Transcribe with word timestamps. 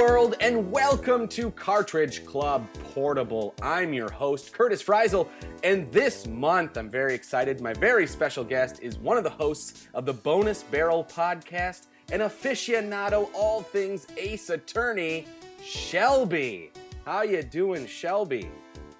world, 0.00 0.34
and 0.40 0.72
welcome 0.72 1.28
to 1.28 1.50
Cartridge 1.50 2.24
Club 2.24 2.66
Portable. 2.94 3.54
I'm 3.60 3.92
your 3.92 4.10
host, 4.10 4.50
Curtis 4.50 4.82
Freisel, 4.82 5.28
and 5.62 5.92
this 5.92 6.26
month 6.26 6.78
I'm 6.78 6.88
very 6.88 7.14
excited. 7.14 7.60
My 7.60 7.74
very 7.74 8.06
special 8.06 8.42
guest 8.42 8.80
is 8.80 8.96
one 8.96 9.18
of 9.18 9.24
the 9.24 9.30
hosts 9.30 9.88
of 9.92 10.06
the 10.06 10.14
Bonus 10.14 10.62
Barrel 10.62 11.04
podcast, 11.04 11.88
an 12.12 12.20
aficionado 12.20 13.28
all 13.34 13.60
things 13.60 14.06
Ace 14.16 14.48
Attorney, 14.48 15.26
Shelby. 15.62 16.72
How 17.04 17.20
you 17.20 17.42
doing, 17.42 17.86
Shelby? 17.86 18.48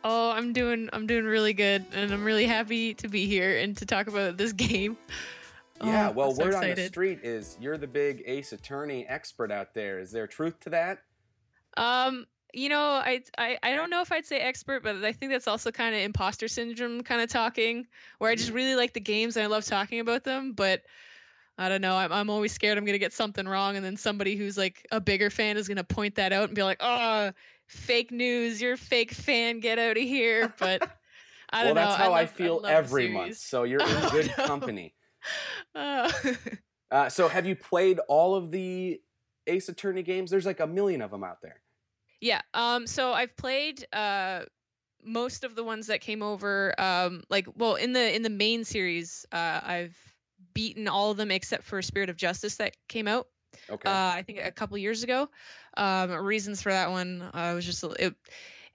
Oh, 0.04 0.32
I'm 0.32 0.52
doing 0.52 0.90
I'm 0.92 1.06
doing 1.06 1.24
really 1.24 1.54
good, 1.54 1.82
and 1.94 2.12
I'm 2.12 2.24
really 2.24 2.46
happy 2.46 2.92
to 2.94 3.08
be 3.08 3.26
here 3.26 3.56
and 3.56 3.74
to 3.78 3.86
talk 3.86 4.06
about 4.06 4.36
this 4.36 4.52
game. 4.68 4.98
Yeah, 5.82 6.08
Oh, 6.08 6.12
well, 6.12 6.34
so 6.34 6.44
word 6.44 6.54
on 6.54 6.68
the 6.68 6.76
street 6.76 7.20
is 7.22 7.56
you're 7.60 7.78
the 7.78 7.86
big 7.86 8.22
Ace 8.26 8.52
Attorney 8.52 9.06
expert 9.08 9.50
out 9.50 9.72
there. 9.74 9.98
Is 9.98 10.10
there 10.12 10.26
truth 10.26 10.60
to 10.60 10.70
that? 10.70 10.98
Um, 11.76 12.26
you 12.52 12.68
know, 12.68 12.80
I, 12.82 13.22
I 13.38 13.58
I 13.62 13.74
don't 13.76 13.90
know 13.90 14.02
if 14.02 14.12
I'd 14.12 14.26
say 14.26 14.38
expert, 14.40 14.82
but 14.82 14.96
I 15.04 15.12
think 15.12 15.32
that's 15.32 15.48
also 15.48 15.70
kind 15.70 15.94
of 15.94 16.00
imposter 16.02 16.48
syndrome 16.48 17.02
kind 17.02 17.20
of 17.22 17.30
talking, 17.30 17.86
where 18.18 18.30
I 18.30 18.34
just 18.34 18.52
really 18.52 18.74
like 18.74 18.92
the 18.92 19.00
games 19.00 19.36
and 19.36 19.44
I 19.44 19.46
love 19.46 19.64
talking 19.64 20.00
about 20.00 20.24
them, 20.24 20.52
but 20.52 20.82
I 21.56 21.68
don't 21.68 21.80
know. 21.80 21.94
I'm 21.96 22.12
I'm 22.12 22.30
always 22.30 22.52
scared 22.52 22.76
I'm 22.76 22.84
gonna 22.84 22.98
get 22.98 23.12
something 23.12 23.46
wrong, 23.46 23.76
and 23.76 23.84
then 23.84 23.96
somebody 23.96 24.36
who's 24.36 24.58
like 24.58 24.86
a 24.90 25.00
bigger 25.00 25.30
fan 25.30 25.56
is 25.56 25.68
gonna 25.68 25.84
point 25.84 26.16
that 26.16 26.32
out 26.32 26.44
and 26.48 26.54
be 26.54 26.62
like, 26.62 26.78
"Oh, 26.80 27.30
fake 27.66 28.10
news! 28.10 28.60
You're 28.60 28.74
a 28.74 28.78
fake 28.78 29.12
fan. 29.12 29.60
Get 29.60 29.78
out 29.78 29.96
of 29.96 30.02
here!" 30.02 30.52
But 30.58 30.82
I 31.52 31.64
don't 31.64 31.74
know. 31.74 31.80
Well, 31.82 31.88
that's 31.88 31.96
how 32.02 32.12
I, 32.12 32.22
love- 32.22 32.30
feel 32.30 32.54
love 32.54 32.62
the 32.62 32.70
every 32.70 33.08
month. 33.08 33.36
So 33.36 33.62
you're 33.62 33.80
in 33.80 33.86
Oh, 34.04 34.08
good 34.10 34.34
no. 34.36 34.44
company. 34.44 34.94
Uh, 35.74 36.10
Uh, 36.90 37.08
so 37.08 37.28
have 37.28 37.46
you 37.46 37.54
played 37.54 38.00
all 38.08 38.34
of 38.34 38.50
the 38.50 39.00
Ace 39.46 39.68
Attorney 39.68 40.02
games? 40.02 40.30
There's 40.30 40.46
like 40.46 40.60
a 40.60 40.66
million 40.66 41.02
of 41.02 41.10
them 41.10 41.22
out 41.22 41.40
there. 41.40 41.60
Yeah. 42.20 42.42
Um. 42.52 42.86
So 42.86 43.12
I've 43.12 43.36
played 43.36 43.86
uh 43.92 44.44
most 45.02 45.44
of 45.44 45.54
the 45.54 45.64
ones 45.64 45.86
that 45.86 46.00
came 46.00 46.22
over. 46.22 46.74
Um. 46.78 47.22
Like, 47.30 47.46
well, 47.54 47.76
in 47.76 47.92
the 47.92 48.14
in 48.14 48.22
the 48.22 48.30
main 48.30 48.64
series, 48.64 49.24
uh, 49.32 49.60
I've 49.62 49.96
beaten 50.52 50.88
all 50.88 51.12
of 51.12 51.16
them 51.16 51.30
except 51.30 51.62
for 51.62 51.80
Spirit 51.80 52.10
of 52.10 52.16
Justice 52.16 52.56
that 52.56 52.76
came 52.88 53.06
out. 53.06 53.28
Okay. 53.68 53.88
Uh, 53.88 54.12
I 54.14 54.22
think 54.22 54.40
a 54.42 54.50
couple 54.50 54.76
years 54.76 55.02
ago. 55.04 55.28
Um. 55.76 56.10
Reasons 56.10 56.60
for 56.60 56.72
that 56.72 56.90
one. 56.90 57.22
Uh, 57.22 57.52
was 57.54 57.64
just 57.64 57.84
it. 57.84 58.14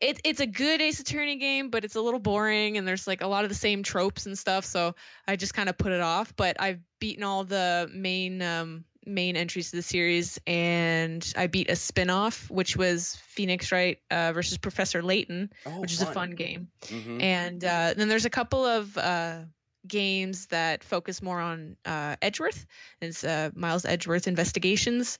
It, 0.01 0.19
it's 0.23 0.39
a 0.39 0.45
good 0.45 0.81
Ace 0.81 0.99
Attorney 0.99 1.37
game, 1.37 1.69
but 1.69 1.85
it's 1.85 1.95
a 1.95 2.01
little 2.01 2.19
boring, 2.19 2.77
and 2.77 2.87
there's 2.87 3.07
like 3.07 3.21
a 3.21 3.27
lot 3.27 3.43
of 3.43 3.49
the 3.49 3.55
same 3.55 3.83
tropes 3.83 4.25
and 4.25 4.37
stuff. 4.37 4.65
So 4.65 4.95
I 5.27 5.35
just 5.35 5.53
kind 5.53 5.69
of 5.69 5.77
put 5.77 5.91
it 5.91 6.01
off. 6.01 6.35
But 6.35 6.57
I've 6.59 6.79
beaten 6.99 7.23
all 7.23 7.43
the 7.43 7.89
main 7.93 8.41
um, 8.41 8.83
main 9.05 9.37
entries 9.37 9.69
to 9.69 9.77
the 9.77 9.81
series, 9.81 10.39
and 10.47 11.33
I 11.37 11.47
beat 11.47 11.69
a 11.69 11.75
spin-off, 11.75 12.49
which 12.49 12.75
was 12.75 13.15
Phoenix 13.27 13.71
Wright 13.71 13.99
uh, 14.11 14.33
versus 14.33 14.57
Professor 14.57 15.01
Layton, 15.01 15.51
oh, 15.65 15.81
which 15.81 15.93
is 15.93 16.01
a 16.01 16.07
fun 16.07 16.31
game. 16.31 16.69
Mhm. 16.81 17.21
And 17.21 17.63
uh, 17.63 17.93
then 17.95 18.09
there's 18.09 18.25
a 18.25 18.29
couple 18.29 18.65
of 18.65 18.97
uh, 18.97 19.41
games 19.87 20.47
that 20.47 20.83
focus 20.83 21.21
more 21.21 21.39
on 21.39 21.77
uh, 21.85 22.15
Edgeworth. 22.21 22.65
It's 23.01 23.23
uh, 23.23 23.51
Miles 23.53 23.85
Edgeworth 23.85 24.27
Investigations. 24.27 25.19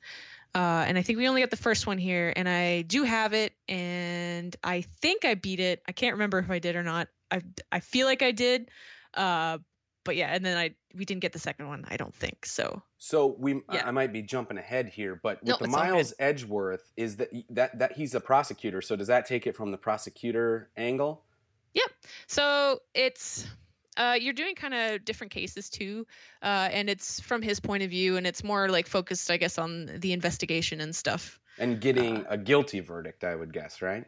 Uh, 0.56 0.86
and 0.88 0.98
I 0.98 1.02
think 1.02 1.18
we 1.20 1.28
only 1.28 1.42
got 1.42 1.52
the 1.52 1.58
first 1.58 1.86
one 1.86 1.98
here, 1.98 2.32
and 2.34 2.48
I 2.48 2.84
do 2.84 3.04
have 3.04 3.34
it, 3.34 3.54
and 3.68 4.56
I 4.64 4.82
think 5.02 5.26
I 5.26 5.34
beat 5.36 5.60
it. 5.60 5.84
I 5.86 5.92
can't 5.92 6.14
remember 6.14 6.40
if 6.40 6.50
I 6.50 6.60
did 6.60 6.78
or 6.78 6.84
not. 6.84 7.10
I 7.30 7.42
I 7.72 7.82
feel 7.82 8.08
like 8.08 8.22
I 8.22 8.32
did, 8.32 8.70
uh, 9.16 9.58
but 10.06 10.16
yeah. 10.16 10.34
And 10.34 10.46
then 10.46 10.58
I 10.58 10.76
we 10.94 11.04
didn't 11.04 11.22
get 11.22 11.34
the 11.34 11.40
second 11.40 11.68
one. 11.68 11.84
I 11.90 11.98
don't 11.98 12.16
think 12.16 12.46
so. 12.46 12.82
So 13.00 13.36
we, 13.38 13.56
I- 13.68 13.76
Yeah. 13.76 13.88
I 13.88 13.92
might 13.92 14.14
be 14.14 14.22
jumping 14.22 14.58
ahead 14.58 14.88
here, 14.88 15.20
but 15.22 15.42
with 15.42 15.50
No, 15.50 15.58
the 15.58 15.66
it's 15.66 15.74
all 15.76 15.84
good. 15.84 15.92
Miles 15.92 16.14
Edgeworth, 16.20 16.90
is 16.96 17.18
that 17.18 17.30
that 17.50 17.78
that 17.80 17.92
he's 17.94 18.16
a 18.16 18.22
prosecutor? 18.22 18.82
So 18.82 18.96
does 18.96 19.08
that 19.08 19.26
take 19.26 19.46
it 19.48 19.56
from 19.58 19.72
the 19.72 19.78
prosecutor 19.78 20.70
angle? 20.78 21.26
Yep. 21.74 21.90
So 22.28 22.80
it's 22.94 23.46
uh, 23.98 24.18
you're 24.20 24.34
doing 24.34 24.56
kind 24.56 24.74
of 24.74 25.06
different 25.06 25.32
cases 25.32 25.70
too, 25.70 26.06
uh, 26.42 26.70
and 26.72 26.90
it's 26.90 27.20
from 27.20 27.42
his 27.42 27.60
point 27.60 27.84
of 27.84 27.90
view, 27.90 28.18
and 28.18 28.28
it's 28.28 28.44
more 28.44 28.70
like 28.70 28.88
focused, 28.88 29.30
I 29.32 29.38
guess, 29.38 29.58
on 29.58 29.90
the 30.00 30.14
investigation 30.14 30.82
and 30.82 30.96
stuff. 30.96 31.40
And 31.58 31.80
getting 31.80 32.26
a 32.30 32.38
guilty 32.38 32.82
verdict, 32.82 33.24
I 33.24 33.36
would 33.36 33.54
guess, 33.54 33.82
right? 33.82 34.06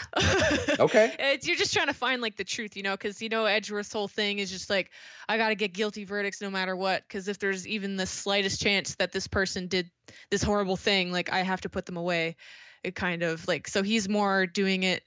Okay. 0.79 1.15
It's, 1.19 1.47
you're 1.47 1.55
just 1.55 1.73
trying 1.73 1.87
to 1.87 1.93
find 1.93 2.21
like 2.21 2.35
the 2.35 2.43
truth, 2.43 2.75
you 2.75 2.83
know, 2.83 2.91
because 2.93 3.21
you 3.21 3.29
know 3.29 3.45
Edgeworth's 3.45 3.93
whole 3.93 4.07
thing 4.07 4.39
is 4.39 4.51
just 4.51 4.69
like 4.69 4.91
I 5.29 5.37
gotta 5.37 5.55
get 5.55 5.73
guilty 5.73 6.03
verdicts 6.03 6.41
no 6.41 6.49
matter 6.49 6.75
what, 6.75 7.03
because 7.07 7.27
if 7.27 7.39
there's 7.39 7.67
even 7.67 7.95
the 7.95 8.05
slightest 8.05 8.61
chance 8.61 8.95
that 8.95 9.11
this 9.11 9.27
person 9.27 9.67
did 9.67 9.89
this 10.29 10.43
horrible 10.43 10.77
thing, 10.77 11.11
like 11.11 11.31
I 11.31 11.39
have 11.39 11.61
to 11.61 11.69
put 11.69 11.85
them 11.85 11.97
away. 11.97 12.35
It 12.83 12.95
kind 12.95 13.23
of 13.23 13.47
like 13.47 13.67
so 13.67 13.81
he's 13.83 14.09
more 14.09 14.45
doing 14.45 14.83
it 14.83 15.03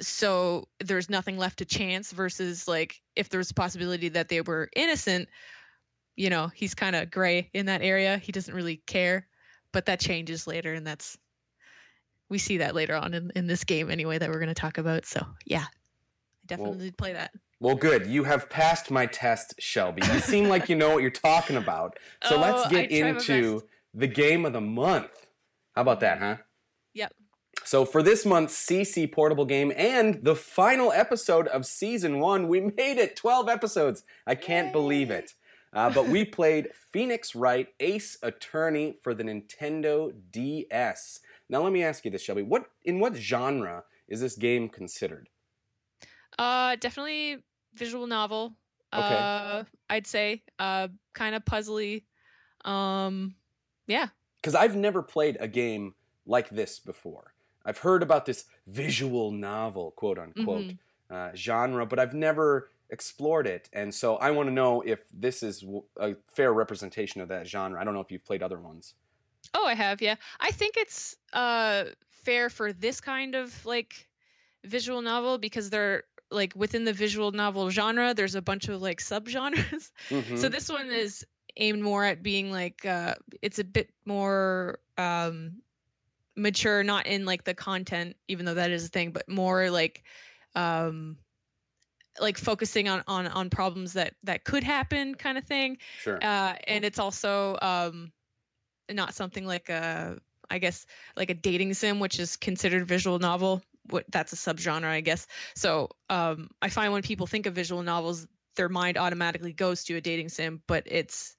so 0.00 0.68
there's 0.80 1.10
nothing 1.10 1.38
left 1.38 1.58
to 1.58 1.64
chance 1.64 2.12
versus 2.12 2.66
like 2.66 3.00
if 3.16 3.28
there's 3.28 3.50
a 3.50 3.54
possibility 3.54 4.08
that 4.10 4.28
they 4.28 4.40
were 4.40 4.68
innocent, 4.74 5.28
you 6.16 6.30
know, 6.30 6.48
he's 6.48 6.74
kind 6.74 6.96
of 6.96 7.10
gray 7.10 7.50
in 7.52 7.66
that 7.66 7.82
area. 7.82 8.18
He 8.18 8.32
doesn't 8.32 8.54
really 8.54 8.76
care, 8.86 9.26
but 9.72 9.86
that 9.86 10.00
changes 10.00 10.46
later, 10.46 10.74
and 10.74 10.86
that's 10.86 11.16
we 12.28 12.38
see 12.38 12.58
that 12.58 12.74
later 12.74 12.94
on 12.94 13.12
in, 13.12 13.30
in 13.36 13.46
this 13.46 13.64
game 13.64 13.90
anyway 13.90 14.18
that 14.18 14.28
we're 14.28 14.38
going 14.38 14.48
to 14.48 14.54
talk 14.54 14.78
about. 14.78 15.04
So 15.04 15.24
yeah, 15.44 15.64
I 15.64 16.46
definitely 16.46 16.86
did 16.86 16.96
play 16.96 17.12
that. 17.12 17.32
Well, 17.60 17.76
good. 17.76 18.06
You 18.06 18.24
have 18.24 18.50
passed 18.50 18.90
my 18.90 19.06
test, 19.06 19.54
Shelby. 19.58 20.02
You 20.12 20.18
seem 20.18 20.48
like 20.48 20.68
you 20.68 20.74
know 20.74 20.90
what 20.90 21.02
you're 21.02 21.10
talking 21.12 21.56
about. 21.56 21.98
So 22.24 22.36
Oh, 22.36 22.40
let's 22.40 22.66
get 22.68 22.90
into 22.90 23.62
the 23.94 24.08
game 24.08 24.44
of 24.44 24.52
the 24.52 24.60
month. 24.60 25.26
How 25.76 25.82
about 25.82 26.00
that, 26.00 26.18
huh? 26.18 26.36
So 27.64 27.84
for 27.84 28.02
this 28.02 28.26
month's 28.26 28.54
CC 28.54 29.10
Portable 29.10 29.44
Game 29.44 29.72
and 29.76 30.22
the 30.22 30.34
final 30.34 30.92
episode 30.92 31.46
of 31.48 31.64
season 31.64 32.18
one, 32.18 32.48
we 32.48 32.60
made 32.60 32.98
it 32.98 33.16
12 33.16 33.48
episodes. 33.48 34.04
I 34.26 34.34
can't 34.34 34.72
believe 34.72 35.10
it. 35.10 35.34
Uh, 35.72 35.88
but 35.88 36.06
we 36.06 36.24
played 36.24 36.68
Phoenix 36.92 37.34
Wright 37.34 37.68
Ace 37.80 38.18
Attorney 38.22 38.96
for 39.02 39.14
the 39.14 39.22
Nintendo 39.22 40.12
DS. 40.30 41.20
Now 41.48 41.62
let 41.62 41.72
me 41.72 41.82
ask 41.82 42.04
you 42.04 42.10
this, 42.10 42.22
Shelby. 42.22 42.42
What 42.42 42.66
in 42.84 42.98
what 43.00 43.16
genre 43.16 43.84
is 44.06 44.20
this 44.20 44.36
game 44.36 44.68
considered? 44.68 45.28
Uh, 46.38 46.76
definitely 46.76 47.38
visual 47.74 48.06
novel. 48.06 48.54
Okay. 48.92 49.16
Uh, 49.18 49.64
I'd 49.88 50.06
say 50.06 50.42
uh, 50.58 50.88
kind 51.14 51.34
of 51.34 51.44
puzzly. 51.44 52.02
Um, 52.64 53.34
yeah. 53.86 54.08
because 54.40 54.54
I've 54.54 54.76
never 54.76 55.02
played 55.02 55.36
a 55.40 55.48
game 55.48 55.94
like 56.26 56.50
this 56.50 56.78
before. 56.78 57.31
I've 57.64 57.78
heard 57.78 58.02
about 58.02 58.26
this 58.26 58.44
visual 58.66 59.30
novel, 59.30 59.92
quote 59.92 60.18
unquote, 60.18 60.64
Mm-hmm. 60.66 61.14
uh, 61.14 61.30
genre, 61.34 61.86
but 61.86 61.98
I've 61.98 62.14
never 62.14 62.70
explored 62.90 63.46
it. 63.46 63.68
And 63.72 63.94
so 63.94 64.16
I 64.16 64.30
want 64.32 64.48
to 64.48 64.52
know 64.52 64.82
if 64.82 65.00
this 65.12 65.42
is 65.42 65.64
a 65.98 66.14
fair 66.28 66.52
representation 66.52 67.20
of 67.20 67.28
that 67.28 67.46
genre. 67.48 67.80
I 67.80 67.84
don't 67.84 67.94
know 67.94 68.00
if 68.00 68.10
you've 68.10 68.24
played 68.24 68.42
other 68.42 68.58
ones. 68.60 68.94
Oh, 69.54 69.64
I 69.66 69.74
have. 69.74 70.02
Yeah, 70.02 70.16
I 70.40 70.50
think 70.50 70.76
it's 70.76 71.16
uh 71.32 71.84
fair 72.24 72.48
for 72.50 72.72
this 72.72 73.00
kind 73.00 73.34
of 73.34 73.64
like 73.66 74.06
visual 74.64 75.02
novel 75.02 75.38
because 75.38 75.70
they're 75.70 76.04
like 76.30 76.52
within 76.54 76.84
the 76.84 76.92
visual 76.92 77.32
novel 77.32 77.68
genre. 77.70 78.14
There's 78.14 78.34
a 78.36 78.42
bunch 78.42 78.68
of 78.68 78.80
like 78.82 79.00
subgenres. 79.00 79.90
Mhm. 80.10 80.38
So 80.38 80.48
this 80.48 80.68
one 80.68 80.90
is 80.90 81.26
aimed 81.56 81.82
more 81.82 82.04
at 82.04 82.22
being 82.22 82.50
like 82.52 82.84
uh 82.86 83.14
it's 83.42 83.58
a 83.58 83.64
bit 83.64 83.90
more 84.06 84.78
um 84.98 85.61
mature 86.36 86.82
not 86.82 87.06
in 87.06 87.24
like 87.24 87.44
the 87.44 87.54
content 87.54 88.16
even 88.28 88.46
though 88.46 88.54
that 88.54 88.70
is 88.70 88.86
a 88.86 88.88
thing 88.88 89.10
but 89.10 89.28
more 89.28 89.70
like 89.70 90.02
um 90.54 91.16
like 92.20 92.38
focusing 92.38 92.88
on 92.88 93.02
on 93.06 93.26
on 93.26 93.50
problems 93.50 93.94
that 93.94 94.14
that 94.22 94.44
could 94.44 94.64
happen 94.64 95.14
kind 95.14 95.38
of 95.38 95.44
thing 95.44 95.78
sure. 96.00 96.18
uh 96.22 96.54
and 96.66 96.84
it's 96.84 96.98
also 96.98 97.58
um 97.60 98.12
not 98.90 99.14
something 99.14 99.46
like 99.46 99.68
a 99.68 100.16
i 100.50 100.58
guess 100.58 100.86
like 101.16 101.30
a 101.30 101.34
dating 101.34 101.72
sim 101.74 102.00
which 102.00 102.18
is 102.18 102.36
considered 102.36 102.86
visual 102.86 103.18
novel 103.18 103.62
what 103.90 104.04
that's 104.10 104.32
a 104.32 104.36
subgenre 104.36 104.84
i 104.84 105.00
guess 105.00 105.26
so 105.54 105.88
um 106.10 106.48
i 106.60 106.68
find 106.68 106.92
when 106.92 107.02
people 107.02 107.26
think 107.26 107.46
of 107.46 107.54
visual 107.54 107.82
novels 107.82 108.26
their 108.56 108.68
mind 108.68 108.98
automatically 108.98 109.52
goes 109.52 109.84
to 109.84 109.96
a 109.96 110.00
dating 110.00 110.28
sim 110.28 110.62
but 110.66 110.84
it's 110.86 111.36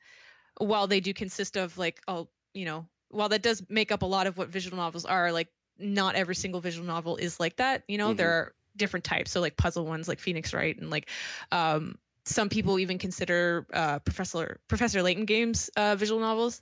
while 0.58 0.88
they 0.88 1.00
do 1.00 1.14
consist 1.14 1.56
of 1.56 1.78
like 1.78 2.02
oh 2.08 2.28
you 2.54 2.66
know 2.66 2.86
while 3.14 3.30
that 3.30 3.42
does 3.42 3.64
make 3.70 3.92
up 3.92 4.02
a 4.02 4.06
lot 4.06 4.28
of 4.28 4.38
what 4.38 4.50
visual 4.50 4.78
novels 4.78 5.06
are 5.06 5.32
like 5.32 5.48
not 5.80 6.16
every 6.16 6.36
single 6.36 6.62
visual 6.62 6.86
novel 6.86 7.16
is 7.18 7.40
like 7.40 7.56
that 7.58 7.84
you 7.88 7.98
know 7.98 8.14
Mhm. 8.14 8.18
there 8.18 8.30
are 8.32 8.54
different 8.76 9.04
types 9.06 9.32
so 9.32 9.40
like 9.42 9.56
puzzle 9.56 9.86
ones 9.86 10.08
like 10.08 10.20
phoenix 10.20 10.54
wright 10.54 10.78
and 10.80 10.90
like 10.90 11.10
um 11.52 11.98
some 12.26 12.48
people 12.48 12.80
even 12.80 12.98
consider 12.98 13.68
uh, 13.74 14.00
Professor 14.00 14.62
Professor 14.70 15.04
Layton 15.04 15.26
games 15.26 15.70
uh, 15.76 15.98
visual 15.98 16.22
novels, 16.22 16.62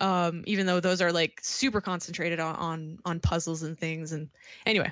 um, 0.00 0.42
even 0.46 0.64
though 0.64 0.80
those 0.80 1.02
are 1.02 1.12
like 1.12 1.38
super 1.42 1.82
concentrated 1.82 2.40
on 2.40 2.54
on, 2.56 2.98
on 3.04 3.20
puzzles 3.20 3.62
and 3.62 3.78
things. 3.78 4.12
And 4.12 4.30
anyway, 4.64 4.90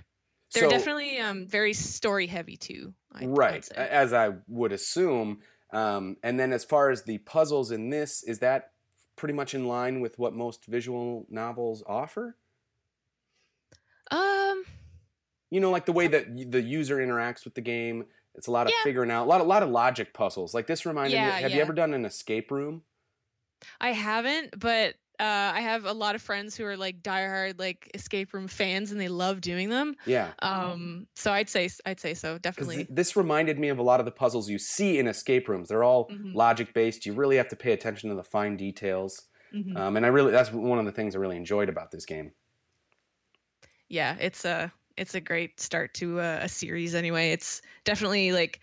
they're 0.52 0.64
So- 0.64 0.68
definitely 0.68 1.20
um, 1.20 1.46
very 1.46 1.72
story 1.72 2.26
heavy 2.26 2.58
too. 2.58 2.92
I'd 3.14 3.28
right, 3.34 3.66
as 3.72 4.12
I 4.12 4.32
would 4.46 4.72
assume. 4.72 5.40
Um, 5.72 6.18
and 6.22 6.38
then 6.38 6.52
as 6.52 6.64
far 6.64 6.90
as 6.90 7.02
the 7.04 7.16
puzzles 7.16 7.70
in 7.70 7.88
this, 7.88 8.22
is 8.22 8.40
that 8.40 8.72
pretty 9.20 9.34
much 9.34 9.54
in 9.54 9.68
line 9.68 10.00
with 10.00 10.18
what 10.18 10.34
most 10.34 10.66
visual 10.66 11.26
novels 11.30 11.82
offer? 11.86 12.38
Um, 14.10 14.64
You 15.50 15.60
know, 15.60 15.70
like 15.70 15.86
the 15.86 15.92
way 15.92 16.06
that 16.06 16.26
the 16.50 16.62
user 16.62 16.98
interacts 16.98 17.44
with 17.44 17.54
the 17.54 17.60
game. 17.60 18.06
It's 18.34 18.46
a 18.46 18.52
lot 18.52 18.68
of 18.68 18.72
Yeah. 18.72 18.76
figuring 18.76 19.10
out, 19.10 19.24
a 19.24 19.28
lot, 19.28 19.40
a 19.40 19.44
lot 19.44 19.62
of 19.64 19.70
logic 19.70 20.14
puzzles. 20.14 20.54
Like 20.54 20.66
this 20.68 20.86
reminded 20.86 21.18
Yeah, 21.18 21.20
me. 21.20 21.40
Have 21.40 21.54
you 21.54 21.60
ever 21.60 21.72
done 21.72 21.92
an 21.94 22.04
escape 22.04 22.50
room? 22.52 22.84
I 23.80 23.92
haven't, 23.92 24.58
but 24.58 24.96
uh, 25.20 25.52
I 25.54 25.60
have 25.60 25.84
a 25.84 25.92
lot 25.92 26.14
of 26.14 26.22
friends 26.22 26.56
who 26.56 26.64
are 26.64 26.76
like 26.76 27.02
diehard 27.02 27.58
like 27.60 27.90
escape 27.94 28.32
room 28.34 28.48
fans, 28.48 28.92
and 28.92 29.00
they 29.00 29.08
love 29.08 29.40
doing 29.40 29.68
them. 29.70 29.96
Yeah. 30.04 30.34
Um, 30.40 31.06
so 31.16 31.32
I'd 31.32 31.48
say 31.50 31.68
I'd 31.86 32.00
say 32.00 32.14
so, 32.14 32.38
definitely. 32.38 32.90
this 32.90 33.16
reminded 33.16 33.58
me 33.58 33.68
of 33.68 33.78
a 33.78 33.82
lot 33.82 34.00
of 34.00 34.06
the 34.06 34.12
puzzles 34.12 34.48
you 34.48 34.58
see 34.58 34.98
in 34.98 35.06
escape 35.06 35.48
rooms. 35.48 35.68
They're 35.68 35.84
all 35.84 36.10
Mhm. 36.10 36.34
logic 36.34 36.74
based. 36.74 37.06
You 37.06 37.14
really 37.14 37.36
have 37.36 37.48
to 37.48 37.56
pay 37.56 37.72
attention 37.72 38.10
to 38.10 38.16
the 38.16 38.24
fine 38.24 38.56
details. 38.56 39.28
Mhm. 39.52 39.76
Um, 39.76 39.96
and 39.96 40.04
I 40.04 40.08
really, 40.08 40.32
that's 40.32 40.50
one 40.52 40.78
of 40.78 40.84
the 40.84 40.92
things 40.92 41.14
I 41.14 41.18
really 41.18 41.36
enjoyed 41.36 41.68
about 41.68 41.90
this 41.90 42.04
game. 42.04 42.32
yeah, 43.88 44.16
it's 44.20 44.44
a 44.44 44.72
it's 44.96 45.14
a 45.14 45.20
great 45.20 45.60
start 45.60 45.94
to 45.94 46.20
a, 46.20 46.44
a 46.44 46.48
series. 46.48 46.94
Anyway, 46.94 47.30
it's 47.30 47.62
definitely 47.84 48.32
like 48.32 48.60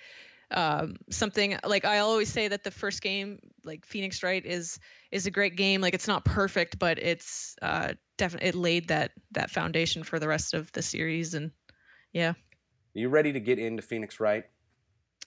um, 0.51 0.95
something 1.09 1.57
like 1.65 1.85
I 1.85 1.99
always 1.99 2.29
say 2.29 2.47
that 2.47 2.63
the 2.63 2.71
first 2.71 3.01
game, 3.01 3.39
like 3.63 3.85
Phoenix 3.85 4.23
Wright, 4.23 4.45
is 4.45 4.79
is 5.11 5.25
a 5.25 5.31
great 5.31 5.55
game. 5.55 5.81
Like 5.81 5.93
it's 5.93 6.07
not 6.07 6.23
perfect, 6.23 6.79
but 6.79 6.99
it's 6.99 7.55
uh, 7.61 7.93
definitely 8.17 8.49
it 8.49 8.55
laid 8.55 8.87
that 8.87 9.11
that 9.31 9.49
foundation 9.49 10.03
for 10.03 10.19
the 10.19 10.27
rest 10.27 10.53
of 10.53 10.71
the 10.71 10.81
series. 10.81 11.33
And 11.33 11.51
yeah, 12.13 12.29
Are 12.29 12.35
you 12.93 13.09
ready 13.09 13.33
to 13.33 13.39
get 13.39 13.59
into 13.59 13.81
Phoenix 13.81 14.19
Wright? 14.19 14.45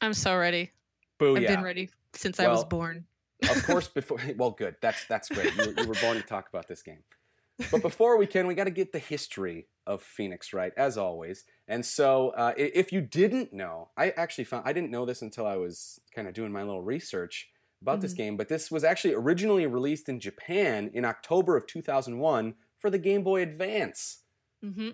I'm 0.00 0.14
so 0.14 0.36
ready. 0.36 0.70
Boo, 1.18 1.36
I've 1.36 1.46
been 1.46 1.62
ready 1.62 1.90
since 2.14 2.40
I 2.40 2.48
was 2.48 2.64
born. 2.64 3.04
of 3.48 3.62
course, 3.64 3.88
before 3.94 4.18
well, 4.36 4.52
good. 4.52 4.76
That's 4.80 5.04
that's 5.06 5.28
great. 5.28 5.54
You, 5.54 5.74
you 5.78 5.86
were 5.86 5.94
born 6.00 6.16
to 6.16 6.22
talk 6.22 6.48
about 6.48 6.66
this 6.66 6.82
game. 6.82 7.02
But 7.70 7.82
before 7.82 8.16
we 8.16 8.26
can, 8.26 8.46
we 8.46 8.54
got 8.54 8.64
to 8.64 8.70
get 8.70 8.92
the 8.92 8.98
history 8.98 9.66
of 9.86 10.02
Phoenix 10.02 10.54
Wright, 10.54 10.72
as 10.78 10.96
always. 10.96 11.44
And 11.70 11.86
so, 11.86 12.30
uh, 12.30 12.52
if 12.56 12.92
you 12.92 13.00
didn't 13.00 13.52
know, 13.52 13.90
I 13.96 14.10
actually 14.10 14.44
found 14.44 14.64
I 14.66 14.72
didn't 14.74 14.90
know 14.90 15.06
this 15.06 15.22
until 15.22 15.46
I 15.46 15.56
was 15.56 16.00
kind 16.14 16.26
of 16.28 16.34
doing 16.34 16.52
my 16.52 16.64
little 16.64 16.82
research 16.82 17.48
about 17.80 18.00
this 18.02 18.12
Mhm. 18.12 18.16
game. 18.16 18.36
But 18.36 18.48
this 18.48 18.70
was 18.70 18.84
actually 18.84 19.14
originally 19.14 19.66
released 19.66 20.08
in 20.08 20.20
Japan 20.20 20.90
in 20.92 21.04
October 21.04 21.56
of 21.56 21.66
2001 21.66 22.56
for 22.78 22.90
the 22.90 22.98
Game 22.98 23.22
Boy 23.22 23.40
Advance. 23.42 24.24
hmm 24.62 24.90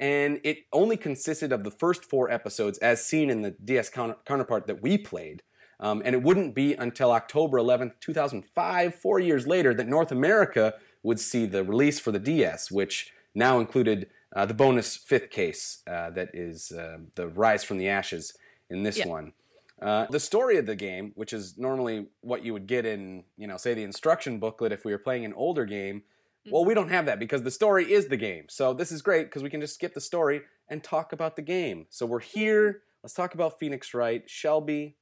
and 0.00 0.40
it 0.44 0.58
only 0.72 0.96
consisted 0.96 1.50
of 1.52 1.64
the 1.64 1.72
first 1.72 2.04
four 2.04 2.30
episodes 2.30 2.78
as 2.78 3.04
seen 3.04 3.30
in 3.30 3.42
the 3.42 3.50
DS 3.50 3.90
counter- 3.90 4.16
counterpart 4.24 4.68
that 4.68 4.80
we 4.80 4.96
played. 4.96 5.42
Um, 5.80 6.02
and 6.04 6.14
it 6.14 6.22
wouldn't 6.22 6.54
be 6.54 6.74
until 6.74 7.10
October 7.10 7.58
11th, 7.58 7.98
2005, 7.98 8.94
four 8.94 9.18
years 9.18 9.48
later, 9.48 9.74
that 9.74 9.88
North 9.88 10.12
America 10.12 10.74
would 11.02 11.18
see 11.18 11.46
the 11.46 11.64
release 11.64 11.98
for 11.98 12.12
the 12.12 12.20
DS, 12.20 12.70
which 12.70 13.12
now 13.34 13.58
included 13.58 14.08
uh, 14.34 14.46
the 14.46 14.54
bonus 14.54 14.96
fifth 14.96 15.30
case 15.30 15.82
uh, 15.86 16.10
that 16.10 16.30
is 16.34 16.72
uh, 16.72 16.98
the 17.14 17.28
Rise 17.28 17.64
from 17.64 17.78
the 17.78 17.88
Ashes 17.88 18.36
in 18.70 18.82
this 18.82 18.98
Yeah. 18.98 19.06
one. 19.08 19.32
Uh, 19.80 20.06
the 20.10 20.18
story 20.20 20.56
of 20.56 20.66
the 20.66 20.74
game, 20.74 21.12
which 21.14 21.32
is 21.32 21.56
normally 21.56 22.08
what 22.20 22.44
you 22.44 22.52
would 22.52 22.66
get 22.66 22.84
in, 22.84 23.24
you 23.36 23.46
know, 23.46 23.56
say 23.56 23.74
the 23.74 23.84
instruction 23.84 24.38
booklet 24.40 24.72
if 24.72 24.84
we 24.84 24.90
were 24.90 24.98
playing 24.98 25.24
an 25.24 25.32
older 25.34 25.64
game, 25.64 26.02
well, 26.50 26.64
we 26.64 26.72
don't 26.74 26.88
have 26.88 27.06
that 27.06 27.18
because 27.18 27.42
the 27.42 27.50
story 27.50 27.92
is 27.92 28.08
the 28.08 28.16
game. 28.16 28.46
So 28.48 28.72
this 28.72 28.90
is 28.90 29.02
great 29.02 29.24
because 29.24 29.42
we 29.42 29.50
can 29.50 29.60
just 29.60 29.74
skip 29.74 29.92
the 29.92 30.00
story 30.00 30.42
and 30.68 30.82
talk 30.82 31.12
about 31.12 31.36
the 31.36 31.42
game. 31.42 31.86
So 31.90 32.06
we're 32.06 32.20
here. 32.20 32.82
Let's 33.02 33.12
talk 33.14 33.34
about 33.34 33.58
Phoenix 33.60 33.92
Wright. 33.92 34.22
Shelby, 34.28 34.96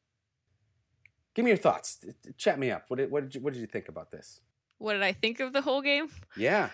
give 1.34 1.44
me 1.44 1.52
your 1.52 1.58
thoughts. 1.58 2.04
Chat 2.36 2.58
me 2.58 2.70
up. 2.70 2.84
What 2.88 2.96
did, 2.98 3.10
what 3.10 3.22
did 3.22 3.34
you 3.34 3.40
What 3.40 3.52
did 3.52 3.60
you 3.60 3.66
think 3.66 3.88
about 3.88 4.10
this? 4.10 4.40
What 4.78 4.94
did 4.94 5.02
I 5.02 5.12
think 5.12 5.40
of 5.40 5.52
the 5.52 5.62
whole 5.62 5.82
game? 5.82 6.08
Yeah. 6.36 6.70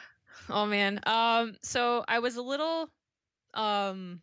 Oh 0.49 0.67
man. 0.67 1.01
Um 1.07 1.57
so 1.63 2.05
I 2.07 2.19
was 2.21 2.37
a 2.37 2.43
little 2.43 2.89
um 3.55 4.23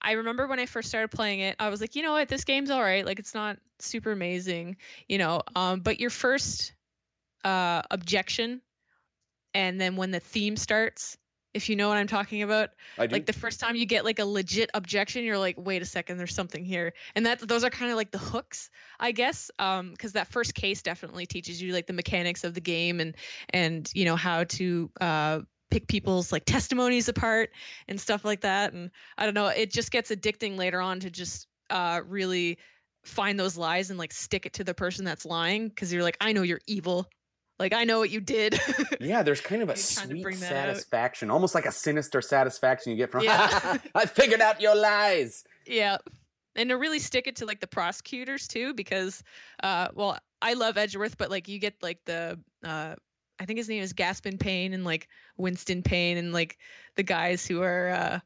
I 0.00 0.12
remember 0.12 0.46
when 0.48 0.58
I 0.58 0.66
first 0.66 0.88
started 0.88 1.08
playing 1.10 1.40
it, 1.40 1.56
I 1.58 1.68
was 1.68 1.80
like, 1.80 1.94
you 1.94 2.02
know 2.02 2.12
what, 2.12 2.28
this 2.28 2.44
game's 2.44 2.70
all 2.70 2.82
right. 2.82 3.06
Like 3.06 3.18
it's 3.18 3.34
not 3.34 3.58
super 3.78 4.10
amazing, 4.12 4.76
you 5.08 5.18
know. 5.18 5.42
Um 5.54 5.80
but 5.80 6.00
your 6.00 6.10
first 6.10 6.72
uh 7.44 7.82
objection 7.90 8.60
and 9.54 9.80
then 9.80 9.96
when 9.96 10.12
the 10.12 10.20
theme 10.20 10.56
starts, 10.56 11.18
if 11.54 11.68
you 11.68 11.76
know 11.76 11.88
what 11.88 11.98
I'm 11.98 12.06
talking 12.06 12.42
about, 12.42 12.70
I 12.98 13.06
do. 13.06 13.12
like 13.12 13.26
the 13.26 13.32
first 13.32 13.60
time 13.60 13.76
you 13.76 13.86
get 13.86 14.04
like 14.04 14.18
a 14.18 14.24
legit 14.24 14.70
objection 14.74 15.24
you're 15.24 15.38
like 15.38 15.56
wait 15.58 15.82
a 15.82 15.84
second 15.84 16.18
there's 16.18 16.34
something 16.34 16.64
here. 16.64 16.94
And 17.14 17.26
that 17.26 17.46
those 17.46 17.64
are 17.64 17.70
kind 17.70 17.90
of 17.90 17.96
like 17.96 18.10
the 18.10 18.18
hooks 18.18 18.70
i 18.98 19.12
guess 19.12 19.50
um 19.58 19.90
because 19.90 20.12
that 20.12 20.28
first 20.28 20.54
case 20.54 20.82
definitely 20.82 21.26
teaches 21.26 21.60
you 21.60 21.72
like 21.72 21.86
the 21.86 21.92
mechanics 21.92 22.44
of 22.44 22.54
the 22.54 22.60
game 22.60 23.00
and 23.00 23.16
and 23.50 23.90
you 23.94 24.04
know 24.04 24.16
how 24.16 24.44
to 24.44 24.90
uh 25.00 25.40
pick 25.70 25.88
people's 25.88 26.32
like 26.32 26.44
testimonies 26.44 27.08
apart 27.08 27.50
and 27.88 28.00
stuff 28.00 28.24
like 28.24 28.42
that. 28.42 28.72
And 28.72 28.90
i 29.18 29.24
don't 29.24 29.34
know 29.34 29.46
it 29.48 29.72
just 29.72 29.90
gets 29.90 30.10
addicting 30.10 30.56
later 30.56 30.80
on 30.80 31.00
to 31.00 31.10
just 31.10 31.46
uh 31.70 32.00
really 32.06 32.58
find 33.04 33.38
those 33.38 33.56
lies 33.56 33.90
and 33.90 33.98
like 33.98 34.12
stick 34.12 34.46
it 34.46 34.54
to 34.54 34.64
the 34.64 34.74
person 34.74 35.04
that's 35.04 35.24
lying 35.24 35.68
because 35.68 35.92
you're 35.92 36.04
like 36.04 36.16
i 36.20 36.32
know 36.32 36.42
you're 36.42 36.60
evil 36.66 37.08
like 37.58 37.72
i 37.72 37.84
know 37.84 37.98
what 37.98 38.10
you 38.10 38.20
did 38.20 38.58
yeah, 39.00 39.22
there's 39.22 39.40
kind 39.40 39.62
of 39.62 39.68
a 39.68 39.72
You're 39.72 39.76
trying 39.76 40.08
to 40.08 40.22
sweet 40.22 40.40
that 40.40 40.52
out. 40.68 40.76
satisfaction, 40.76 41.30
almost 41.30 41.54
like 41.54 41.66
a 41.66 41.72
sinister 41.72 42.20
satisfaction 42.20 42.92
you 42.92 42.98
get 42.98 43.10
from. 43.10 43.24
Yeah. 43.24 43.78
I 43.94 44.06
figured 44.06 44.40
out 44.40 44.60
your 44.60 44.74
lies. 44.76 45.44
Yeah. 45.66 45.98
And 46.54 46.70
to 46.70 46.76
really 46.76 46.98
stick 46.98 47.26
it 47.26 47.36
to 47.36 47.46
like 47.46 47.60
the 47.60 47.66
prosecutors 47.66 48.46
too, 48.48 48.74
because 48.74 49.22
uh 49.62 49.88
well, 49.94 50.18
I 50.40 50.54
love 50.54 50.76
Edgeworth, 50.76 51.16
but 51.18 51.30
like 51.30 51.48
you 51.48 51.58
get 51.58 51.74
like 51.82 51.98
the 52.04 52.38
uh 52.64 52.94
I 53.40 53.44
think 53.44 53.58
his 53.58 53.68
name 53.68 53.82
is 53.82 53.92
Gaspin 53.92 54.38
Payne 54.38 54.72
and 54.72 54.84
like 54.84 55.08
Winston 55.36 55.82
Payne 55.82 56.16
and 56.18 56.32
like 56.32 56.58
the 56.96 57.02
guys 57.02 57.46
who 57.46 57.62
are 57.62 57.90
uh 57.90 58.20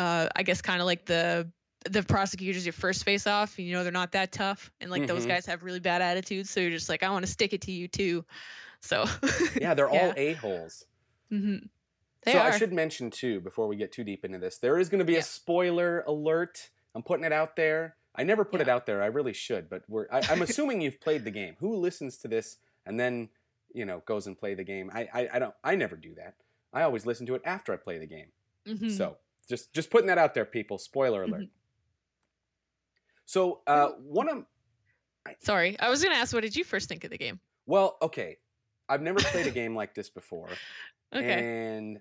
uh 0.00 0.28
I 0.36 0.42
guess 0.42 0.62
kind 0.62 0.80
of 0.80 0.86
like 0.86 1.06
the 1.06 1.50
the 1.88 2.02
prosecutors 2.02 2.64
your 2.66 2.72
first 2.72 3.04
face 3.04 3.26
off, 3.26 3.58
you 3.58 3.72
know 3.72 3.82
they're 3.82 3.92
not 3.92 4.12
that 4.12 4.32
tough 4.32 4.70
and 4.80 4.90
like 4.90 5.06
those 5.06 5.24
Mhm. 5.24 5.28
guys 5.28 5.46
have 5.46 5.62
really 5.62 5.80
bad 5.80 6.02
attitudes, 6.02 6.50
so 6.50 6.60
you're 6.60 6.70
just 6.70 6.88
like 6.88 7.02
I 7.02 7.10
want 7.10 7.24
to 7.24 7.30
stick 7.30 7.52
it 7.52 7.62
to 7.62 7.72
you 7.72 7.88
too. 7.88 8.24
So 8.80 9.04
Yeah, 9.60 9.74
they're 9.74 9.88
all 9.88 9.96
Yeah. 9.96 10.14
a 10.16 10.32
holes. 10.34 10.84
hmm 11.30 11.56
They 12.24 12.32
so 12.32 12.38
are. 12.38 12.50
I 12.52 12.58
should 12.58 12.72
mention 12.72 13.10
too, 13.10 13.40
before 13.40 13.66
we 13.68 13.76
get 13.76 13.92
too 13.92 14.04
deep 14.04 14.24
into 14.24 14.38
this, 14.38 14.58
there 14.58 14.78
is 14.78 14.88
going 14.88 14.98
to 15.00 15.04
be 15.04 15.14
Yeah. 15.14 15.20
a 15.20 15.22
spoiler 15.22 16.02
alert. 16.06 16.70
I'm 16.94 17.02
putting 17.02 17.24
it 17.24 17.32
out 17.32 17.56
there. 17.56 17.96
I 18.14 18.22
never 18.22 18.44
put 18.44 18.60
it 18.62 18.68
out 18.68 18.86
there. 18.86 19.02
I 19.02 19.06
really 19.06 19.34
should, 19.34 19.68
but 19.68 19.82
we're. 19.88 20.06
I, 20.10 20.22
I'm 20.30 20.40
assuming 20.42 20.80
you've 20.80 21.00
played 21.00 21.24
the 21.24 21.30
game. 21.30 21.56
Who 21.60 21.76
listens 21.76 22.16
to 22.18 22.28
this 22.28 22.56
and 22.86 22.98
then, 22.98 23.28
you 23.74 23.84
know, 23.84 24.02
goes 24.06 24.26
and 24.26 24.38
play 24.38 24.54
the 24.54 24.64
game? 24.64 24.90
I, 24.94 25.08
I, 25.12 25.28
I 25.34 25.38
don't. 25.38 25.54
I 25.62 25.74
never 25.74 25.96
do 25.96 26.14
that. 26.14 26.34
I 26.72 26.82
always 26.82 27.04
listen 27.06 27.26
to 27.26 27.34
it 27.34 27.42
after 27.44 27.72
I 27.72 27.76
play 27.76 27.98
the 27.98 28.06
game. 28.06 28.28
Mhm. 28.66 28.90
So 28.90 29.18
just 29.48 29.72
just 29.74 29.90
putting 29.90 30.06
that 30.08 30.16
out 30.18 30.32
there, 30.34 30.44
people. 30.46 30.78
Spoiler 30.78 31.22
alert. 31.24 31.44
So 33.26 33.62
uh, 33.66 33.88
one 33.98 34.28
of 34.28 34.46
Sorry, 35.40 35.78
I 35.80 35.90
was 35.90 36.02
gonna 36.02 36.14
ask, 36.14 36.32
what 36.32 36.42
did 36.42 36.54
you 36.56 36.64
first 36.64 36.88
think 36.88 37.04
of 37.04 37.10
the 37.10 37.18
game? 37.18 37.40
well, 37.66 37.98
okay, 38.00 38.38
I've 38.88 39.02
never 39.02 39.18
played 39.20 39.46
a 39.46 39.50
game 39.50 39.74
like 39.74 39.94
this 39.94 40.08
before. 40.10 40.48
Okay. 41.14 41.76
And 41.78 42.00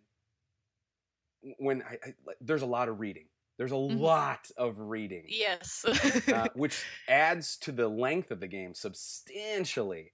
when 1.60 1.84
I, 1.84 1.98
I 2.04 2.14
there's 2.42 2.64
a 2.64 2.66
lot 2.68 2.90
of 2.90 3.00
reading. 3.00 3.28
There's 3.58 3.72
a 3.72 3.76
Mhm. 3.76 4.00
lot 4.00 4.50
of 4.58 4.80
reading, 4.80 5.26
yes. 5.30 5.86
uh, 5.86 6.48
which 6.56 6.84
adds 7.08 7.56
to 7.58 7.72
the 7.72 7.88
length 7.88 8.32
of 8.32 8.40
the 8.40 8.48
game 8.48 8.74
substantially. 8.74 10.14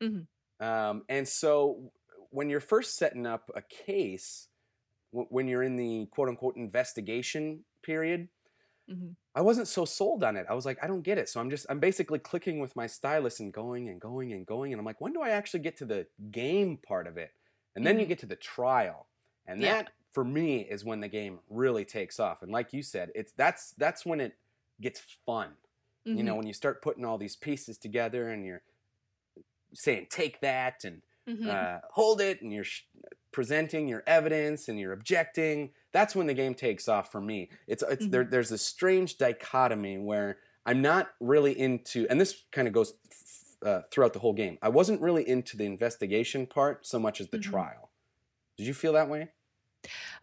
Mhm. 0.00 0.26
Um, 0.60 1.04
and 1.08 1.26
so 1.28 1.92
when 2.30 2.48
you're 2.48 2.60
first 2.60 2.96
setting 2.96 3.26
up 3.26 3.50
a 3.54 3.62
case, 3.62 4.48
w- 5.12 5.28
when 5.28 5.48
you're 5.48 5.64
in 5.64 5.76
the 5.76 6.06
quote 6.12 6.28
unquote 6.28 6.56
investigation 6.56 7.64
period, 7.82 8.28
Mhm. 8.88 9.14
I 9.34 9.40
wasn't 9.40 9.66
so 9.66 9.84
sold 9.84 10.22
on 10.22 10.36
it. 10.36 10.46
I 10.48 10.54
was 10.54 10.64
like, 10.64 10.78
I 10.82 10.86
don't 10.86 11.02
get 11.02 11.18
it. 11.18 11.28
So 11.28 11.40
I'm 11.40 11.50
just, 11.50 11.66
I'm 11.68 11.80
basically 11.80 12.20
clicking 12.20 12.60
with 12.60 12.76
my 12.76 12.86
stylus 12.86 13.40
and 13.40 13.52
going 13.52 13.88
and 13.88 14.00
going 14.00 14.32
and 14.32 14.46
going. 14.46 14.72
And 14.72 14.78
I'm 14.78 14.86
like, 14.86 15.00
when 15.00 15.12
do 15.12 15.22
I 15.22 15.30
actually 15.30 15.60
get 15.60 15.76
to 15.78 15.84
the 15.84 16.06
game 16.30 16.76
part 16.76 17.06
of 17.08 17.16
it? 17.16 17.32
And 17.74 17.84
then 17.84 17.98
you 17.98 18.06
Mhm. 18.06 18.06
get 18.06 18.20
to 18.20 18.26
the 18.26 18.36
trial. 18.36 19.08
And 19.46 19.62
Yeah. 19.62 19.64
that 19.64 19.90
for 20.12 20.24
me 20.24 20.60
is 20.62 20.84
when 20.84 21.00
the 21.00 21.08
game 21.08 21.40
really 21.48 21.84
takes 21.84 22.20
off. 22.20 22.42
And 22.42 22.52
like 22.52 22.72
you 22.72 22.82
said, 22.82 23.10
it's 23.16 23.32
that's 23.32 23.72
that's 23.72 24.06
when 24.06 24.20
it 24.20 24.38
gets 24.80 25.00
fun. 25.00 25.56
You 26.12 26.22
know, 26.22 26.36
Mhm. 26.36 26.36
when 26.36 26.46
you 26.46 26.52
start 26.54 26.80
putting 26.80 27.04
all 27.04 27.18
these 27.18 27.34
pieces 27.34 27.76
together 27.76 28.28
and 28.30 28.46
you're 28.46 28.62
saying 29.72 30.06
take 30.10 30.40
that 30.40 30.84
and 30.84 31.02
Mhm. 31.26 31.48
uh, 31.48 31.80
hold 31.90 32.20
it 32.20 32.40
and 32.42 32.52
you're 32.52 32.64
sh- 32.64 32.84
presenting 33.32 33.88
your 33.88 34.02
evidence 34.06 34.68
and 34.68 34.78
you're 34.78 34.92
objecting 34.92 35.72
that's 35.94 36.14
when 36.14 36.26
the 36.26 36.34
game 36.34 36.54
takes 36.54 36.88
off 36.88 37.10
for 37.10 37.22
me 37.22 37.48
it's 37.66 37.82
it's 37.88 38.06
there 38.08 38.24
there's 38.24 38.50
this 38.50 38.66
strange 38.66 39.16
dichotomy 39.16 39.96
where 39.96 40.38
i'm 40.66 40.82
not 40.82 41.14
really 41.20 41.58
into 41.58 42.06
and 42.10 42.20
this 42.20 42.44
kind 42.52 42.68
of 42.68 42.74
goes 42.74 42.92
f- 43.10 43.56
uh, 43.66 43.82
throughout 43.90 44.12
the 44.12 44.18
whole 44.18 44.34
game 44.34 44.58
i 44.60 44.68
wasn't 44.68 45.00
really 45.00 45.26
into 45.26 45.56
the 45.56 45.64
investigation 45.64 46.46
part 46.46 46.86
so 46.86 46.98
much 46.98 47.20
as 47.22 47.28
the 47.30 47.38
Mhm. 47.38 47.42
trial 47.50 47.90
did 48.58 48.66
you 48.66 48.74
feel 48.74 48.92
that 48.92 49.08
way 49.08 49.30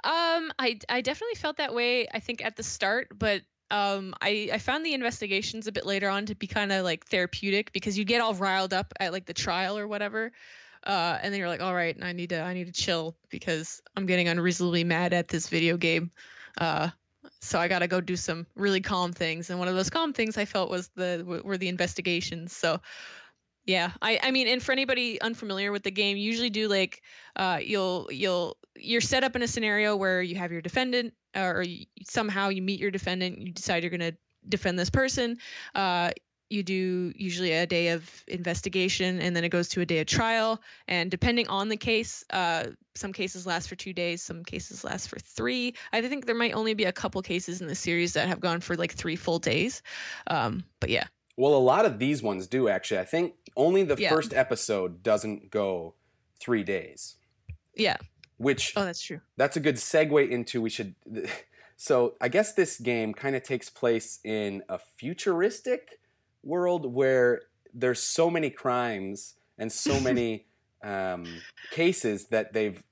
Um, 0.03 0.51
I 0.59 0.79
I 0.89 1.01
definitely 1.01 1.35
felt 1.35 1.57
that 1.57 1.73
way. 1.73 2.07
I 2.11 2.19
think 2.19 2.43
at 2.43 2.55
the 2.55 2.63
start, 2.63 3.17
but 3.17 3.41
um, 3.69 4.13
I 4.21 4.49
I 4.53 4.57
found 4.57 4.85
the 4.85 4.93
investigations 4.93 5.67
a 5.67 5.71
bit 5.71 5.85
later 5.85 6.09
on 6.09 6.25
to 6.27 6.35
be 6.35 6.47
kind 6.47 6.71
of 6.71 6.83
like 6.83 7.05
therapeutic 7.07 7.71
because 7.73 7.97
you 7.97 8.05
get 8.05 8.21
all 8.21 8.33
riled 8.33 8.73
up 8.73 8.93
at 8.99 9.11
like 9.11 9.25
the 9.25 9.33
trial 9.33 9.77
or 9.77 9.87
whatever. 9.87 10.31
Uh, 10.85 11.19
and 11.21 11.33
then 11.33 11.39
you're 11.39 11.49
like, 11.49 11.61
all 11.61 11.73
right, 11.73 11.97
I 12.01 12.13
need 12.13 12.29
to 12.29 12.41
I 12.41 12.53
need 12.53 12.67
to 12.67 12.73
chill 12.73 13.15
because 13.29 13.81
I'm 13.95 14.05
getting 14.05 14.27
unreasonably 14.27 14.83
mad 14.83 15.13
at 15.13 15.27
this 15.27 15.49
video 15.49 15.77
game. 15.77 16.11
Uh, 16.57 16.89
so 17.39 17.59
I 17.59 17.67
got 17.67 17.79
to 17.79 17.87
go 17.87 18.01
do 18.01 18.15
some 18.15 18.47
really 18.55 18.81
calm 18.81 19.13
things, 19.13 19.49
and 19.49 19.59
one 19.59 19.67
of 19.67 19.75
those 19.75 19.89
calm 19.89 20.13
things 20.13 20.37
I 20.37 20.45
felt 20.45 20.69
was 20.69 20.89
the 20.95 21.41
were 21.43 21.57
the 21.57 21.67
investigations. 21.67 22.55
So 22.55 22.81
yeah, 23.65 23.91
I 24.01 24.19
I 24.23 24.31
mean, 24.31 24.47
and 24.47 24.61
for 24.61 24.71
anybody 24.71 25.21
unfamiliar 25.21 25.71
with 25.71 25.83
the 25.83 25.91
game, 25.91 26.17
usually 26.17 26.49
do 26.49 26.67
like 26.67 27.01
uh, 27.35 27.59
you'll 27.63 28.07
you'll 28.11 28.57
you're 28.75 29.01
set 29.01 29.23
up 29.23 29.35
in 29.35 29.43
a 29.43 29.47
scenario 29.47 29.95
where 29.95 30.21
you 30.21 30.35
have 30.35 30.51
your 30.51 30.61
defendant, 30.61 31.13
or 31.35 31.61
you, 31.61 31.85
somehow 32.07 32.49
you 32.49 32.61
meet 32.61 32.79
your 32.79 32.91
defendant, 32.91 33.39
you 33.39 33.51
decide 33.51 33.83
you're 33.83 33.91
gonna 33.91 34.13
defend 34.47 34.79
this 34.79 34.89
person. 34.89 35.37
Uh, 35.75 36.11
you 36.51 36.63
do 36.63 37.13
usually 37.15 37.53
a 37.53 37.65
day 37.65 37.89
of 37.89 38.23
investigation 38.27 39.19
and 39.19 39.35
then 39.35 39.43
it 39.43 39.49
goes 39.49 39.69
to 39.69 39.81
a 39.81 39.85
day 39.85 39.99
of 39.99 40.07
trial. 40.07 40.61
And 40.87 41.09
depending 41.09 41.47
on 41.47 41.69
the 41.69 41.77
case 41.77 42.25
uh, 42.29 42.65
some 42.93 43.13
cases 43.13 43.47
last 43.47 43.69
for 43.69 43.75
two 43.75 43.93
days 43.93 44.21
some 44.21 44.43
cases 44.43 44.83
last 44.83 45.07
for 45.07 45.17
three. 45.17 45.75
I 45.93 46.01
think 46.01 46.25
there 46.25 46.35
might 46.35 46.53
only 46.53 46.73
be 46.73 46.83
a 46.83 46.91
couple 46.91 47.21
cases 47.21 47.61
in 47.61 47.67
the 47.67 47.75
series 47.75 48.13
that 48.13 48.27
have 48.27 48.41
gone 48.41 48.59
for 48.59 48.75
like 48.75 48.93
three 48.93 49.15
full 49.15 49.39
days. 49.39 49.81
Um, 50.27 50.63
but 50.79 50.89
yeah. 50.89 51.05
Well 51.37 51.55
a 51.55 51.59
lot 51.59 51.85
of 51.85 51.99
these 51.99 52.21
ones 52.21 52.47
do 52.47 52.67
actually. 52.67 52.99
I 52.99 53.05
think 53.05 53.33
only 53.55 53.83
the 53.83 53.95
yeah. 53.97 54.09
first 54.09 54.33
episode 54.33 55.03
doesn't 55.03 55.51
go 55.51 55.95
three 56.39 56.63
days. 56.63 57.15
Yeah. 57.75 57.97
Which 58.37 58.73
oh 58.75 58.83
that's 58.83 59.01
true. 59.01 59.21
that's 59.37 59.55
a 59.55 59.61
good 59.61 59.75
segue 59.75 60.29
into 60.29 60.61
we 60.61 60.69
should 60.69 60.95
so 61.77 62.15
i 62.19 62.27
guess 62.27 62.53
this 62.53 62.79
game 62.79 63.13
kind 63.13 63.35
of 63.35 63.43
takes 63.43 63.69
place 63.69 64.19
in 64.23 64.63
a 64.67 64.79
futuristic 64.97 65.99
world 66.43 66.91
where 66.91 67.41
there's 67.73 68.01
so 68.01 68.29
many 68.29 68.49
crimes 68.49 69.35
and 69.57 69.71
so 69.71 69.99
many 70.01 70.45
um, 70.83 71.25
cases 71.71 72.27
that 72.27 72.53
they've 72.53 72.83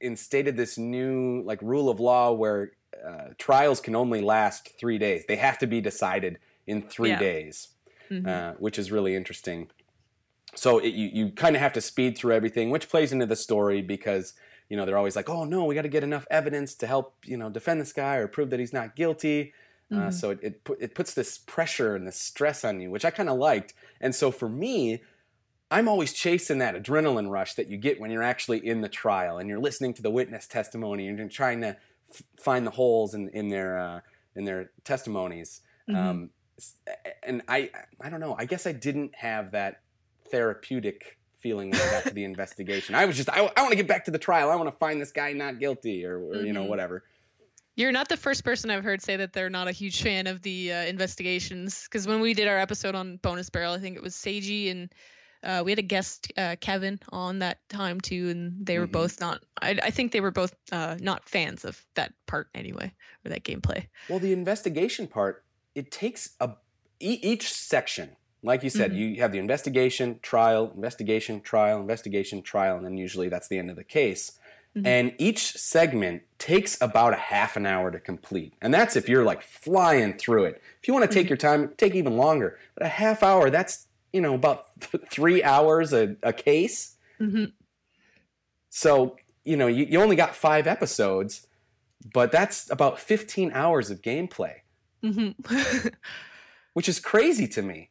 instated 0.00 0.56
this 0.56 0.76
new 0.76 1.42
like 1.44 1.60
rule 1.62 1.88
of 1.88 1.98
law 2.00 2.32
where 2.32 2.72
uh, 3.06 3.28
trials 3.38 3.80
can 3.80 3.94
only 3.96 4.20
last 4.20 4.78
three 4.78 4.98
days. 4.98 5.24
They 5.26 5.36
have 5.36 5.58
to 5.58 5.66
be 5.66 5.80
decided 5.80 6.38
in 6.66 6.82
three 6.82 7.10
yeah. 7.10 7.18
days, 7.18 7.68
mm-hmm. 8.10 8.28
uh, 8.28 8.52
which 8.58 8.78
is 8.78 8.90
really 8.90 9.14
interesting. 9.14 9.68
So 10.54 10.78
it, 10.78 10.94
you 10.94 11.10
you 11.12 11.30
kind 11.30 11.56
of 11.56 11.62
have 11.62 11.72
to 11.74 11.80
speed 11.80 12.16
through 12.16 12.34
everything, 12.34 12.70
which 12.70 12.88
plays 12.88 13.12
into 13.12 13.26
the 13.26 13.36
story 13.36 13.82
because 13.82 14.34
you 14.68 14.76
know 14.76 14.84
they're 14.84 14.98
always 14.98 15.16
like, 15.16 15.28
oh 15.28 15.44
no, 15.44 15.64
we 15.64 15.74
got 15.74 15.82
to 15.82 15.88
get 15.88 16.04
enough 16.04 16.26
evidence 16.30 16.74
to 16.76 16.86
help 16.86 17.16
you 17.24 17.36
know 17.36 17.50
defend 17.50 17.80
this 17.80 17.92
guy 17.92 18.16
or 18.16 18.28
prove 18.28 18.50
that 18.50 18.60
he's 18.60 18.72
not 18.72 18.96
guilty. 18.96 19.52
Uh, 19.90 19.96
mm-hmm. 19.96 20.06
Uh, 20.08 20.10
so 20.10 20.30
it 20.30 20.38
it, 20.42 20.60
it 20.80 20.94
puts 20.94 21.14
this 21.14 21.38
pressure 21.38 21.94
and 21.94 22.06
this 22.06 22.20
stress 22.20 22.64
on 22.64 22.80
you, 22.80 22.90
which 22.90 23.04
I 23.04 23.10
kind 23.10 23.28
of 23.28 23.38
liked. 23.38 23.74
And 24.00 24.14
so 24.14 24.30
for 24.30 24.48
me, 24.48 25.02
I'm 25.70 25.88
always 25.88 26.12
chasing 26.12 26.58
that 26.58 26.74
adrenaline 26.74 27.30
rush 27.30 27.54
that 27.54 27.68
you 27.68 27.76
get 27.76 28.00
when 28.00 28.10
you're 28.10 28.22
actually 28.22 28.66
in 28.66 28.80
the 28.80 28.88
trial 28.88 29.38
and 29.38 29.48
you're 29.48 29.60
listening 29.60 29.94
to 29.94 30.02
the 30.02 30.10
witness 30.10 30.46
testimony 30.46 31.08
and 31.08 31.18
you're 31.18 31.28
trying 31.28 31.60
to 31.62 31.76
f- 32.10 32.22
find 32.38 32.66
the 32.66 32.70
holes 32.70 33.14
in 33.14 33.28
in 33.30 33.48
their 33.48 33.78
uh, 33.78 34.00
in 34.36 34.44
their 34.44 34.70
testimonies. 34.84 35.62
Mm-hmm. 35.88 36.08
Um, 36.08 36.30
and 37.22 37.42
I 37.48 37.70
I 38.00 38.10
don't 38.10 38.20
know. 38.20 38.36
I 38.38 38.44
guess 38.44 38.66
I 38.66 38.72
didn't 38.72 39.14
have 39.16 39.52
that 39.52 39.80
therapeutic 40.30 41.18
feeling 41.38 41.70
when 41.70 41.80
I 41.80 41.90
got 41.90 42.04
to 42.04 42.14
the 42.14 42.24
investigation. 42.32 42.94
I 42.94 43.04
was 43.04 43.16
just 43.16 43.28
I, 43.28 43.50
I 43.56 43.62
want 43.62 43.70
to 43.70 43.76
get 43.76 43.88
back 43.88 44.04
to 44.06 44.10
the 44.10 44.18
trial. 44.18 44.50
I 44.50 44.56
want 44.56 44.70
to 44.70 44.76
find 44.78 45.00
this 45.00 45.12
guy 45.12 45.32
not 45.32 45.58
guilty 45.58 46.04
or, 46.04 46.18
or 46.18 46.34
mm-hmm. 46.34 46.46
you 46.46 46.52
know 46.52 46.60
mm-hmm. 46.60 46.70
whatever. 46.70 47.04
You're 47.76 47.92
not 47.92 48.08
the 48.08 48.16
first 48.16 48.44
person 48.44 48.70
I've 48.70 48.84
heard 48.84 49.02
say 49.02 49.16
that 49.16 49.32
they're 49.32 49.50
not 49.50 49.68
a 49.68 49.72
huge 49.72 50.02
fan 50.02 50.26
of 50.26 50.42
the 50.42 50.72
uh, 50.72 50.82
investigations. 50.84 51.84
Because 51.84 52.06
when 52.06 52.20
we 52.20 52.34
did 52.34 52.46
our 52.46 52.58
episode 52.58 52.94
on 52.94 53.16
Bonus 53.16 53.50
Barrel, 53.50 53.74
I 53.74 53.78
think 53.78 53.96
it 53.96 54.02
was 54.02 54.14
Seiji 54.14 54.70
and 54.70 54.92
uh, 55.44 55.62
we 55.64 55.70
had 55.70 55.78
a 55.78 55.82
guest, 55.82 56.32
uh, 56.36 56.56
Kevin, 56.60 56.98
on 57.10 57.40
that 57.40 57.58
time 57.68 58.00
too, 58.00 58.30
and 58.30 58.54
they 58.64 58.78
were 58.78 58.86
mm-hmm. 58.86 58.92
both 58.92 59.20
not. 59.20 59.42
I, 59.60 59.78
I, 59.82 59.90
think 59.90 60.12
they 60.12 60.22
were 60.22 60.30
both 60.30 60.54
uh, 60.72 60.96
not 61.00 61.28
fans 61.28 61.64
of 61.64 61.84
that 61.94 62.12
part 62.26 62.48
anyway, 62.54 62.92
or 63.24 63.28
that 63.28 63.44
gameplay. 63.44 63.86
Well, 64.08 64.18
the 64.18 64.32
investigation 64.32 65.06
part, 65.06 65.44
it 65.74 65.90
takes 65.90 66.30
a 66.40 66.52
e- 66.98 67.20
each 67.22 67.52
section. 67.52 68.16
Like 68.42 68.62
you 68.62 68.70
said, 68.70 68.90
mm-hmm. 68.90 69.00
you 69.00 69.20
have 69.20 69.32
the 69.32 69.38
investigation, 69.38 70.18
trial, 70.22 70.70
investigation, 70.74 71.40
trial, 71.40 71.80
investigation, 71.80 72.42
trial, 72.42 72.76
and 72.76 72.84
then 72.84 72.96
usually 72.96 73.28
that's 73.28 73.48
the 73.48 73.58
end 73.58 73.70
of 73.70 73.76
the 73.76 73.84
case. 73.84 74.38
Mm-hmm. 74.76 74.86
And 74.86 75.14
each 75.18 75.52
segment 75.52 76.22
takes 76.38 76.80
about 76.80 77.12
a 77.12 77.16
half 77.16 77.56
an 77.56 77.64
hour 77.64 77.90
to 77.90 78.00
complete. 78.00 78.54
And 78.60 78.74
that's 78.74 78.96
if 78.96 79.08
you're 79.08 79.24
like 79.24 79.42
flying 79.42 80.14
through 80.14 80.44
it. 80.44 80.62
If 80.80 80.88
you 80.88 80.94
want 80.94 81.08
to 81.08 81.14
take 81.14 81.26
mm-hmm. 81.26 81.30
your 81.30 81.36
time, 81.36 81.72
take 81.76 81.94
even 81.94 82.16
longer. 82.16 82.58
But 82.74 82.86
a 82.86 82.88
half 82.88 83.22
hour, 83.22 83.50
that's, 83.50 83.86
you 84.12 84.20
know, 84.20 84.34
about 84.34 84.80
th- 84.80 85.04
three 85.08 85.42
hours 85.42 85.92
a, 85.92 86.16
a 86.22 86.32
case. 86.32 86.96
Mm-hmm. 87.20 87.44
So, 88.70 89.16
you 89.44 89.56
know, 89.56 89.68
you, 89.68 89.84
you 89.84 90.02
only 90.02 90.16
got 90.16 90.34
five 90.34 90.66
episodes, 90.66 91.46
but 92.12 92.32
that's 92.32 92.68
about 92.70 92.98
15 92.98 93.52
hours 93.52 93.90
of 93.90 94.02
gameplay. 94.02 94.56
Mm-hmm. 95.04 95.88
which 96.74 96.88
is 96.88 97.00
crazy 97.00 97.48
to 97.48 97.62
me. 97.62 97.90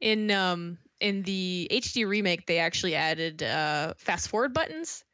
In 0.00 0.30
um 0.30 0.78
in 1.00 1.22
the 1.22 1.68
HD 1.70 2.06
remake, 2.06 2.46
they 2.46 2.58
actually 2.58 2.94
added 2.94 3.42
uh, 3.42 3.94
fast 3.96 4.28
forward 4.28 4.52
buttons 4.52 5.04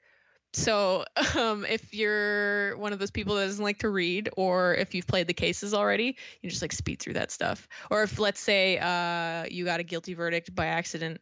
so, 0.57 1.05
um, 1.37 1.65
if 1.67 1.93
you're 1.93 2.77
one 2.79 2.93
of 2.93 2.99
those 2.99 3.11
people 3.11 3.35
that 3.37 3.45
doesn't 3.45 3.63
like 3.63 3.79
to 3.81 3.91
read, 3.91 4.31
or 4.37 4.75
if 4.75 4.95
you've 4.95 5.07
played 5.07 5.27
the 5.27 5.35
cases 5.35 5.75
already, 5.75 6.17
you 6.41 6.49
just 6.49 6.63
like 6.63 6.73
speed 6.73 6.99
through 6.99 7.13
that 7.15 7.31
stuff. 7.31 7.69
Or 7.91 8.03
if, 8.03 8.19
let's 8.19 8.41
say, 8.41 8.79
uh, 8.79 9.47
you 9.51 9.65
got 9.65 9.81
a 9.81 9.83
guilty 9.83 10.15
verdict 10.15 10.55
by 10.55 10.67
accident, 10.67 11.21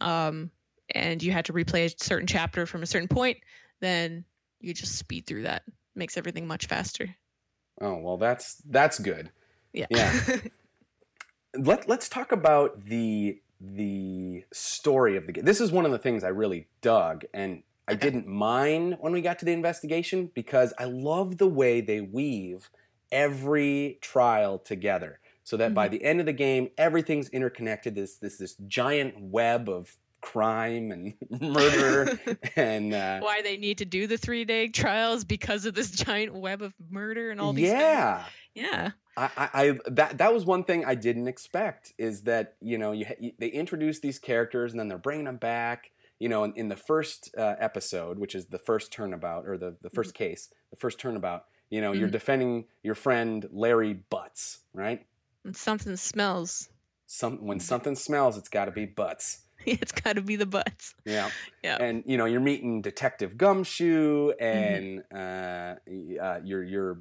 um, 0.00 0.50
and 0.94 1.22
you 1.22 1.32
had 1.32 1.46
to 1.46 1.52
replay 1.52 1.86
a 1.86 2.04
certain 2.04 2.26
chapter 2.26 2.66
from 2.66 2.82
a 2.82 2.86
certain 2.86 3.08
point, 3.08 3.38
then 3.80 4.24
you 4.60 4.74
just 4.74 4.96
speed 4.96 5.26
through 5.26 5.42
that. 5.42 5.62
Makes 5.94 6.16
everything 6.16 6.46
much 6.46 6.66
faster. 6.66 7.08
Oh 7.80 7.96
well, 7.96 8.16
that's 8.18 8.62
that's 8.68 8.98
good. 8.98 9.30
Yeah. 9.72 9.86
Yeah. 9.90 10.20
Let 11.56 11.88
Let's 11.88 12.08
talk 12.08 12.32
about 12.32 12.84
the 12.84 13.40
the 13.60 14.44
story 14.52 15.16
of 15.16 15.26
the 15.26 15.32
game. 15.32 15.44
This 15.44 15.60
is 15.60 15.72
one 15.72 15.84
of 15.84 15.90
the 15.90 15.98
things 15.98 16.22
I 16.22 16.28
really 16.28 16.68
dug, 16.80 17.24
and 17.34 17.62
I 17.88 17.94
didn't 17.94 18.26
mind 18.26 18.98
when 19.00 19.12
we 19.12 19.22
got 19.22 19.38
to 19.38 19.46
the 19.46 19.52
investigation 19.52 20.30
because 20.34 20.74
I 20.78 20.84
love 20.84 21.38
the 21.38 21.48
way 21.48 21.80
they 21.80 22.02
weave 22.02 22.68
every 23.10 23.98
trial 24.02 24.58
together 24.58 25.20
so 25.42 25.56
that 25.56 25.68
mm-hmm. 25.68 25.74
by 25.74 25.88
the 25.88 26.04
end 26.04 26.20
of 26.20 26.26
the 26.26 26.34
game 26.34 26.68
everything's 26.76 27.30
interconnected. 27.30 27.94
This 27.94 28.16
this 28.16 28.36
this 28.36 28.56
giant 28.66 29.18
web 29.18 29.70
of 29.70 29.96
crime 30.20 30.90
and 30.90 31.14
murder 31.40 32.18
and 32.56 32.92
uh, 32.92 33.20
why 33.20 33.40
they 33.40 33.56
need 33.56 33.78
to 33.78 33.86
do 33.86 34.06
the 34.06 34.18
three 34.18 34.44
day 34.44 34.68
trials 34.68 35.24
because 35.24 35.64
of 35.64 35.74
this 35.74 35.90
giant 35.90 36.34
web 36.34 36.60
of 36.60 36.74
murder 36.90 37.30
and 37.30 37.40
all 37.40 37.54
these 37.54 37.70
yeah 37.70 38.24
things. 38.54 38.68
yeah. 38.70 38.90
I, 39.16 39.30
I 39.36 39.78
that 39.86 40.18
that 40.18 40.34
was 40.34 40.44
one 40.44 40.62
thing 40.62 40.84
I 40.84 40.94
didn't 40.94 41.26
expect 41.26 41.92
is 41.98 42.22
that 42.22 42.54
you 42.60 42.76
know 42.76 42.92
you, 42.92 43.06
you 43.18 43.32
they 43.38 43.48
introduce 43.48 44.00
these 44.00 44.18
characters 44.18 44.72
and 44.72 44.78
then 44.78 44.88
they're 44.88 44.98
bringing 44.98 45.24
them 45.24 45.38
back 45.38 45.90
you 46.18 46.28
know, 46.28 46.44
in, 46.44 46.52
in 46.54 46.68
the 46.68 46.76
first 46.76 47.30
uh, 47.38 47.54
episode, 47.58 48.18
which 48.18 48.34
is 48.34 48.46
the 48.46 48.58
first 48.58 48.92
turnabout 48.92 49.46
or 49.46 49.56
the, 49.56 49.76
the 49.82 49.90
1st 49.90 50.08
mm-hmm. 50.08 50.10
case, 50.10 50.48
the 50.70 50.76
first 50.76 50.98
turnabout, 50.98 51.44
you 51.70 51.80
know, 51.80 51.90
mm-hmm. 51.90 52.00
you're 52.00 52.10
defending 52.10 52.64
your 52.82 52.94
friend 52.94 53.48
Larry 53.52 53.94
Butts, 53.94 54.60
right? 54.72 55.06
When 55.42 55.54
something 55.54 55.96
smells. 55.96 56.68
Some 57.06 57.46
when 57.46 57.60
something 57.60 57.94
smells, 57.94 58.36
it's 58.36 58.48
got 58.48 58.66
to 58.66 58.70
be 58.70 58.84
Butts. 58.84 59.40
it's 59.66 59.92
got 59.92 60.16
to 60.16 60.22
be 60.22 60.36
the 60.36 60.46
Butts. 60.46 60.94
Yeah. 61.04 61.30
Yeah. 61.62 61.76
And 61.80 62.02
you 62.06 62.16
know, 62.16 62.26
you're 62.26 62.40
meeting 62.40 62.82
Detective 62.82 63.36
Gumshoe 63.36 64.32
and 64.40 65.02
mm-hmm. 65.12 66.18
uh, 66.20 66.22
uh, 66.22 66.40
your 66.44 66.62
your 66.64 67.00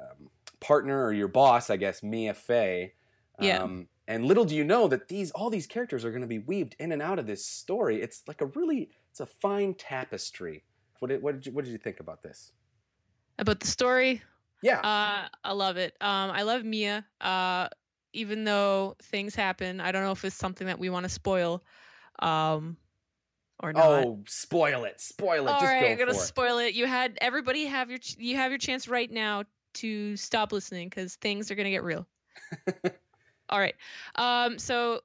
um, 0.00 0.30
partner 0.60 1.04
or 1.04 1.12
your 1.12 1.28
boss, 1.28 1.70
I 1.70 1.76
guess, 1.76 2.02
Mia 2.02 2.34
Fey. 2.34 2.94
Yeah. 3.40 3.66
And 4.06 4.26
little 4.26 4.44
do 4.44 4.54
you 4.54 4.64
know 4.64 4.86
that 4.88 5.08
these 5.08 5.30
all 5.30 5.50
these 5.50 5.66
characters 5.66 6.04
are 6.04 6.10
going 6.10 6.22
to 6.22 6.28
be 6.28 6.38
weaved 6.38 6.76
in 6.78 6.92
and 6.92 7.00
out 7.00 7.18
of 7.18 7.26
this 7.26 7.44
story. 7.44 8.02
It's 8.02 8.22
like 8.28 8.40
a 8.40 8.46
really 8.46 8.90
it's 9.10 9.20
a 9.20 9.26
fine 9.26 9.74
tapestry. 9.74 10.64
What 10.98 11.08
did, 11.08 11.22
what 11.22 11.34
did 11.34 11.46
you 11.46 11.52
what 11.52 11.64
did 11.64 11.70
you 11.70 11.78
think 11.78 12.00
about 12.00 12.22
this? 12.22 12.52
About 13.38 13.60
the 13.60 13.66
story? 13.66 14.22
Yeah. 14.62 14.80
Uh, 14.80 15.28
I 15.42 15.52
love 15.52 15.76
it. 15.76 15.94
Um, 16.00 16.30
I 16.30 16.42
love 16.42 16.64
Mia. 16.64 17.04
Uh, 17.20 17.68
even 18.12 18.44
though 18.44 18.96
things 19.02 19.34
happen, 19.34 19.80
I 19.80 19.92
don't 19.92 20.04
know 20.04 20.12
if 20.12 20.24
it's 20.24 20.36
something 20.36 20.66
that 20.66 20.78
we 20.78 20.88
want 20.88 21.04
to 21.04 21.10
spoil. 21.10 21.62
Um, 22.20 22.76
or 23.60 23.72
not. 23.72 23.84
Oh, 23.84 24.20
spoil 24.26 24.84
it! 24.84 25.00
Spoil 25.00 25.46
it! 25.46 25.50
All 25.50 25.60
Just 25.60 25.72
right, 25.72 25.80
go 25.80 25.86
I'm 25.88 25.98
gonna 25.98 26.14
for 26.14 26.20
spoil 26.20 26.58
it. 26.58 26.74
You 26.74 26.86
had 26.86 27.18
everybody 27.20 27.66
have 27.66 27.90
your 27.90 28.00
you 28.18 28.36
have 28.36 28.50
your 28.50 28.58
chance 28.58 28.88
right 28.88 29.10
now 29.10 29.44
to 29.74 30.16
stop 30.16 30.52
listening 30.52 30.88
because 30.88 31.14
things 31.16 31.50
are 31.50 31.54
gonna 31.54 31.70
get 31.70 31.82
real. 31.82 32.06
All 33.48 33.58
right. 33.58 33.74
Um, 34.14 34.58
so 34.58 35.00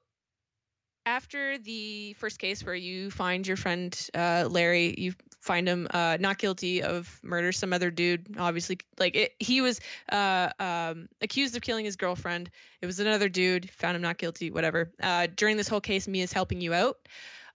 after 1.06 1.58
the 1.58 2.12
first 2.14 2.38
case 2.38 2.64
where 2.64 2.74
you 2.74 3.10
find 3.10 3.46
your 3.46 3.56
friend 3.56 3.98
uh, 4.14 4.46
Larry, 4.48 4.94
you 4.98 5.14
find 5.40 5.66
him 5.66 5.88
uh, 5.90 6.18
not 6.20 6.38
guilty 6.38 6.82
of 6.82 7.18
murder 7.22 7.52
some 7.52 7.72
other 7.72 7.90
dude. 7.90 8.36
Obviously, 8.38 8.78
like 8.98 9.16
it, 9.16 9.32
he 9.38 9.60
was 9.60 9.80
uh, 10.12 10.50
um, 10.58 11.08
accused 11.20 11.56
of 11.56 11.62
killing 11.62 11.84
his 11.84 11.96
girlfriend. 11.96 12.50
It 12.80 12.86
was 12.86 13.00
another 13.00 13.28
dude. 13.28 13.70
Found 13.70 13.96
him 13.96 14.02
not 14.02 14.18
guilty. 14.18 14.50
Whatever. 14.50 14.92
Uh, 15.02 15.26
during 15.34 15.56
this 15.56 15.68
whole 15.68 15.80
case, 15.80 16.06
Mia's 16.06 16.32
helping 16.32 16.60
you 16.60 16.74
out. 16.74 16.98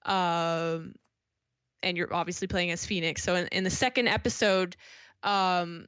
Um, 0.05 0.95
and 1.83 1.97
you're 1.97 2.13
obviously 2.13 2.47
playing 2.47 2.71
as 2.71 2.85
Phoenix. 2.85 3.23
So 3.23 3.35
in, 3.35 3.47
in 3.47 3.63
the 3.63 3.69
second 3.69 4.07
episode, 4.07 4.75
um, 5.23 5.87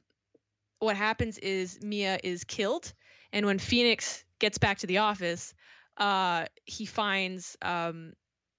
what 0.78 0.96
happens 0.96 1.38
is 1.38 1.82
Mia 1.82 2.18
is 2.22 2.44
killed, 2.44 2.92
and 3.32 3.44
when 3.46 3.58
Phoenix 3.58 4.24
gets 4.38 4.58
back 4.58 4.78
to 4.78 4.86
the 4.86 4.98
office, 4.98 5.54
uh, 5.96 6.46
he 6.64 6.86
finds 6.86 7.56
um, 7.62 8.12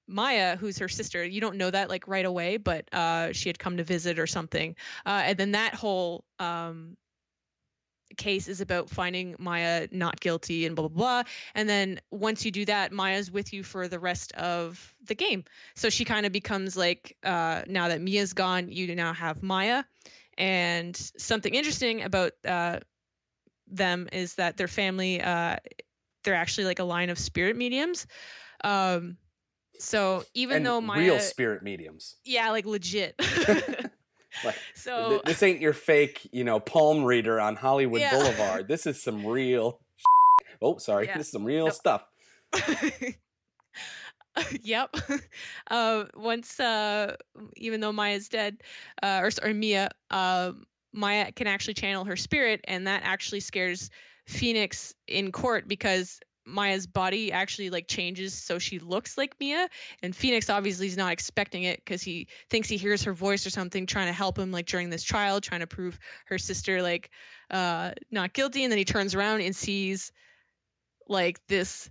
Maya, 0.07 0.57
who's 0.57 0.79
her 0.79 0.89
sister. 0.89 1.23
You 1.23 1.39
don't 1.39 1.57
know 1.57 1.69
that 1.69 1.89
like 1.89 2.07
right 2.07 2.25
away, 2.25 2.57
but 2.57 2.91
uh, 2.93 3.31
she 3.31 3.49
had 3.49 3.59
come 3.59 3.77
to 3.77 3.83
visit 3.83 4.19
or 4.19 4.27
something. 4.27 4.75
Uh, 5.05 5.21
and 5.25 5.37
then 5.37 5.51
that 5.51 5.75
whole 5.75 6.25
um, 6.39 6.97
case 8.17 8.47
is 8.47 8.59
about 8.59 8.89
finding 8.89 9.35
Maya 9.37 9.87
not 9.91 10.19
guilty 10.19 10.65
and 10.65 10.75
blah 10.75 10.87
blah 10.87 10.97
blah. 10.97 11.31
And 11.53 11.69
then 11.69 11.99
once 12.11 12.43
you 12.43 12.51
do 12.51 12.65
that, 12.65 12.91
Maya's 12.91 13.31
with 13.31 13.53
you 13.53 13.63
for 13.63 13.87
the 13.87 13.99
rest 13.99 14.31
of 14.33 14.93
the 15.05 15.15
game. 15.15 15.43
So 15.75 15.89
she 15.89 16.05
kind 16.05 16.25
of 16.25 16.31
becomes 16.31 16.75
like 16.75 17.15
uh, 17.23 17.63
now 17.67 17.89
that 17.89 18.01
Mia's 18.01 18.33
gone, 18.33 18.69
you 18.69 18.95
now 18.95 19.13
have 19.13 19.43
Maya. 19.43 19.83
And 20.37 20.95
something 21.17 21.53
interesting 21.53 22.01
about 22.01 22.31
uh, 22.47 22.79
them 23.69 24.07
is 24.11 24.35
that 24.35 24.57
their 24.57 24.67
family, 24.67 25.21
uh, 25.21 25.57
they're 26.23 26.35
actually 26.35 26.65
like 26.65 26.79
a 26.79 26.83
line 26.83 27.09
of 27.09 27.17
spirit 27.17 27.55
mediums. 27.55 28.07
Um, 28.63 29.17
so 29.79 30.23
even 30.33 30.57
and 30.57 30.65
though 30.65 30.81
Maya, 30.81 30.99
real 30.99 31.19
spirit 31.19 31.63
mediums, 31.63 32.17
yeah, 32.25 32.49
like 32.51 32.65
legit. 32.65 33.15
like 34.43 34.55
so 34.75 35.09
th- 35.09 35.21
this 35.23 35.41
ain't 35.43 35.61
your 35.61 35.73
fake, 35.73 36.27
you 36.33 36.43
know, 36.43 36.59
palm 36.59 37.03
reader 37.05 37.39
on 37.39 37.55
Hollywood 37.55 38.01
Yeah. 38.01 38.11
Boulevard. 38.17 38.67
This 38.67 38.85
is 38.85 39.01
some 39.01 39.25
real. 39.25 39.79
Oh, 40.61 40.77
sorry. 40.77 41.05
Yeah. 41.05 41.17
This 41.17 41.27
is 41.27 41.31
some 41.31 41.45
real 41.45 41.67
Nope. 41.67 41.73
stuff. 41.73 42.05
yep. 44.61 44.93
Uh, 45.71 46.03
once, 46.15 46.59
uh, 46.59 47.15
even 47.55 47.79
though 47.79 47.93
Maya's 47.93 48.27
dead, 48.27 48.57
uh, 49.01 49.19
or 49.21 49.31
sorry, 49.31 49.53
Mia, 49.53 49.89
uh, 50.11 50.51
Maya 50.93 51.31
can 51.31 51.47
actually 51.47 51.75
channel 51.75 52.05
her 52.05 52.15
spirit, 52.15 52.61
and 52.65 52.87
that 52.87 53.03
actually 53.03 53.39
scares 53.41 53.89
Phoenix 54.27 54.93
in 55.07 55.31
court 55.31 55.67
because 55.67 56.19
Maya's 56.45 56.87
body 56.87 57.31
actually 57.31 57.69
like 57.69 57.87
changes 57.87 58.33
so 58.33 58.57
she 58.59 58.79
looks 58.79 59.17
like 59.17 59.39
Mia, 59.39 59.69
and 60.01 60.15
Phoenix 60.15 60.49
obviously 60.49 60.87
is 60.87 60.97
not 60.97 61.13
expecting 61.13 61.63
it 61.63 61.77
because 61.77 62.01
he 62.01 62.27
thinks 62.49 62.67
he 62.67 62.77
hears 62.77 63.03
her 63.03 63.13
voice 63.13 63.45
or 63.45 63.49
something 63.49 63.85
trying 63.85 64.07
to 64.07 64.13
help 64.13 64.37
him 64.37 64.51
like 64.51 64.65
during 64.65 64.89
this 64.89 65.03
trial, 65.03 65.41
trying 65.41 65.61
to 65.61 65.67
prove 65.67 65.99
her 66.25 66.37
sister 66.37 66.81
like 66.81 67.09
uh, 67.51 67.91
not 68.11 68.33
guilty, 68.33 68.63
and 68.63 68.71
then 68.71 68.77
he 68.77 68.85
turns 68.85 69.15
around 69.15 69.41
and 69.41 69.55
sees 69.55 70.11
like 71.07 71.39
this 71.47 71.89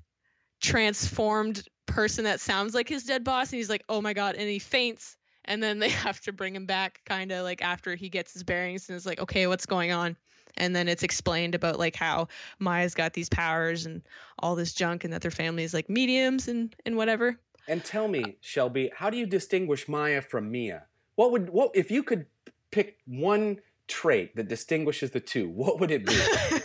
transformed 0.60 1.62
person 1.86 2.24
that 2.24 2.40
sounds 2.40 2.74
like 2.74 2.88
his 2.88 3.04
dead 3.04 3.24
boss 3.24 3.50
and 3.50 3.58
he's 3.58 3.70
like 3.70 3.82
oh 3.88 4.00
my 4.00 4.12
god 4.12 4.34
and 4.34 4.48
he 4.48 4.58
faints 4.58 5.16
and 5.48 5.60
then 5.60 5.80
they 5.80 5.88
have 6.06 6.20
to 6.20 6.32
bring 6.32 6.54
him 6.54 6.66
back 6.66 7.00
kind 7.04 7.32
of 7.32 7.42
like 7.42 7.62
after 7.62 7.96
he 7.96 8.08
gets 8.08 8.32
his 8.32 8.44
bearings 8.44 8.88
and 8.88 8.96
is 8.96 9.06
like 9.06 9.20
okay 9.20 9.46
what's 9.48 9.66
going 9.66 9.90
on 9.90 10.16
and 10.56 10.74
then 10.74 10.88
it's 10.88 11.02
explained 11.02 11.54
about 11.56 11.78
like 11.78 11.96
how 11.96 12.28
maya's 12.60 12.94
got 12.94 13.12
these 13.12 13.28
powers 13.28 13.86
and 13.86 14.02
all 14.38 14.54
this 14.54 14.72
junk 14.72 15.04
and 15.04 15.12
that 15.12 15.22
their 15.22 15.30
family 15.30 15.64
is 15.64 15.74
like 15.74 15.90
mediums 15.90 16.46
and 16.46 16.76
and 16.86 16.96
whatever 16.96 17.36
And 17.66 17.84
tell 17.84 18.08
me, 18.08 18.38
Shelby, 18.40 18.90
how 18.94 19.10
do 19.10 19.18
you 19.18 19.26
distinguish 19.26 19.88
Maya 19.88 20.22
from 20.22 20.50
Mia? 20.50 20.84
What 21.16 21.32
would 21.32 21.50
what 21.50 21.72
if 21.74 21.90
you 21.90 22.02
could 22.02 22.26
pick 22.70 22.98
one 23.06 23.60
trait 23.88 24.36
that 24.36 24.48
distinguishes 24.48 25.10
the 25.10 25.20
two? 25.20 25.48
What 25.50 25.78
would 25.78 25.90
it 25.90 26.06
be? 26.06 26.18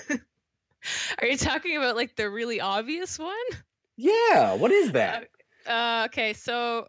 are 1.20 1.28
you 1.28 1.38
talking 1.38 1.76
about 1.76 1.98
like 1.98 2.16
the 2.16 2.30
really 2.30 2.62
obvious 2.62 3.20
one 3.20 3.50
yeah, 3.96 4.54
what 4.54 4.72
is 4.72 4.92
that? 4.94 5.30
Uh, 5.68 6.04
okay, 6.08 6.34
so, 6.34 6.88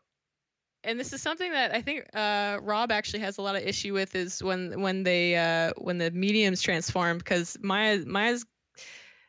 and 0.85 1.01
this 1.01 1.13
is 1.13 1.23
something 1.23 1.51
that 1.51 1.75
I 1.75 1.83
think 1.83 2.07
uh, 2.15 2.59
Rob 2.63 2.93
actually 2.93 3.21
has 3.21 3.39
a 3.39 3.43
lot 3.43 3.57
of 3.57 3.63
issue 3.63 3.95
with 3.95 4.15
is 4.15 4.43
when 4.43 4.81
when 4.81 5.03
they 5.03 5.37
uh, 5.37 5.73
when 5.79 5.99
the 5.99 6.11
mediums 6.11 6.63
transform 6.63 7.19
because 7.19 7.57
Maya 7.61 8.01
Maya's 8.07 8.45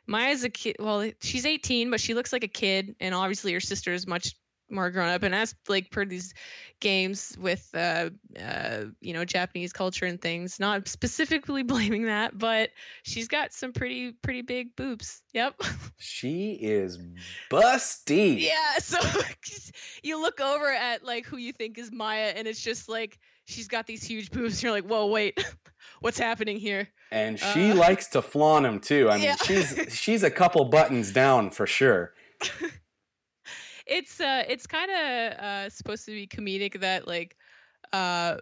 Maya's 0.08 0.44
a 0.44 0.50
kid. 0.50 0.76
Well, 0.80 1.10
she's 1.22 1.46
18, 1.46 1.90
but 1.90 2.00
she 2.00 2.14
looks 2.14 2.32
like 2.32 2.44
a 2.44 2.50
kid, 2.50 2.96
and 3.00 3.16
obviously 3.16 3.54
her 3.54 3.60
sister 3.60 3.94
is 3.94 4.06
much 4.06 4.36
more 4.70 4.90
grown 4.90 5.10
up. 5.10 5.24
And 5.24 5.36
as 5.36 5.54
like 5.68 5.92
per 5.92 6.06
these 6.06 6.34
games 6.80 7.36
with 7.40 7.70
uh, 7.74 8.10
uh, 8.44 8.86
you 9.02 9.14
know 9.14 9.24
Japanese 9.26 9.72
culture 9.74 10.06
and 10.06 10.20
things, 10.22 10.60
not 10.60 10.88
specifically 10.88 11.64
blaming 11.74 12.06
that, 12.06 12.38
but 12.38 12.72
she's 13.04 13.28
got 13.28 13.54
some 13.54 13.74
pretty 13.74 14.12
pretty 14.12 14.42
big 14.42 14.76
boobs. 14.76 15.22
Yep. 15.34 15.62
She 15.98 16.54
is 16.54 16.98
busty. 17.52 18.40
Yeah, 18.42 18.78
so 18.80 19.00
you 20.04 20.22
look 20.22 20.40
over 20.42 20.70
at 20.72 21.04
like 21.04 21.26
who 21.26 21.38
you 21.38 21.52
think 21.54 21.78
is 21.78 21.92
Maya, 21.92 22.34
and 22.36 22.48
it's 22.48 22.62
just 22.62 22.90
like 22.90 23.18
she's 23.46 23.68
got 23.68 23.86
these 23.88 24.04
huge 24.04 24.32
boobs. 24.32 24.62
You're 24.64 24.72
like, 24.72 24.86
whoa, 24.86 25.08
wait, 25.08 25.44
what's 26.02 26.18
happening 26.20 26.58
here? 26.58 26.88
And 27.12 27.40
she 27.40 27.72
Uh, 27.72 27.76
likes 27.76 28.08
to 28.08 28.22
flaunt 28.22 28.64
them 28.64 28.80
too. 28.80 29.10
I 29.10 29.16
mean, 29.16 29.26
Yeah. 29.26 29.36
she's 29.46 29.96
she's 29.98 30.24
a 30.24 30.32
couple 30.32 30.66
buttons 30.66 31.12
down 31.12 31.50
for 31.52 31.68
sure. 31.68 32.14
It's 33.86 34.20
uh, 34.20 34.44
it's 34.48 34.68
kind 34.68 34.92
of 34.92 35.40
uh 35.40 35.70
supposed 35.70 36.06
to 36.06 36.12
be 36.12 36.28
comedic 36.28 36.80
that 36.82 37.08
like 37.08 37.36
uh, 37.94 38.38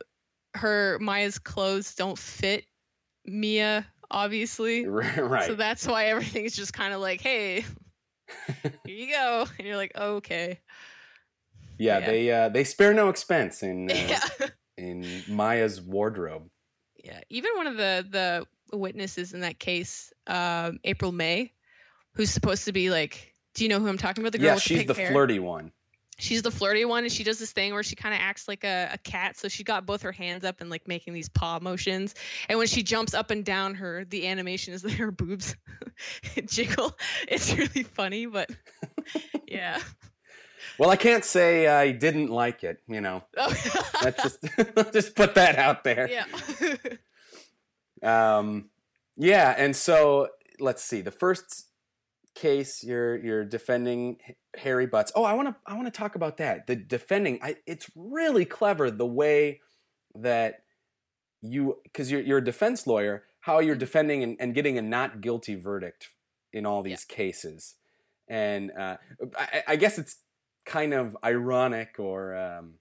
her 0.56 0.98
Maya's 1.00 1.40
clothes 1.40 1.96
don't 1.96 2.18
fit 2.18 2.66
Mia, 3.26 3.86
obviously. 4.10 4.86
right. 4.86 5.48
So 5.48 5.56
that's 5.56 5.88
why 5.88 6.06
everything's 6.06 6.56
just 6.56 6.74
kind 6.74 6.94
of 6.94 7.02
like, 7.02 7.22
hey, 7.22 7.66
here 8.64 8.72
you 8.86 9.12
go, 9.12 9.46
and 9.58 9.68
you're 9.68 9.78
like, 9.78 9.96
okay, 9.98 10.60
yeah, 11.78 12.00
yeah. 12.00 12.06
they 12.06 12.32
uh, 12.32 12.50
they 12.50 12.64
spare 12.64 12.94
no 12.94 13.10
expense 13.10 13.64
in 13.64 13.92
uh, 13.92 13.94
yeah. 13.94 14.48
in 14.78 15.24
Maya's 15.28 15.82
wardrobe. 15.82 16.50
Yeah, 17.04 17.20
even 17.30 17.52
one 17.56 17.68
of 17.68 17.78
the 17.78 18.46
the 18.72 18.78
witnesses 18.78 19.34
in 19.34 19.42
that 19.42 19.60
case, 19.60 20.14
um, 20.28 20.80
April 20.84 21.12
May, 21.12 21.52
who's 22.14 22.30
supposed 22.32 22.66
to 22.66 22.72
be 22.72 22.90
like, 22.90 23.33
do 23.54 23.63
you 23.63 23.70
know 23.70 23.80
who 23.80 23.88
I'm 23.88 23.98
talking 23.98 24.24
about? 24.24 24.32
The 24.32 24.38
girl 24.39 24.48
Yeah, 24.48 24.56
she's 24.58 24.86
the 24.86 24.94
hair? 24.94 25.12
flirty 25.12 25.39
one. 25.39 25.72
She's 26.20 26.44
the 26.44 26.52
flirty 26.52 26.86
one, 26.86 27.04
and 27.04 27.12
she 27.12 27.24
does 27.24 27.39
this 27.39 27.52
thing 27.52 27.74
where 27.74 27.82
she 27.82 27.96
kind 27.96 28.13
of 28.13 28.22
acts 28.22 28.48
like 28.48 28.63
a, 28.63 28.89
a 28.94 28.98
cat. 29.00 29.36
So 29.36 29.48
she 29.48 29.63
got 29.63 29.86
both 29.88 30.04
her 30.04 30.12
hands 30.12 30.44
up 30.44 30.62
and 30.62 30.70
like 30.70 30.88
making 30.88 31.13
these 31.13 31.28
paw 31.28 31.58
motions. 31.60 32.13
And 32.48 32.58
when 32.60 32.68
she 32.68 32.84
jumps 32.84 33.16
up 33.16 33.32
and 33.32 33.44
down, 33.44 33.74
her 33.76 34.06
the 34.06 34.28
animation 34.28 34.74
is 34.76 34.84
that 34.84 34.92
her 34.94 35.12
boobs 35.12 35.56
jiggle. 36.46 36.96
It's 37.28 37.56
really 37.56 37.84
funny, 37.84 38.28
but 38.28 38.50
yeah. 39.48 39.80
Well, 40.78 40.89
I 40.92 40.96
can't 40.96 41.26
say 41.26 41.68
I 41.68 41.92
didn't 41.92 42.30
like 42.30 42.63
it. 42.63 42.82
You 42.88 43.02
know, 43.02 43.24
let's 44.04 44.22
just 44.24 44.38
let's 44.76 44.92
just 44.92 45.16
put 45.16 45.36
that 45.36 45.58
out 45.58 45.84
there. 45.84 46.10
yeah. 46.10 46.26
Um, 48.38 48.70
yeah, 49.16 49.54
and 49.58 49.76
so 49.76 50.30
let's 50.60 50.84
see. 50.84 51.02
The 51.02 51.12
first 51.12 51.68
case, 52.36 52.84
you're 52.84 53.17
you're 53.17 53.46
defending 53.46 54.17
Harry 54.58 54.86
Butts. 54.86 55.12
Oh, 55.15 55.24
I 55.24 55.34
want 55.34 55.50
to 55.50 55.56
I 55.65 55.76
want 55.76 55.86
to 55.86 55.91
talk 55.91 56.15
about 56.15 56.38
that. 56.38 56.67
The 56.67 56.76
defending. 56.76 57.39
I, 57.41 57.58
it's 57.65 57.89
really 57.96 58.46
clever 58.46 58.91
the 58.91 59.06
way 59.06 59.62
that 60.15 60.63
you 61.41 61.78
because 61.84 62.12
you're 62.12 62.22
you're 62.22 62.38
a 62.39 62.43
defense 62.43 62.88
lawyer. 62.88 63.24
How 63.41 63.60
you're 63.60 63.76
defending 63.76 64.24
and, 64.24 64.38
and 64.39 64.54
getting 64.54 64.78
a 64.78 64.82
not 64.82 65.19
guilty 65.19 65.56
verdict 65.56 66.10
in 66.54 66.65
all 66.65 66.82
these 66.82 67.04
cases, 67.04 67.76
and 68.28 68.72
uh, 68.72 68.98
I, 69.38 69.63
I 69.69 69.76
guess 69.76 69.98
it's 69.98 70.17
kind 70.65 70.93
of 70.93 71.17
ironic 71.24 71.96
or 72.00 72.36
um, 72.36 72.76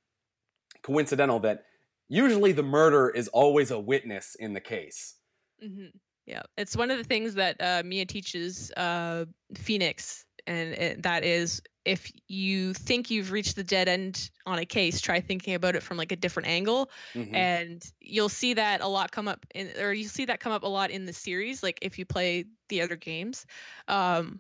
coincidental 0.83 1.41
that 1.41 1.65
usually 2.09 2.53
the 2.53 2.63
murder 2.63 3.11
is 3.11 3.29
always 3.29 3.71
a 3.71 3.79
witness 3.81 4.37
in 4.39 4.53
the 4.53 4.61
case. 4.61 5.17
hmm 5.61 5.87
Yeah, 6.27 6.43
it's 6.57 6.77
one 6.77 6.91
of 6.91 6.99
the 6.99 7.05
things 7.05 7.35
that 7.35 7.57
uh, 7.61 7.83
Mia 7.85 8.07
teaches 8.07 8.71
uh, 8.73 9.25
Phoenix, 9.55 10.25
and 10.47 10.73
it, 10.75 11.03
that 11.03 11.25
is 11.25 11.63
if 11.85 12.13
you 12.29 12.75
think 12.75 13.11
you've 13.11 13.33
reached 13.33 13.57
the 13.57 13.65
dead 13.65 13.89
end 13.89 14.31
on 14.47 14.59
a 14.61 14.65
case, 14.65 15.01
try 15.01 15.21
thinking 15.21 15.55
about 15.55 15.75
it 15.75 15.83
from 15.83 15.97
like 15.97 16.13
a 16.13 16.17
different 16.17 16.49
angle, 16.49 16.91
Mhm. 17.15 17.35
and 17.35 17.93
you'll 18.01 18.29
see 18.29 18.55
that 18.55 18.83
a 18.83 18.87
lot 18.87 19.11
come 19.11 19.27
up 19.27 19.45
in, 19.55 19.73
or 19.81 19.93
you 19.93 20.05
see 20.05 20.27
that 20.27 20.39
come 20.39 20.53
up 20.53 20.63
a 20.63 20.69
lot 20.69 20.91
in 20.93 21.07
the 21.07 21.13
series, 21.13 21.63
like 21.63 21.81
if 21.83 21.99
you 21.99 22.05
play 22.05 22.45
the 22.69 22.83
other 22.83 22.97
games. 22.97 23.45
Um, 23.89 24.39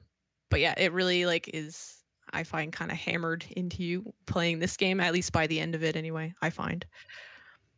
but 0.51 0.61
yeah, 0.61 0.75
it 0.77 0.93
really 0.93 1.27
like 1.27 1.49
is 1.53 1.97
I 2.33 2.45
find 2.45 2.73
kind 2.73 2.91
of 2.91 2.97
hammered 2.97 3.45
into 3.57 3.83
you 3.83 4.15
playing 4.27 4.61
this 4.61 4.77
game, 4.77 5.01
at 5.01 5.13
least 5.13 5.33
by 5.33 5.49
the 5.49 5.59
end 5.59 5.75
of 5.75 5.83
it, 5.83 5.97
anyway. 5.97 6.33
I 6.41 6.51
find. 6.51 6.87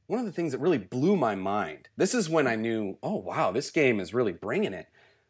One 0.07 0.21
of 0.21 0.27
the 0.27 0.33
things 0.33 0.53
that 0.53 0.59
really 0.59 0.79
blew 0.79 1.17
my 1.17 1.35
mind. 1.35 1.89
This 1.97 2.15
is 2.15 2.29
when 2.29 2.47
I 2.47 2.57
knew, 2.57 2.99
oh 3.03 3.17
wow, 3.17 3.53
this 3.53 3.71
game 3.71 4.01
is 4.01 4.13
really 4.13 4.33
bringing 4.33 4.73
it. 4.75 4.87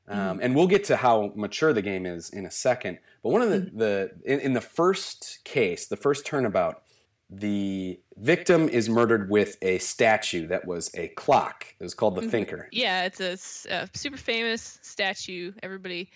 Um, 0.06 0.38
and 0.42 0.54
we'll 0.54 0.66
get 0.66 0.84
to 0.84 0.96
how 0.96 1.32
mature 1.34 1.72
the 1.72 1.80
game 1.80 2.04
is 2.04 2.28
in 2.28 2.44
a 2.44 2.50
second. 2.50 2.98
But 3.22 3.30
one 3.30 3.40
of 3.40 3.48
the, 3.50 3.60
the 3.74 4.10
in, 4.24 4.38
in 4.40 4.52
the 4.52 4.60
first 4.60 5.38
case, 5.44 5.86
the 5.86 5.96
first 5.96 6.26
turnabout, 6.26 6.82
the 7.30 7.98
victim 8.18 8.68
is 8.68 8.88
murdered 8.90 9.30
with 9.30 9.56
a 9.62 9.78
statue 9.78 10.46
that 10.48 10.66
was 10.66 10.90
a 10.94 11.08
clock. 11.08 11.64
It 11.80 11.82
was 11.82 11.94
called 11.94 12.16
the 12.16 12.20
Mhm. 12.20 12.30
Thinker. 12.30 12.68
Yeah, 12.70 13.04
it's 13.04 13.20
a 13.20 13.88
super 13.94 14.18
famous 14.18 14.78
statue. 14.82 15.52
Everybody 15.62 16.10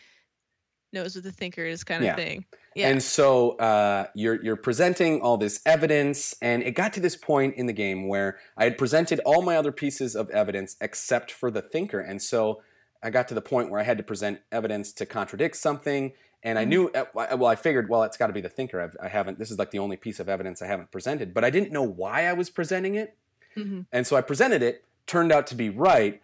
knows 0.93 1.15
what 1.15 1.25
the 1.25 1.33
thinker 1.33 1.65
is 1.65 1.85
kind 1.85 2.03
of 2.03 2.07
Yeah. 2.07 2.17
thing. 2.17 2.45
Yeah. 2.75 2.89
And 2.91 3.03
so 3.03 3.53
uh, 3.59 4.07
you're 4.15 4.43
you're 4.43 4.57
presenting 4.57 5.21
all 5.21 5.37
this 5.37 5.61
evidence, 5.67 6.35
and 6.41 6.63
it 6.63 6.73
got 6.73 6.93
to 6.95 7.01
this 7.01 7.17
point 7.17 7.57
in 7.57 7.67
the 7.67 7.73
game 7.73 8.07
where 8.09 8.39
I 8.57 8.65
had 8.65 8.79
presented 8.79 9.21
all 9.25 9.43
my 9.43 9.57
other 9.57 9.73
pieces 9.73 10.15
of 10.15 10.31
evidence 10.31 10.77
except 10.81 11.31
for 11.33 11.51
the 11.51 11.61
thinker, 11.63 11.99
and 12.01 12.23
so 12.23 12.63
I 13.03 13.11
got 13.11 13.29
to 13.29 13.35
the 13.35 13.41
point 13.43 13.71
where 13.71 13.81
I 13.81 13.85
had 13.85 13.97
to 13.99 14.05
present 14.05 14.41
evidence 14.53 14.93
to 14.95 15.07
contradict 15.07 15.57
something, 15.57 16.13
and 16.45 16.59
I 16.59 16.65
Mhm. 16.65 16.69
knew 16.69 16.89
uh, 16.91 17.05
well 17.15 17.47
I 17.47 17.57
figured 17.57 17.89
well 17.89 18.05
it's 18.05 18.17
got 18.17 18.29
to 18.29 18.33
be 18.33 18.41
the 18.41 18.49
thinker. 18.49 18.81
I've, 18.81 18.97
I 19.03 19.09
haven't. 19.09 19.39
This 19.41 19.51
is 19.51 19.59
like 19.59 19.73
the 19.73 19.81
only 19.81 19.97
piece 19.97 20.21
of 20.21 20.29
evidence 20.29 20.63
I 20.63 20.67
haven't 20.69 20.93
presented, 20.93 21.35
but 21.35 21.45
I 21.45 21.51
didn't 21.51 21.73
know 21.73 21.83
why 21.83 22.27
I 22.27 22.33
was 22.33 22.49
presenting 22.51 22.95
it, 22.95 23.17
hmm 23.57 23.81
and 23.91 24.07
so 24.07 24.17
I 24.17 24.21
presented 24.21 24.63
it. 24.63 24.85
Turned 25.07 25.33
out 25.33 25.47
to 25.49 25.55
be 25.57 25.69
right, 25.71 26.23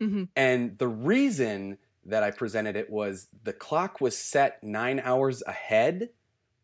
hmm 0.00 0.24
and 0.36 0.76
the 0.78 0.88
reason 0.88 1.78
that 2.06 2.22
I 2.22 2.30
presented 2.30 2.76
it 2.76 2.90
was 2.90 3.28
the 3.42 3.52
clock 3.52 4.00
was 4.00 4.16
set 4.18 4.62
nine 4.62 5.00
hours 5.00 5.42
ahead 5.46 6.10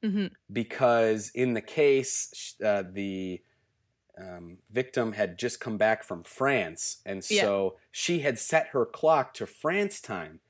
hmm 0.03 0.41
because 0.53 1.31
in 1.31 1.55
the 1.55 1.61
case, 1.61 2.55
uh, 2.65 2.83
the 2.91 3.43
um, 4.19 4.59
victim 4.71 5.13
had 5.13 5.39
just 5.39 5.61
come 5.61 5.79
back 5.79 6.05
from 6.05 6.25
France, 6.25 7.03
and 7.07 7.25
Yeah. 7.29 7.51
so 7.51 7.79
she 7.93 8.21
had 8.21 8.39
set 8.39 8.69
her 8.69 8.87
clock 8.87 9.35
to 9.35 9.47
France 9.47 10.01
time. 10.01 10.41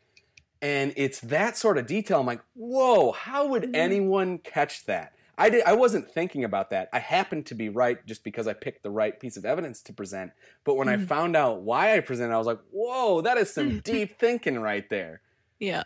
And 0.62 0.94
it's 0.96 1.20
that 1.22 1.56
sort 1.56 1.78
of 1.78 1.86
detail. 1.86 2.20
I'm 2.20 2.26
like, 2.26 2.42
whoa! 2.54 3.12
How 3.12 3.46
would 3.48 3.66
Mhm. 3.66 3.74
anyone 3.74 4.38
catch 4.38 4.86
that? 4.86 5.14
I 5.40 5.50
did. 5.50 5.64
I 5.64 5.72
wasn't 5.72 6.10
thinking 6.10 6.44
about 6.44 6.70
that. 6.70 6.88
I 6.92 6.98
happened 6.98 7.46
to 7.46 7.54
be 7.54 7.68
right 7.68 8.04
just 8.06 8.22
because 8.24 8.46
I 8.46 8.52
picked 8.52 8.82
the 8.82 8.90
right 8.90 9.18
piece 9.18 9.36
of 9.36 9.44
evidence 9.44 9.82
to 9.82 9.92
present. 9.92 10.32
But 10.64 10.74
when 10.74 10.88
I 10.88 10.96
Mhm. 10.96 11.06
found 11.08 11.34
out 11.36 11.62
why 11.62 11.96
I 11.96 12.00
presented, 12.00 12.34
I 12.34 12.38
was 12.38 12.46
like, 12.46 12.60
whoa! 12.70 13.20
That 13.22 13.38
is 13.38 13.52
some 13.52 13.80
deep 13.84 14.18
thinking 14.18 14.60
right 14.60 14.88
there. 14.90 15.22
Yeah. 15.58 15.84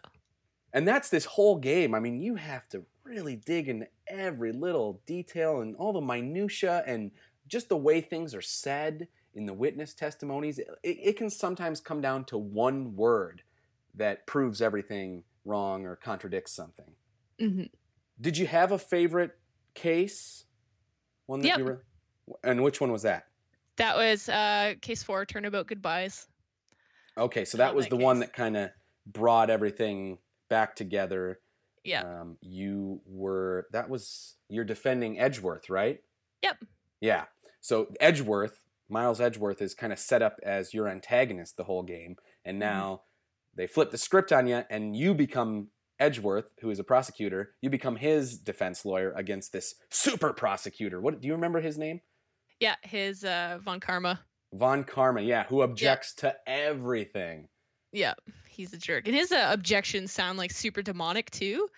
And 0.72 0.86
that's 0.88 1.08
this 1.08 1.24
whole 1.24 1.56
game. 1.56 1.94
I 1.94 2.00
mean, 2.00 2.20
you 2.20 2.34
have 2.34 2.68
to 2.70 2.84
really 3.04 3.36
dig 3.36 3.68
into 3.68 3.86
every 4.08 4.50
little 4.52 5.00
detail 5.06 5.60
and 5.60 5.76
all 5.76 5.92
the 5.92 6.00
minutia 6.00 6.82
and 6.86 7.12
just 7.46 7.68
the 7.68 7.76
way 7.76 8.00
things 8.00 8.34
are 8.34 8.42
said 8.42 9.06
in 9.34 9.46
the 9.46 9.52
witness 9.54 9.94
testimonies. 9.94 10.58
It, 10.58 10.68
it 10.82 11.16
can 11.16 11.30
sometimes 11.30 11.80
come 11.80 12.00
down 12.00 12.24
to 12.26 12.38
one 12.38 12.96
word 12.96 13.42
that 13.94 14.26
proves 14.26 14.60
everything 14.60 15.22
wrong 15.44 15.86
or 15.86 15.94
contradicts 15.96 16.52
something. 16.52 16.96
hmm 17.38 17.64
Did 18.20 18.36
you 18.38 18.46
have 18.48 18.72
a 18.72 18.78
favorite 18.78 19.38
case? 19.74 20.44
One 21.26 21.40
that 21.40 21.48
Yep. 21.48 21.58
you 21.58 21.64
were 21.64 21.84
and 22.42 22.62
which 22.62 22.80
one 22.80 22.90
was 22.92 23.02
that? 23.02 23.26
That 23.76 23.96
was 23.96 24.28
uh, 24.28 24.74
case 24.80 25.02
four, 25.02 25.26
Turnabout 25.26 25.66
Goodbyes. 25.66 26.26
Okay, 27.18 27.44
so 27.44 27.58
that 27.58 27.74
was 27.74 27.86
that 27.86 27.90
the 27.90 27.96
one 28.02 28.20
that 28.20 28.32
kind 28.32 28.56
of 28.56 28.70
brought 29.06 29.50
everything 29.50 30.18
back 30.48 30.74
together. 30.76 31.40
Yeah. 31.84 32.02
Um, 32.02 32.38
you 32.40 33.00
were 33.06 33.66
that 33.72 33.88
was 33.90 34.36
you're 34.48 34.64
defending 34.64 35.18
Edgeworth, 35.18 35.68
right? 35.68 36.00
Yep. 36.42 36.64
Yeah. 37.00 37.24
So 37.60 37.88
Edgeworth, 38.00 38.62
Miles 38.88 39.20
Edgeworth, 39.20 39.60
is 39.60 39.74
kind 39.74 39.92
of 39.92 39.98
set 39.98 40.22
up 40.22 40.38
as 40.42 40.72
your 40.74 40.88
antagonist 40.88 41.56
the 41.56 41.64
whole 41.64 41.82
game, 41.82 42.16
and 42.44 42.54
Mm-hmm. 42.60 42.70
now 42.70 43.02
they 43.56 43.66
flip 43.66 43.90
the 43.90 43.98
script 43.98 44.32
on 44.32 44.46
you, 44.46 44.62
and 44.70 44.96
you 44.96 45.14
become 45.14 45.68
Edgeworth, 46.04 46.50
who 46.60 46.68
is 46.68 46.78
a 46.78 46.84
prosecutor. 46.84 47.54
You 47.62 47.70
become 47.70 47.96
his 47.96 48.36
defense 48.36 48.84
lawyer 48.84 49.12
against 49.16 49.52
this 49.52 49.74
super 49.88 50.34
prosecutor. 50.34 51.00
What 51.00 51.22
do 51.22 51.26
you 51.26 51.32
remember 51.32 51.62
his 51.62 51.78
name? 51.78 52.02
Yeah. 52.60 52.76
His 52.82 53.24
uh, 53.24 53.58
Von 53.62 53.80
Karma. 53.80 54.20
Von 54.52 54.84
Karma. 54.84 55.22
Yeah, 55.22 55.44
who 55.44 55.62
objects 55.62 56.12
to 56.16 56.36
everything. 56.46 57.48
Yeah. 57.90 58.12
He's 58.46 58.74
a 58.74 58.76
jerk. 58.76 59.08
And 59.08 59.16
his 59.16 59.32
uh, 59.32 59.48
objections 59.50 60.12
sound 60.12 60.36
like 60.36 60.50
super 60.50 60.82
demonic 60.82 61.30
too. 61.30 61.68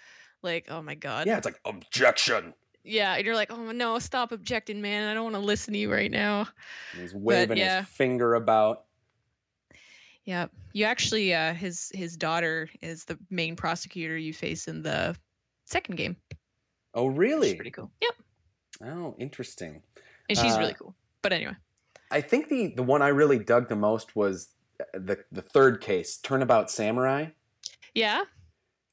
Like, 0.43 0.67
oh 0.69 0.83
my 0.83 0.97
God. 0.97 1.29
Yeah, 1.29 1.37
it's 1.37 1.47
like 1.47 1.61
objection. 1.65 2.53
Yeah. 2.83 3.15
And 3.15 3.25
you're 3.25 3.37
like, 3.37 3.53
oh 3.53 3.71
no, 3.71 4.01
stop 4.01 4.33
objecting, 4.33 4.83
man. 4.83 5.09
I 5.09 5.15
don't 5.15 5.23
want 5.23 5.37
to 5.37 5.41
listen 5.41 5.73
to 5.73 5.79
you 5.79 5.93
right 5.93 6.11
now. 6.11 6.49
And 6.93 7.03
he's 7.03 7.15
waving 7.15 7.59
yeah. 7.59 7.83
his 7.83 7.89
finger 7.91 8.35
about. 8.35 8.86
Yeah. 10.27 10.47
You 10.73 10.85
actually, 10.85 11.33
uh, 11.33 11.55
his 11.55 11.91
his 11.95 12.17
daughter 12.17 12.69
is 12.83 13.05
the 13.05 13.19
main 13.31 13.57
prosecutor 13.57 14.17
you 14.17 14.35
face 14.35 14.69
in 14.69 14.83
the 14.83 15.17
second 15.65 15.97
game. 15.97 16.17
Oh, 16.95 17.05
Which 17.05 17.15
is 17.15 17.19
really? 17.19 17.55
pretty 17.55 17.71
cool. 17.71 17.91
Yep. 18.03 18.15
Oh, 18.85 19.15
interesting. 19.19 19.83
And 20.29 20.37
she's 20.37 20.55
Uh, 20.55 20.59
really 20.59 20.75
cool. 20.75 20.95
But 21.23 21.33
anyway. 21.33 21.55
I 22.11 22.21
think 22.21 22.49
the 22.49 22.69
the 22.69 22.83
one 22.83 23.03
I 23.03 23.09
really 23.09 23.39
dug 23.39 23.69
the 23.69 23.77
most 23.77 24.15
was 24.17 24.49
uh, 24.81 24.85
the 24.95 25.25
the 25.33 25.43
third 25.43 25.81
case, 25.81 26.19
Turnabout 26.19 26.71
Samurai, 26.71 27.27
Yeah. 27.95 28.25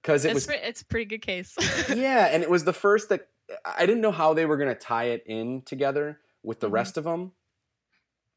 because 0.02 0.26
it 0.26 0.30
It's, 0.30 0.36
was 0.36 0.46
pre- 0.48 0.58
it's 0.58 0.82
a 0.82 0.86
pretty 0.86 1.06
good 1.06 1.22
case. 1.22 1.56
yeah, 1.96 2.28
and 2.32 2.44
it 2.44 2.50
was 2.50 2.64
the 2.64 2.74
first 2.74 3.10
that 3.10 3.28
I 3.66 3.86
didn't 3.86 4.02
know 4.02 4.12
how 4.12 4.34
they 4.34 4.46
were 4.46 4.58
going 4.58 4.70
to 4.74 4.80
tie 4.80 5.06
it 5.06 5.24
in 5.26 5.62
together 5.64 6.20
with 6.44 6.60
the 6.60 6.70
Mhm. 6.70 6.74
rest 6.74 6.98
of 6.98 7.04
them, 7.04 7.34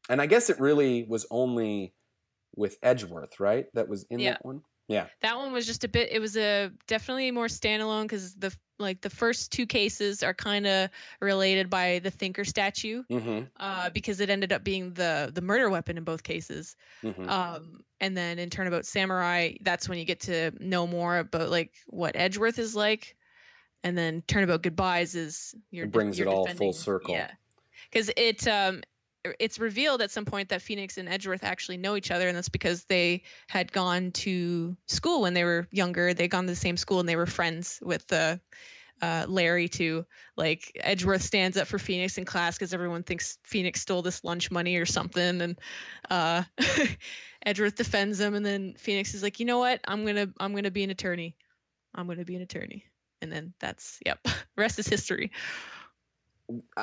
and 0.09 0.21
I 0.21 0.25
guess 0.25 0.49
it 0.49 0.59
really 0.59 1.03
was 1.03 1.25
only 1.31 1.93
with 2.57 2.77
Edgeworth, 2.83 3.39
right? 3.39 3.67
That 3.73 3.87
was 3.87 4.03
in 4.09 4.19
Yeah. 4.19 4.31
that 4.31 4.45
one. 4.45 4.61
Yeah. 4.89 5.07
that 5.21 5.35
one 5.35 5.51
was 5.51 5.65
just 5.65 5.83
a 5.83 5.89
bit 5.89 6.13
it 6.13 6.19
was 6.21 6.37
a 6.37 6.71
definitely 6.87 7.29
more 7.31 7.47
standalone 7.47 8.03
because 8.03 8.35
the 8.35 8.55
like 8.79 9.01
the 9.01 9.09
first 9.09 9.51
two 9.51 9.65
cases 9.65 10.23
are 10.23 10.33
kind 10.33 10.65
of 10.65 10.89
related 11.19 11.69
by 11.69 11.99
the 11.99 12.09
thinker 12.09 12.45
statue 12.45 13.03
Mm-hmm. 13.11 13.47
uh, 13.57 13.89
because 13.89 14.21
it 14.21 14.29
ended 14.29 14.53
up 14.53 14.63
being 14.63 14.93
the 14.93 15.29
the 15.33 15.41
murder 15.41 15.69
weapon 15.69 15.97
in 15.97 16.05
both 16.05 16.23
cases 16.23 16.77
mm-hmm. 17.03 17.27
um, 17.27 17.81
and 17.99 18.15
then 18.15 18.39
in 18.39 18.49
turnabout 18.49 18.85
samurai 18.85 19.55
that's 19.61 19.89
when 19.89 19.97
you 19.99 20.05
get 20.05 20.21
to 20.21 20.51
know 20.61 20.87
more 20.87 21.17
about 21.17 21.49
like 21.49 21.73
what 21.87 22.15
edgeworth 22.15 22.57
is 22.57 22.73
like 22.73 23.17
and 23.83 23.97
then 23.97 24.23
turnabout 24.25 24.63
goodbyes 24.63 25.15
is 25.15 25.53
your 25.69 25.83
It 25.83 25.91
brings 25.91 26.17
it 26.21 26.27
all 26.27 26.47
full 26.47 26.71
circle. 26.71 27.13
yeah 27.13 27.31
because 27.91 28.09
it 28.15 28.47
um 28.47 28.83
it's 29.39 29.59
revealed 29.59 30.01
at 30.01 30.11
some 30.11 30.25
point 30.25 30.49
that 30.49 30.61
Phoenix 30.61 30.97
and 30.97 31.09
Edgeworth 31.09 31.43
actually 31.43 31.77
know 31.77 31.95
each 31.95 32.11
other, 32.11 32.27
and 32.27 32.35
that's 32.35 32.49
because 32.49 32.83
they 32.85 33.23
had 33.47 33.71
gone 33.71 34.11
to 34.11 34.75
school 34.87 35.21
when 35.21 35.33
they 35.33 35.43
were 35.43 35.67
younger. 35.71 36.13
They'd 36.13 36.29
gone 36.29 36.45
to 36.45 36.51
the 36.51 36.55
same 36.55 36.77
school, 36.77 36.99
and 36.99 37.07
they 37.07 37.15
were 37.15 37.25
friends 37.25 37.79
with 37.81 38.11
uh, 38.11 38.37
uh, 39.01 39.25
Larry 39.27 39.67
too. 39.67 40.05
Like 40.35 40.71
Edgeworth 40.79 41.21
stands 41.21 41.57
up 41.57 41.67
for 41.67 41.79
Phoenix 41.79 42.17
in 42.17 42.25
class 42.25 42.55
because 42.55 42.73
everyone 42.73 43.03
thinks 43.03 43.37
Phoenix 43.43 43.81
stole 43.81 44.01
this 44.01 44.23
lunch 44.23 44.51
money 44.51 44.77
or 44.77 44.85
something, 44.85 45.41
and 45.41 45.59
uh, 46.09 46.43
Edgeworth 47.45 47.75
defends 47.75 48.19
him, 48.19 48.33
and 48.35 48.45
then 48.45 48.75
Phoenix 48.77 49.13
is 49.13 49.23
like, 49.23 49.39
you 49.39 49.45
know 49.45 49.59
what? 49.59 49.81
I'm 49.87 50.05
gonna 50.05 50.27
I'm 50.39 50.55
gonna 50.55 50.71
be 50.71 50.83
an 50.83 50.89
attorney. 50.89 51.35
I'm 51.93 52.07
gonna 52.07 52.25
be 52.25 52.35
an 52.35 52.41
attorney, 52.41 52.85
and 53.21 53.31
then 53.31 53.53
that's 53.59 53.99
yep. 54.05 54.19
Rest 54.57 54.79
is 54.79 54.87
history. 54.87 55.31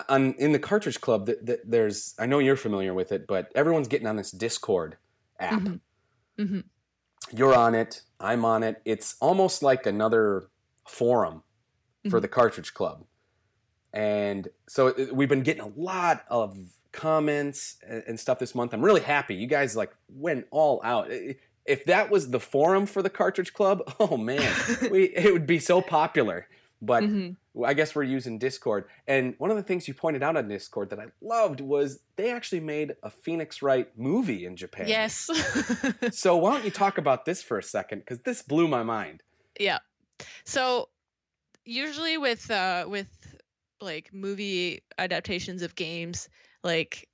On 0.08 0.34
in 0.34 0.52
the 0.52 0.58
cartridge 0.58 1.00
club 1.00 1.26
th- 1.26 1.38
th- 1.46 1.60
there's 1.64 2.14
i 2.18 2.26
know 2.26 2.38
you're 2.38 2.56
familiar 2.56 2.92
with 2.92 3.12
it 3.12 3.26
but 3.26 3.50
everyone's 3.54 3.88
getting 3.88 4.06
on 4.06 4.16
this 4.16 4.30
discord 4.30 4.96
app. 5.40 5.60
Mhm. 5.62 5.80
Mhm. 6.38 6.64
you're 7.32 7.54
on 7.54 7.74
it 7.74 8.02
i'm 8.20 8.44
on 8.44 8.62
it. 8.62 8.80
It's 8.84 9.16
almost 9.20 9.62
like 9.62 9.86
another 9.86 10.48
forum 10.86 11.42
for 12.10 12.18
Mhm. 12.18 12.22
the 12.22 12.28
cartridge 12.28 12.74
club. 12.74 13.04
And 13.92 14.48
so 14.68 14.88
it, 14.88 15.14
we've 15.14 15.28
been 15.28 15.42
getting 15.42 15.62
a 15.62 15.72
lot 15.76 16.24
of 16.28 16.56
comments 16.92 17.76
and, 17.86 18.02
and 18.06 18.20
stuff 18.20 18.38
this 18.38 18.54
month. 18.54 18.72
I'm 18.74 18.84
really 18.84 19.00
happy. 19.02 19.34
You 19.34 19.46
guys 19.46 19.76
like 19.76 19.92
went 20.08 20.46
all 20.50 20.80
out. 20.84 21.10
If 21.66 21.84
that 21.86 22.10
was 22.10 22.30
the 22.30 22.40
forum 22.40 22.86
for 22.86 23.02
the 23.02 23.10
cartridge 23.10 23.52
club 23.52 23.82
oh 24.00 24.16
man 24.16 24.52
we, 24.90 25.04
it 25.04 25.32
would 25.32 25.46
be 25.46 25.58
so 25.58 25.80
popular 25.80 26.48
but 26.86 27.02
Mhm. 27.04 27.36
I 27.64 27.72
guess 27.74 27.94
we're 27.94 28.02
using 28.02 28.38
Discord. 28.38 28.84
And 29.06 29.34
one 29.38 29.50
of 29.50 29.56
the 29.56 29.62
things 29.62 29.86
you 29.86 29.94
pointed 29.94 30.22
out 30.22 30.36
on 30.36 30.48
Discord 30.48 30.90
that 30.90 30.98
I 30.98 31.06
loved 31.20 31.60
was 31.60 32.00
they 32.16 32.32
actually 32.32 32.60
made 32.60 32.96
a 33.02 33.10
Phoenix 33.10 33.62
Wright 33.62 33.88
movie 33.96 34.44
in 34.44 34.56
Japan. 34.56 34.88
Yes. 34.88 35.30
So 36.12 36.36
why 36.36 36.52
don't 36.52 36.64
you 36.64 36.70
talk 36.70 36.98
about 36.98 37.24
this 37.24 37.42
for 37.42 37.58
a 37.58 37.62
second? 37.62 38.00
Because 38.00 38.20
this 38.20 38.42
blew 38.42 38.66
my 38.68 38.82
mind. 38.82 39.22
yeah. 39.58 39.78
So 40.44 40.88
usually 41.64 42.18
with 42.18 42.50
uh 42.50 42.86
with 42.88 43.08
like 43.80 44.12
movie 44.12 44.82
adaptations 44.98 45.62
of 45.62 45.74
games, 45.74 46.28
like 46.62 47.08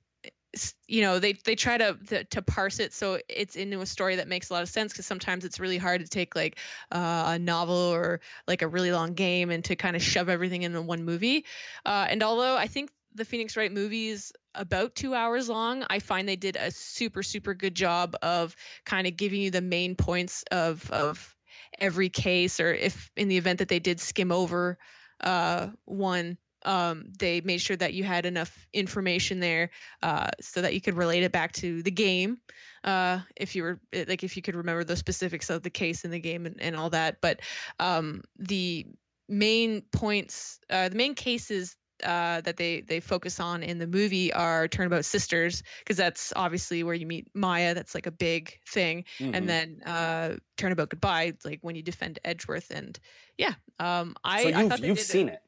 you 0.87 1.01
know 1.01 1.19
they 1.19 1.33
they 1.45 1.55
try 1.55 1.77
to, 1.77 1.97
to 2.07 2.23
to 2.25 2.41
parse 2.41 2.79
it 2.79 2.93
so 2.93 3.19
it's 3.29 3.55
into 3.55 3.79
a 3.79 3.85
story 3.85 4.17
that 4.17 4.27
makes 4.27 4.49
a 4.49 4.53
lot 4.53 4.63
of 4.63 4.69
sense 4.69 4.91
because 4.91 5.05
sometimes 5.05 5.45
it's 5.45 5.59
really 5.59 5.77
hard 5.77 6.01
to 6.01 6.07
take 6.07 6.35
like 6.35 6.57
uh, 6.91 7.23
a 7.27 7.39
novel 7.39 7.75
or 7.75 8.19
like 8.47 8.61
a 8.61 8.67
really 8.67 8.91
long 8.91 9.13
game 9.13 9.49
and 9.49 9.63
to 9.63 9.75
kind 9.75 9.95
of 9.95 10.01
shove 10.01 10.27
everything 10.27 10.63
into 10.63 10.81
one 10.81 11.05
movie. 11.05 11.45
Uh, 11.85 12.07
and 12.09 12.21
although 12.21 12.57
i 12.57 12.67
think 12.67 12.91
the 13.15 13.25
phoenix 13.25 13.55
wright 13.55 13.71
movie 13.71 14.09
is 14.09 14.33
about 14.55 14.93
two 14.95 15.13
hours 15.13 15.47
long 15.47 15.85
i 15.89 15.99
find 15.99 16.27
they 16.27 16.35
did 16.35 16.57
a 16.57 16.71
super 16.71 17.23
super 17.23 17.53
good 17.53 17.75
job 17.75 18.15
of 18.21 18.55
kind 18.85 19.07
of 19.07 19.15
giving 19.15 19.41
you 19.41 19.51
the 19.51 19.61
main 19.61 19.95
points 19.95 20.43
of 20.51 20.89
of 20.91 21.35
every 21.79 22.09
case 22.09 22.59
or 22.59 22.73
if 22.73 23.09
in 23.15 23.27
the 23.29 23.37
event 23.37 23.59
that 23.59 23.69
they 23.69 23.79
did 23.79 23.99
skim 23.99 24.31
over 24.31 24.77
uh, 25.21 25.67
one 25.85 26.37
um, 26.65 27.05
they 27.17 27.41
made 27.41 27.59
sure 27.59 27.75
that 27.77 27.93
you 27.93 28.03
had 28.03 28.25
enough 28.25 28.67
information 28.73 29.39
there 29.39 29.69
uh, 30.03 30.29
so 30.39 30.61
that 30.61 30.73
you 30.73 30.81
could 30.81 30.95
relate 30.95 31.23
it 31.23 31.31
back 31.31 31.51
to 31.53 31.81
the 31.83 31.91
game 31.91 32.37
uh, 32.83 33.19
if 33.35 33.55
you 33.55 33.63
were 33.63 33.79
eh, 33.93 34.05
like 34.07 34.23
if 34.23 34.35
you 34.35 34.41
could 34.41 34.55
remember 34.55 34.83
the 34.83 34.95
specifics 34.95 35.49
of 35.49 35.63
the 35.63 35.69
case 35.69 36.05
in 36.05 36.11
the 36.11 36.19
game 36.19 36.45
and, 36.45 36.61
and 36.61 36.75
all 36.75 36.89
that 36.89 37.17
but 37.21 37.39
um, 37.79 38.21
the 38.37 38.85
main 39.27 39.81
points 39.91 40.59
uh, 40.69 40.89
the 40.89 40.95
main 40.95 41.15
cases 41.15 41.75
uh, 42.03 42.41
that 42.41 42.57
they 42.57 42.81
they 42.81 42.99
focus 42.99 43.39
on 43.39 43.63
in 43.63 43.77
the 43.77 43.87
movie 43.87 44.33
are 44.33 44.67
Turnabout 44.67 45.05
Sisters 45.05 45.63
because 45.79 45.97
that's 45.97 46.33
obviously 46.35 46.83
where 46.83 46.95
you 46.95 47.05
meet 47.05 47.27
Maya. 47.33 47.73
That's 47.73 47.93
like 47.93 48.07
a 48.07 48.11
big 48.11 48.59
thing, 48.67 49.05
Mhm. 49.19 49.35
and 49.35 49.49
then 49.49 49.81
uh, 49.85 50.37
Turnabout 50.57 50.89
Goodbye, 50.89 51.33
like 51.45 51.59
when 51.61 51.75
you 51.75 51.83
defend 51.83 52.19
Edgeworth. 52.23 52.71
And 52.71 52.99
yeah, 53.37 53.53
um, 53.79 54.15
I. 54.23 54.43
So 54.43 54.49
you've, 54.49 54.69
thought 54.69 54.83
you've 54.83 54.99
seen 54.99 55.29
it. 55.29 55.41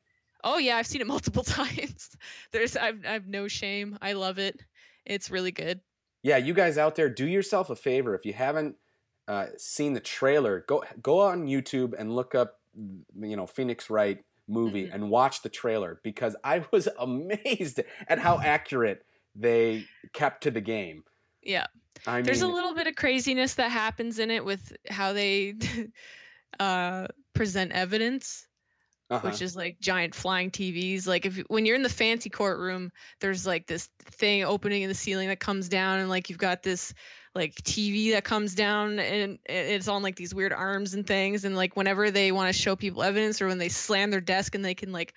Oh 0.43 0.57
yeah, 0.57 0.77
I've 0.77 0.87
seen 0.87 1.01
it 1.01 1.07
multiple 1.07 1.43
times. 1.59 2.09
There's 2.51 2.75
I've 2.75 3.05
I've 3.05 3.27
no 3.27 3.47
shame. 3.47 3.97
I 4.01 4.13
love 4.13 4.39
it. 4.39 4.59
It's 5.05 5.29
really 5.31 5.51
good. 5.51 5.79
Yeah, 6.21 6.37
you 6.37 6.53
guys 6.53 6.77
out 6.77 6.95
there, 6.95 7.09
do 7.09 7.27
yourself 7.27 7.69
a 7.69 7.75
favor. 7.75 8.15
If 8.15 8.25
you 8.25 8.33
haven't 8.33 8.75
uh, 9.27 9.47
seen 9.57 9.93
the 9.93 9.99
trailer, 9.99 10.63
go 10.67 10.83
go 11.01 11.19
on 11.19 11.47
YouTube 11.47 11.93
and 11.97 12.15
look 12.15 12.33
up, 12.35 12.59
you 13.19 13.35
know, 13.35 13.45
Phoenix 13.45 13.89
Wright 13.89 14.23
movie 14.47 14.87
Mhm. 14.87 14.93
and 14.93 15.09
watch 15.09 15.41
the 15.41 15.49
trailer 15.49 15.99
because 16.03 16.35
I 16.43 16.65
was 16.71 16.87
amazed 16.99 17.81
at 18.07 18.19
how 18.19 18.39
accurate 18.39 19.05
they 19.35 19.85
kept 20.13 20.43
to 20.43 20.51
the 20.51 20.61
game. 20.61 21.03
Yeah. 21.41 21.67
I 22.05 22.21
There's 22.21 22.41
a 22.41 22.47
little 22.47 22.73
bit 22.75 22.87
of 22.87 22.95
craziness 22.95 23.53
that 23.55 23.71
happens 23.71 24.19
in 24.19 24.29
it 24.31 24.43
with 24.43 24.75
how 24.89 25.13
they 25.13 25.55
uh, 26.59 27.07
present 27.33 27.71
evidence. 27.71 28.47
Uh-huh. 29.13 29.27
which 29.27 29.41
is 29.41 29.55
like 29.55 29.79
giant 29.79 30.15
flying 30.15 30.49
TVs. 30.49 31.07
Like 31.07 31.25
if 31.25 31.37
when 31.47 31.65
you're 31.65 31.75
in 31.75 31.83
the 31.83 31.89
fancy 31.89 32.29
courtroom, 32.29 32.91
there's 33.19 33.45
like 33.45 33.67
this 33.67 33.89
thing 33.99 34.43
opening 34.43 34.81
in 34.81 34.89
the 34.89 34.95
ceiling 34.95 35.27
that 35.27 35.39
comes 35.39 35.69
down, 35.69 35.99
and 35.99 36.09
like 36.09 36.29
you've 36.29 36.39
got 36.39 36.63
this 36.63 36.93
like 37.35 37.55
TV 37.55 38.11
that 38.11 38.23
comes 38.23 38.55
down, 38.55 38.99
and 38.99 39.39
it's 39.45 39.87
on 39.87 40.01
like 40.01 40.15
these 40.15 40.33
weird 40.33 40.53
arms 40.53 40.93
and 40.93 41.05
things. 41.05 41.45
And 41.45 41.55
like 41.55 41.75
whenever 41.75 42.11
they 42.11 42.31
want 42.31 42.53
to 42.53 42.59
show 42.59 42.75
people 42.75 43.03
evidence, 43.03 43.41
or 43.41 43.47
when 43.47 43.59
they 43.59 43.69
slam 43.69 44.11
their 44.11 44.21
desk 44.21 44.55
and 44.55 44.65
they 44.65 44.75
can 44.75 44.91
like 44.91 45.13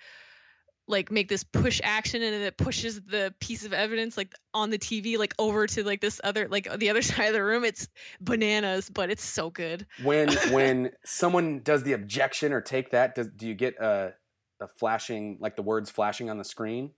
like 0.87 1.11
make 1.11 1.27
this 1.27 1.43
push 1.43 1.81
action 1.83 2.21
and 2.21 2.43
it 2.43 2.57
pushes 2.57 3.01
the 3.01 3.33
piece 3.39 3.65
of 3.65 3.73
evidence 3.73 4.17
like 4.17 4.33
on 4.53 4.69
the 4.69 4.77
TV 4.77 5.17
like 5.17 5.33
over 5.37 5.67
to 5.67 5.83
like 5.83 6.01
this 6.01 6.21
other 6.23 6.47
like 6.47 6.67
the 6.79 6.89
other 6.89 7.01
side 7.03 7.27
of 7.27 7.33
the 7.33 7.43
room 7.43 7.63
it's 7.63 7.87
bananas 8.21 8.89
but 8.89 9.09
it's 9.09 9.23
so 9.23 9.49
good 9.49 9.85
when 10.03 10.29
when 10.51 10.91
someone 11.03 11.61
does 11.63 11.83
the 11.83 11.93
objection 11.93 12.53
or 12.53 12.61
take 12.61 12.91
that, 12.91 13.15
does 13.15 13.27
do 13.27 13.47
you 13.47 13.53
get 13.53 13.75
a 13.79 14.13
a 14.59 14.67
flashing 14.67 15.37
like 15.39 15.55
the 15.55 15.61
words 15.61 15.89
flashing 15.89 16.29
on 16.29 16.37
the 16.37 16.43
screen? 16.43 16.91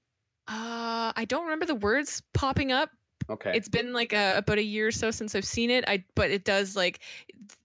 uh 0.47 1.13
I 1.15 1.25
don't 1.27 1.43
remember 1.43 1.65
the 1.65 1.75
words 1.75 2.23
popping 2.33 2.71
up 2.71 2.89
Okay. 3.29 3.51
it's 3.55 3.69
been 3.69 3.93
like 3.93 4.13
a, 4.13 4.37
about 4.37 4.57
a 4.57 4.63
year 4.63 4.87
or 4.87 4.91
so 4.91 5.11
since 5.11 5.35
I've 5.35 5.45
seen 5.45 5.69
it. 5.69 5.83
I 5.87 6.03
but 6.15 6.31
it 6.31 6.43
does 6.43 6.75
like 6.75 6.99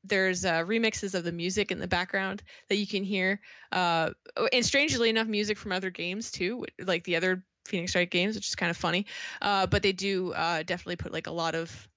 there's 0.05 0.45
uh, 0.45 0.63
remixes 0.65 1.15
of 1.15 1.25
the 1.25 1.33
music 1.33 1.73
in 1.73 1.79
the 1.79 1.89
background 1.89 2.43
that 2.69 2.77
you 2.77 2.87
can 2.87 3.03
hear. 3.03 3.41
Uh, 3.73 4.11
oh, 4.37 4.49
and 4.53 4.65
strangely 4.65 5.09
enough, 5.09 5.27
music 5.27 5.59
from 5.59 5.73
other 5.73 5.91
games 5.91 6.31
too, 6.31 6.67
like 6.81 7.05
the 7.05 7.17
other 7.17 7.45
Phoenix 7.65 7.95
Wright 7.95 8.11
games, 8.11 8.35
which 8.35 8.49
is 8.49 8.55
kind 8.55 8.71
of 8.71 8.77
funny. 8.77 9.07
Uh, 9.41 9.67
but 9.67 9.83
they 9.83 9.93
do 9.93 10.33
uh, 10.33 10.63
definitely 10.63 10.97
put 10.97 11.13
like 11.13 11.27
a 11.27 11.33
lot 11.33 11.55
of 11.55 11.89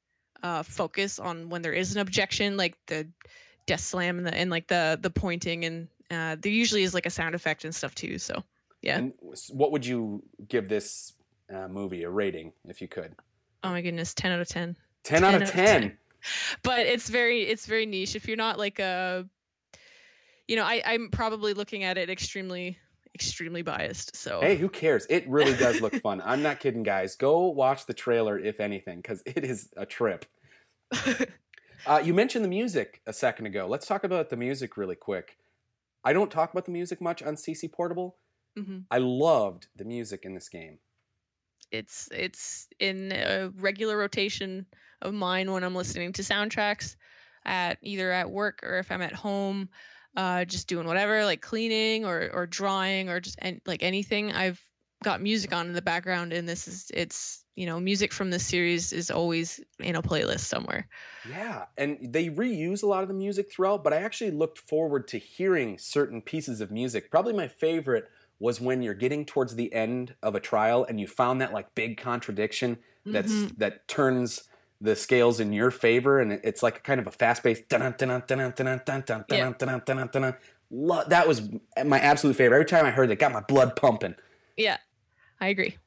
uh, 0.43 0.63
focus 0.63 1.19
on 1.19 1.49
when 1.49 1.61
there 1.61 1.73
is 1.73 1.93
an 1.93 2.01
objection, 2.01 2.57
like 2.57 2.77
the 2.87 3.07
death 3.65 3.81
slam 3.81 4.17
and, 4.17 4.27
the, 4.27 4.33
and 4.33 4.49
like 4.49 4.67
the 4.67 4.97
the 5.01 5.09
pointing, 5.09 5.65
and 5.65 5.87
uh, 6.09 6.37
there 6.39 6.51
usually 6.51 6.83
is 6.83 6.93
like 6.93 7.05
a 7.05 7.09
sound 7.11 7.35
effect 7.35 7.65
and 7.65 7.75
stuff 7.75 7.93
too. 7.95 8.17
So 8.17 8.43
yeah. 8.81 8.97
And 8.97 9.13
what 9.51 9.71
would 9.71 9.85
you 9.85 10.23
give 10.47 10.69
this 10.69 11.13
uh, 11.53 11.67
movie 11.67 12.03
a 12.03 12.09
rating 12.09 12.53
if 12.65 12.81
you 12.81 12.87
could? 12.87 13.13
Oh 13.67 13.71
my 13.71 13.81
goodness, 13.81 14.13
ten 14.13 14.31
out 14.31 14.39
of 14.39 14.47
ten. 14.47 14.75
10 15.03 15.23
out 15.23 15.31
10 15.31 15.35
of 15.35 15.41
out 15.41 15.47
of 15.47 15.53
10. 15.53 15.81
10. 15.81 15.97
but 16.63 16.79
it's 16.79 17.09
very 17.09 17.43
it's 17.43 17.65
very 17.65 17.85
niche 17.85 18.15
if 18.15 18.27
you're 18.27 18.35
not 18.35 18.57
like 18.57 18.79
a 18.79 19.25
you 20.47 20.55
know 20.57 20.63
i 20.65 20.81
i'm 20.85 21.09
probably 21.11 21.53
looking 21.53 21.83
at 21.83 21.97
it 21.97 22.09
extremely 22.09 22.77
extremely 23.15 23.61
biased 23.61 24.15
so 24.15 24.41
Hey, 24.41 24.57
who 24.57 24.67
cares? 24.67 25.05
It 25.09 25.27
really 25.29 25.55
does 25.55 25.79
look 25.79 25.95
fun. 26.01 26.21
I'm 26.25 26.43
not 26.43 26.59
kidding, 26.59 26.83
guys. 26.83 27.15
Go 27.15 27.47
watch 27.47 27.85
the 27.85 27.93
trailer, 27.93 28.37
if 28.37 28.59
anything, 28.59 28.97
because 28.97 29.23
it 29.25 29.43
is 29.43 29.69
a 29.77 29.85
trip. 29.85 30.25
Uh, 31.85 32.01
you 32.03 32.13
mentioned 32.13 32.43
the 32.43 32.49
music 32.49 33.01
a 33.05 33.13
second 33.13 33.45
ago. 33.45 33.67
Let's 33.67 33.85
talk 33.85 34.03
about 34.03 34.29
the 34.29 34.35
music 34.35 34.75
really 34.75 34.95
quick. 34.95 35.37
I 36.03 36.11
don't 36.11 36.31
talk 36.31 36.51
about 36.51 36.65
the 36.65 36.71
music 36.71 36.99
much 36.99 37.21
on 37.23 37.35
CC 37.35 37.71
Portable. 37.71 38.17
Mhm. 38.57 38.85
I 38.91 38.97
loved 38.97 39.67
the 39.75 39.85
music 39.85 40.25
in 40.25 40.33
this 40.33 40.49
game. 40.49 40.79
It's 41.71 42.09
it's 42.11 42.67
in 42.79 43.11
a 43.11 43.51
regular 43.57 43.97
rotation 43.97 44.65
of 45.01 45.13
mine 45.13 45.51
when 45.51 45.63
i'm 45.63 45.75
listening 45.75 46.13
to 46.13 46.21
soundtracks 46.21 46.95
at 47.45 47.77
either 47.81 48.11
at 48.11 48.29
work 48.29 48.61
or 48.63 48.77
if 48.79 48.91
i'm 48.91 49.01
at 49.01 49.13
home 49.13 49.69
uh 50.15 50.45
just 50.45 50.67
doing 50.67 50.87
whatever 50.87 51.25
like 51.25 51.41
cleaning 51.41 52.05
or 52.05 52.29
or 52.33 52.45
drawing 52.45 53.09
or 53.09 53.19
just 53.19 53.37
an, 53.41 53.61
like 53.65 53.83
anything 53.83 54.31
i've 54.31 54.61
got 55.03 55.21
music 55.21 55.53
on 55.53 55.67
in 55.67 55.73
the 55.73 55.81
background 55.81 56.33
and 56.33 56.49
this 56.49 56.67
is 56.67 56.89
it's 56.93 57.43
you 57.55 57.65
know 57.65 57.79
music 57.79 58.11
from 58.11 58.31
this 58.31 58.45
series 58.45 58.93
is 58.93 59.11
always 59.11 59.59
in 59.79 59.95
a 59.95 60.01
playlist 60.01 60.41
somewhere 60.41 60.87
Yeah, 61.23 61.65
and 61.77 61.97
they 62.01 62.29
reuse 62.29 62.83
a 62.83 62.87
lot 62.87 63.03
of 63.03 63.09
the 63.09 63.13
music 63.13 63.51
throughout, 63.51 63.83
but 63.83 63.93
I 63.93 63.97
actually 63.97 64.31
looked 64.31 64.57
forward 64.57 65.07
to 65.09 65.17
hearing 65.17 65.77
certain 65.77 66.21
pieces 66.21 66.61
of 66.61 66.71
music. 66.71 67.11
Probably 67.11 67.33
my 67.33 67.49
favorite 67.49 68.07
was 68.39 68.61
when 68.61 68.81
you're 68.81 68.93
getting 68.93 69.25
towards 69.25 69.55
the 69.55 69.73
end 69.73 70.13
of 70.21 70.35
a 70.35 70.39
trial 70.39 70.85
and 70.87 70.99
you 70.99 71.07
found 71.07 71.41
that 71.41 71.53
like 71.53 71.73
big 71.75 71.97
contradiction 71.97 72.77
that's 73.05 73.31
Mhm. 73.31 73.57
that 73.57 73.87
turns 73.87 74.43
the 74.81 74.95
scales 74.95 75.39
in 75.39 75.53
your 75.53 75.71
favor 75.71 76.19
and 76.19 76.33
it's 76.43 76.61
like 76.61 76.83
kind 76.83 76.99
of 76.99 77.07
a 77.07 77.11
Yeah. 79.29 79.53
dun 79.57 80.35
Lo- 80.69 81.03
that 81.07 81.27
was 81.27 81.49
my 81.85 81.97
absolute 81.99 82.35
favorite. 82.35 82.57
Every 82.57 82.65
time 82.65 82.85
I 82.85 82.91
heard 82.91 83.09
it, 83.09 83.17
got 83.19 83.31
my 83.31 83.39
blood 83.41 83.75
pumping. 83.75 84.15
yeah 84.57 84.77
i 85.39 85.47
agree 85.47 85.77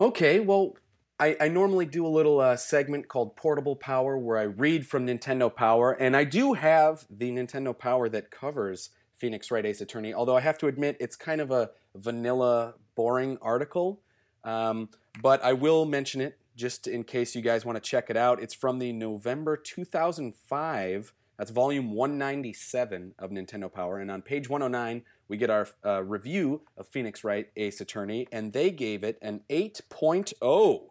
Okay, 0.00 0.40
well, 0.40 0.76
I, 1.20 1.36
I 1.40 1.48
normally 1.48 1.86
do 1.86 2.04
a 2.04 2.08
little 2.08 2.40
uh, 2.40 2.56
segment 2.56 3.06
called 3.08 3.36
Portable 3.36 3.76
Power 3.76 4.18
where 4.18 4.36
I 4.36 4.42
read 4.42 4.86
from 4.88 5.06
Nintendo 5.06 5.54
Power, 5.54 5.92
and 5.92 6.16
I 6.16 6.24
do 6.24 6.54
have 6.54 7.06
the 7.08 7.30
Nintendo 7.30 7.76
Power 7.78 8.08
that 8.08 8.30
covers 8.32 8.90
Phoenix 9.24 9.50
Wright 9.50 9.64
Ace 9.64 9.80
Attorney, 9.80 10.12
although 10.12 10.36
I 10.36 10.42
have 10.42 10.58
to 10.58 10.66
admit 10.66 10.98
it's 11.00 11.16
kind 11.16 11.40
of 11.40 11.50
a 11.50 11.70
vanilla, 11.94 12.74
boring 12.94 13.38
article. 13.40 14.02
Um, 14.44 14.90
but 15.22 15.42
I 15.42 15.54
will 15.54 15.86
mention 15.86 16.20
it 16.20 16.36
just 16.56 16.86
in 16.86 17.04
case 17.04 17.34
you 17.34 17.40
guys 17.40 17.64
want 17.64 17.76
to 17.76 17.80
check 17.80 18.10
it 18.10 18.18
out. 18.18 18.42
It's 18.42 18.52
from 18.52 18.80
the 18.80 18.92
November 18.92 19.56
2005. 19.56 21.14
That's 21.38 21.50
volume 21.50 21.92
197 21.92 23.14
of 23.18 23.30
Nintendo 23.30 23.72
Power. 23.72 23.98
And 23.98 24.10
on 24.10 24.20
page 24.20 24.50
109, 24.50 25.02
we 25.28 25.38
get 25.38 25.48
our 25.48 25.68
uh, 25.82 26.02
review 26.02 26.60
of 26.76 26.86
Phoenix 26.86 27.24
Wright 27.24 27.48
Ace 27.56 27.80
Attorney, 27.80 28.28
and 28.30 28.52
they 28.52 28.70
gave 28.70 29.02
it 29.02 29.16
an 29.22 29.40
8.0, 29.48 30.90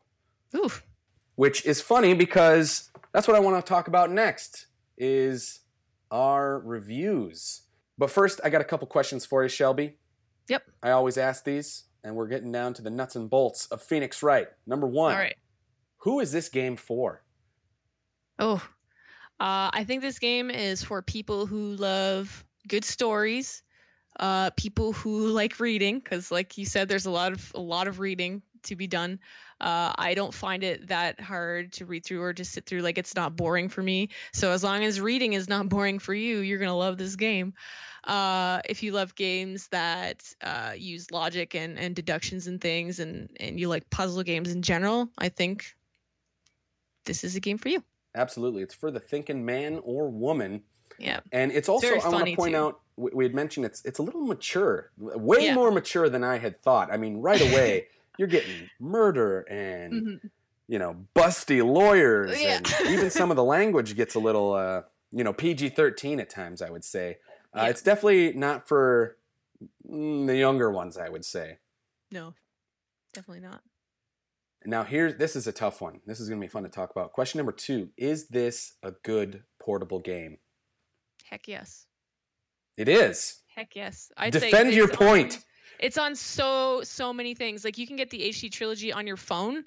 Ooh, 0.55 0.69
which 1.35 1.63
is 1.67 1.81
funny 1.81 2.15
because 2.15 2.89
that's 3.11 3.27
what 3.27 3.37
I 3.37 3.39
want 3.41 3.63
to 3.63 3.69
talk 3.69 3.87
about 3.87 4.09
next 4.09 4.65
is 4.97 5.59
our 6.09 6.57
reviews. 6.57 7.61
But 7.97 8.09
first, 8.09 8.41
I 8.43 8.49
got 8.49 8.61
a 8.61 8.65
couple 8.65 8.87
questions 8.87 9.25
for 9.25 9.43
you, 9.43 9.49
Shelby. 9.49 9.97
Yep. 10.49 10.63
I 10.81 10.91
always 10.91 11.17
ask 11.17 11.43
these, 11.43 11.83
and 12.03 12.15
we're 12.15 12.27
getting 12.27 12.51
down 12.51 12.73
to 12.75 12.81
the 12.81 12.89
nuts 12.89 13.15
and 13.15 13.29
bolts 13.29 13.67
of 13.67 13.81
Phoenix 13.81 14.23
Wright. 14.23 14.47
Number 14.65 14.87
one, 14.87 15.13
all 15.13 15.19
right. 15.19 15.37
who 15.97 16.19
is 16.19 16.31
this 16.31 16.49
game 16.49 16.75
for? 16.75 17.23
Oh, 18.39 18.55
uh, 19.39 19.69
I 19.73 19.83
think 19.85 20.01
this 20.01 20.19
game 20.19 20.49
is 20.49 20.83
for 20.83 21.01
people 21.01 21.45
who 21.45 21.75
love 21.75 22.43
good 22.67 22.83
stories, 22.83 23.61
uh, 24.19 24.49
people 24.51 24.93
who 24.93 25.27
like 25.33 25.59
reading, 25.59 25.99
because 25.99 26.31
like 26.31 26.57
you 26.57 26.65
said, 26.65 26.89
there's 26.89 27.05
a 27.05 27.11
lot 27.11 27.33
of 27.33 27.51
a 27.55 27.61
lot 27.61 27.87
of 27.87 27.99
reading 27.99 28.41
to 28.63 28.75
be 28.75 28.87
done. 28.87 29.19
Uh, 29.61 29.93
I 29.97 30.13
don't 30.13 30.33
find 30.33 30.63
it 30.63 30.87
that 30.87 31.19
hard 31.21 31.71
to 31.73 31.85
read 31.85 32.05
through 32.05 32.21
or 32.21 32.33
just 32.33 32.51
sit 32.51 32.65
through. 32.65 32.81
Like 32.81 32.97
it's 32.97 33.15
not 33.15 33.35
boring 33.35 33.69
for 33.69 33.81
me. 33.81 34.09
So 34.33 34.51
as 34.51 34.63
long 34.63 34.83
as 34.83 34.99
reading 34.99 35.33
is 35.33 35.47
not 35.47 35.69
boring 35.75 35.99
for 35.99 36.13
you, 36.13 36.39
you're 36.39 36.59
gonna 36.59 36.75
love 36.77 36.97
this 36.97 37.15
game. 37.15 37.53
Uh, 38.03 38.59
if 38.67 38.83
you 38.83 38.91
love 38.91 39.15
games 39.15 39.67
that 39.69 40.23
uh, 40.41 40.73
use 40.75 41.09
logic 41.11 41.55
and, 41.55 41.79
and 41.79 41.95
deductions 41.95 42.47
and 42.47 42.59
things, 42.59 42.99
and 42.99 43.29
and 43.39 43.59
you 43.59 43.69
like 43.69 43.89
puzzle 43.89 44.23
games 44.23 44.51
in 44.51 44.61
general, 44.61 45.09
I 45.17 45.29
think 45.29 45.73
this 47.05 47.23
is 47.23 47.35
a 47.35 47.39
game 47.39 47.57
for 47.57 47.69
you. 47.69 47.83
Absolutely. 48.15 48.61
It's 48.61 48.73
for 48.75 48.91
the 48.91 48.99
thinking 48.99 49.45
man 49.45 49.79
or 49.83 50.09
woman. 50.09 50.61
Yeah. 50.99 51.21
And 51.31 51.51
it's 51.51 51.67
also, 51.67 51.87
very 51.87 52.01
I 52.01 52.09
want 52.09 52.27
to 52.27 52.35
point 52.35 52.53
too. 52.53 52.59
out, 52.59 52.81
we 52.97 53.11
we 53.13 53.23
had 53.25 53.33
mentioned 53.33 53.65
it's 53.65 53.83
it's 53.85 53.99
a 53.99 54.03
little 54.03 54.21
mature, 54.21 54.91
way 54.97 55.45
Yeah. 55.45 55.55
more 55.55 55.71
mature 55.71 56.09
than 56.09 56.23
I 56.23 56.37
had 56.37 56.59
thought. 56.59 56.91
I 56.91 56.97
mean, 56.97 57.17
right 57.17 57.41
away, 57.51 57.87
you're 58.17 58.27
getting 58.27 58.69
murder 58.79 59.41
and, 59.41 59.93
Mhm. 59.93 60.29
you 60.67 60.79
know, 60.79 61.05
busty 61.15 61.65
lawyers. 61.65 62.41
Yeah. 62.41 62.57
And 62.57 62.89
even 62.89 63.09
some 63.09 63.31
of 63.31 63.37
the 63.37 63.43
language 63.43 63.95
gets 63.95 64.15
a 64.15 64.19
little, 64.19 64.53
uh, 64.53 64.83
you 65.11 65.23
know, 65.23 65.33
PG 65.33 65.69
13 65.69 66.19
at 66.19 66.29
times, 66.29 66.61
I 66.61 66.69
would 66.69 66.83
say. 66.83 67.19
Uh, 67.55 67.63
Yeah. 67.63 67.69
It's 67.69 67.81
definitely 67.81 68.33
not 68.33 68.67
for 68.67 69.17
Mm, 69.87 70.27
the 70.27 70.35
younger 70.35 70.69
ones, 70.71 70.97
I 70.97 71.07
would 71.07 71.23
say. 71.23 71.59
No, 72.11 72.33
definitely 73.13 73.39
not. 73.47 73.61
Now, 74.65 74.83
here's 74.83 75.15
this 75.15 75.35
is 75.37 75.47
a 75.47 75.51
tough 75.53 75.79
one. 75.81 76.01
This 76.05 76.19
is 76.19 76.27
going 76.27 76.39
to 76.41 76.45
be 76.45 76.49
fun 76.51 76.63
to 76.63 76.69
talk 76.69 76.89
about. 76.91 77.13
Question 77.13 77.37
number 77.37 77.51
two 77.53 77.91
Is 77.97 78.27
this 78.27 78.73
a 78.83 78.91
good 78.91 79.43
portable 79.59 79.99
game? 79.99 80.39
Heck 81.25 81.47
yes. 81.47 81.85
It 82.77 82.89
is. 82.89 83.41
Heck 83.47 83.75
yes. 83.75 84.11
I'd 84.17 84.33
Defend 84.33 84.73
your 84.73 84.87
point. 84.87 85.39
It's 85.79 85.97
on 85.97 86.15
so 86.15 86.81
so 86.83 87.13
many 87.13 87.33
things. 87.33 87.63
Like 87.63 87.77
you 87.77 87.87
can 87.87 87.95
get 87.95 88.09
the 88.09 88.29
HD 88.29 88.51
trilogy 88.51 88.93
on 88.93 89.07
your 89.07 89.17
phone, 89.17 89.63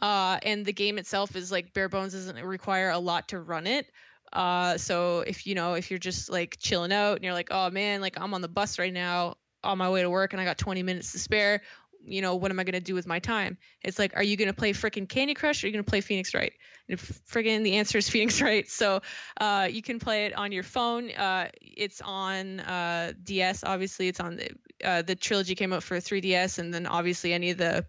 uh, 0.00 0.38
and 0.42 0.64
the 0.64 0.72
game 0.72 0.98
itself 0.98 1.36
is 1.36 1.50
like 1.50 1.72
bare 1.72 1.88
bones. 1.88 2.12
Doesn't 2.12 2.42
require 2.44 2.90
a 2.90 2.98
lot 2.98 3.28
to 3.28 3.40
run 3.40 3.66
it. 3.66 3.86
Uh, 4.32 4.76
so 4.78 5.20
if 5.20 5.46
you 5.46 5.54
know 5.54 5.74
if 5.74 5.90
you're 5.90 5.98
just 5.98 6.30
like 6.30 6.56
chilling 6.58 6.92
out 6.92 7.16
and 7.16 7.24
you're 7.24 7.34
like, 7.34 7.48
oh 7.50 7.70
man, 7.70 8.00
like 8.00 8.20
I'm 8.20 8.34
on 8.34 8.40
the 8.40 8.48
bus 8.48 8.78
right 8.78 8.92
now 8.92 9.36
on 9.62 9.78
my 9.78 9.90
way 9.90 10.02
to 10.02 10.10
work 10.10 10.32
and 10.32 10.40
I 10.40 10.44
got 10.44 10.58
20 10.58 10.82
minutes 10.82 11.12
to 11.12 11.18
spare 11.18 11.62
you 12.06 12.22
know, 12.22 12.34
what 12.34 12.50
am 12.50 12.60
I 12.60 12.64
going 12.64 12.74
to 12.74 12.80
do 12.80 12.94
with 12.94 13.06
my 13.06 13.18
time? 13.18 13.56
It's 13.82 13.98
like, 13.98 14.16
are 14.16 14.22
you 14.22 14.36
going 14.36 14.48
to 14.48 14.54
play 14.54 14.72
freaking 14.72 15.08
Candy 15.08 15.34
Crush 15.34 15.62
or 15.62 15.66
are 15.66 15.68
you 15.68 15.72
going 15.72 15.84
to 15.84 15.90
play 15.90 16.00
Phoenix 16.00 16.34
Wright? 16.34 16.52
And 16.88 16.98
friggin' 16.98 17.64
the 17.64 17.76
answer 17.76 17.98
is 17.98 18.08
Phoenix 18.10 18.40
Wright. 18.40 18.68
So 18.68 19.00
uh, 19.40 19.68
you 19.70 19.82
can 19.82 19.98
play 19.98 20.26
it 20.26 20.36
on 20.36 20.52
your 20.52 20.62
phone. 20.62 21.10
Uh, 21.10 21.48
it's 21.60 22.00
on 22.02 22.60
uh, 22.60 23.12
DS, 23.22 23.64
obviously. 23.64 24.08
It's 24.08 24.20
on 24.20 24.36
the, 24.36 24.50
uh, 24.84 25.02
the 25.02 25.14
trilogy 25.14 25.54
came 25.54 25.72
out 25.72 25.82
for 25.82 25.96
3DS, 25.96 26.58
and 26.58 26.72
then 26.72 26.86
obviously 26.86 27.32
any 27.32 27.50
of 27.50 27.58
the, 27.58 27.86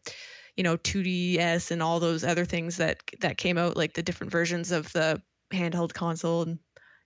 you 0.55 0.63
know, 0.63 0.77
2DS 0.77 1.71
and 1.71 1.83
all 1.83 1.99
those 1.99 2.23
other 2.23 2.45
things 2.45 2.77
that 2.77 3.01
that 3.19 3.37
came 3.37 3.57
out, 3.57 3.75
like 3.75 3.93
the 3.93 4.03
different 4.03 4.31
versions 4.31 4.71
of 4.71 4.91
the 4.93 5.21
handheld 5.51 5.93
console 5.93 6.43
and 6.43 6.59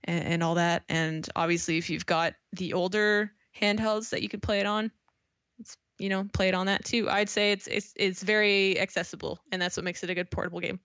and, 0.04 0.24
and 0.24 0.44
all 0.44 0.56
that. 0.56 0.84
And 0.90 1.28
obviously, 1.36 1.78
if 1.78 1.90
you've 1.90 2.06
got 2.06 2.34
the 2.54 2.74
older 2.74 3.32
handhelds 3.60 4.10
that 4.10 4.22
you 4.22 4.30
could 4.30 4.42
play 4.42 4.60
it 4.60 4.66
on, 4.66 4.92
you 6.00 6.10
know 6.10 6.28
play 6.34 6.48
it 6.48 6.56
on 6.56 6.66
that 6.66 6.86
too. 6.86 7.10
I'd 7.10 7.30
say 7.30 7.52
it's 7.52 7.68
it's 7.68 7.94
it's 7.96 8.24
very 8.24 8.80
accessible, 8.80 9.40
and 9.52 9.62
that's 9.62 9.78
what 9.78 9.84
makes 9.84 10.04
it 10.04 10.10
a 10.10 10.16
good 10.16 10.32
portable 10.32 10.60
game. 10.60 10.80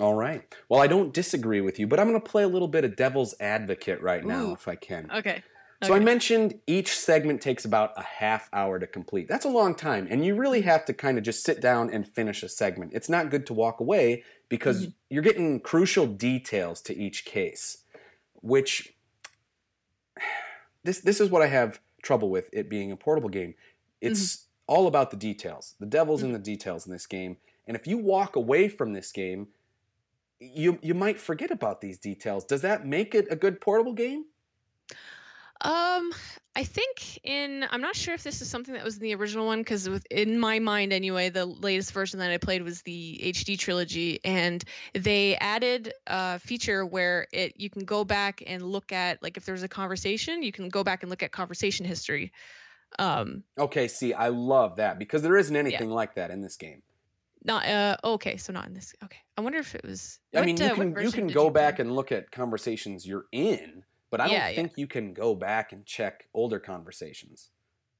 All 0.00 0.14
right. 0.14 0.42
Well, 0.68 0.80
I 0.80 0.86
don't 0.88 1.12
disagree 1.14 1.60
with 1.60 1.78
you, 1.78 1.86
but 1.86 2.00
I'm 2.00 2.08
going 2.08 2.20
to 2.20 2.28
play 2.28 2.42
a 2.42 2.48
little 2.48 2.66
bit 2.66 2.84
of 2.84 2.96
devil's 2.96 3.32
advocate 3.38 4.00
right 4.00 4.24
now, 4.24 4.46
Ooh. 4.46 4.52
if 4.52 4.66
I 4.66 4.74
can. 4.74 5.08
Okay. 5.08 5.42
So 5.84 5.94
I 5.94 6.00
mentioned 6.00 6.58
each 6.66 6.98
segment 6.98 7.42
takes 7.42 7.66
about 7.66 7.92
a 7.98 8.02
half 8.02 8.48
hour 8.54 8.78
to 8.78 8.86
complete. 8.86 9.28
That's 9.28 9.44
a 9.44 9.50
long 9.50 9.74
time, 9.74 10.08
and 10.10 10.24
you 10.24 10.34
really 10.34 10.62
have 10.62 10.86
to 10.86 10.94
kind 10.94 11.18
of 11.18 11.24
just 11.24 11.44
sit 11.44 11.60
down 11.60 11.90
and 11.90 12.08
finish 12.08 12.42
a 12.42 12.48
segment. 12.48 12.92
It's 12.94 13.10
not 13.10 13.30
good 13.30 13.46
to 13.48 13.54
walk 13.54 13.80
away 13.80 14.24
because 14.48 14.86
Mhm. 14.86 14.94
you're 15.10 15.22
getting 15.22 15.60
crucial 15.60 16.06
details 16.06 16.80
to 16.82 16.96
each 16.96 17.26
case, 17.26 17.84
which 18.34 18.94
this 20.84 21.00
this 21.00 21.20
is 21.20 21.30
what 21.30 21.42
I 21.42 21.48
have 21.48 21.80
trouble 22.02 22.30
with 22.30 22.48
it 22.52 22.68
being 22.70 22.90
a 22.90 22.96
portable 22.96 23.28
game. 23.28 23.54
It's 24.04 24.46
all 24.66 24.86
about 24.86 25.10
the 25.10 25.16
details. 25.16 25.74
The 25.78 25.86
devil's 25.86 26.22
in 26.22 26.32
the 26.32 26.38
details 26.38 26.86
in 26.86 26.92
this 26.92 27.06
game, 27.06 27.36
and 27.66 27.76
if 27.76 27.86
you 27.86 27.98
walk 27.98 28.36
away 28.36 28.68
from 28.68 28.92
this 28.92 29.12
game, 29.12 29.48
you 30.40 30.78
you 30.82 30.94
might 30.94 31.20
forget 31.20 31.50
about 31.50 31.80
these 31.80 31.98
details. 31.98 32.44
Does 32.44 32.62
that 32.62 32.86
make 32.86 33.14
it 33.14 33.26
a 33.30 33.36
good 33.36 33.60
portable 33.60 33.94
game? 33.94 34.24
Um, 35.60 36.12
I 36.56 36.64
think 36.64 37.20
in 37.24 37.64
I'm 37.70 37.80
not 37.80 37.96
sure 37.96 38.14
if 38.14 38.22
this 38.22 38.42
is 38.42 38.48
something 38.48 38.74
that 38.74 38.84
was 38.84 38.96
in 38.96 39.02
the 39.02 39.14
original 39.14 39.46
one 39.46 39.60
because 39.60 39.88
in 40.10 40.38
my 40.38 40.58
mind 40.58 40.92
anyway, 40.92 41.30
the 41.30 41.46
latest 41.46 41.92
version 41.92 42.18
that 42.20 42.30
I 42.30 42.38
played 42.38 42.62
was 42.62 42.82
the 42.82 43.20
HD 43.24 43.58
trilogy, 43.58 44.20
and 44.24 44.62
they 44.92 45.36
added 45.36 45.92
a 46.06 46.38
feature 46.38 46.84
where 46.84 47.26
it 47.32 47.54
you 47.56 47.70
can 47.70 47.84
go 47.84 48.04
back 48.04 48.42
and 48.46 48.62
look 48.62 48.92
at 48.92 49.22
like 49.22 49.36
if 49.36 49.46
there's 49.46 49.62
a 49.62 49.68
conversation, 49.68 50.42
you 50.42 50.52
can 50.52 50.68
go 50.68 50.84
back 50.84 51.02
and 51.02 51.10
look 51.10 51.22
at 51.22 51.32
conversation 51.32 51.86
history. 51.86 52.32
Um, 52.98 53.42
Okay, 53.58 53.88
see, 53.88 54.12
I 54.14 54.28
love 54.28 54.76
that 54.76 54.98
because 54.98 55.22
there 55.22 55.36
isn't 55.36 55.54
anything 55.56 55.90
like 55.90 56.14
that 56.14 56.30
in 56.30 56.40
this 56.40 56.56
game. 56.56 56.82
not 57.44 57.66
uh 57.66 57.96
okay, 58.04 58.36
so 58.36 58.52
not 58.52 58.66
in 58.66 58.74
this. 58.74 58.94
Okay, 59.04 59.18
I 59.36 59.40
wonder 59.40 59.58
if 59.58 59.74
it 59.74 59.84
was. 59.84 60.18
I 60.34 60.38
what, 60.38 60.46
mean, 60.46 60.56
you 60.56 60.66
uh, 60.66 60.74
can 60.74 60.96
you 61.02 61.10
can 61.10 61.26
go 61.26 61.50
play? 61.50 61.60
back 61.62 61.78
and 61.78 61.94
look 61.94 62.10
at 62.12 62.30
conversations 62.30 63.06
you're 63.06 63.26
in, 63.32 63.84
but 64.10 64.20
I 64.20 64.26
don't 64.26 64.34
Yeah, 64.34 64.48
yeah. 64.48 64.54
think 64.56 64.72
you 64.76 64.86
can 64.86 65.12
go 65.12 65.34
back 65.34 65.72
and 65.72 65.84
check 65.84 66.28
older 66.32 66.58
conversations. 66.60 67.50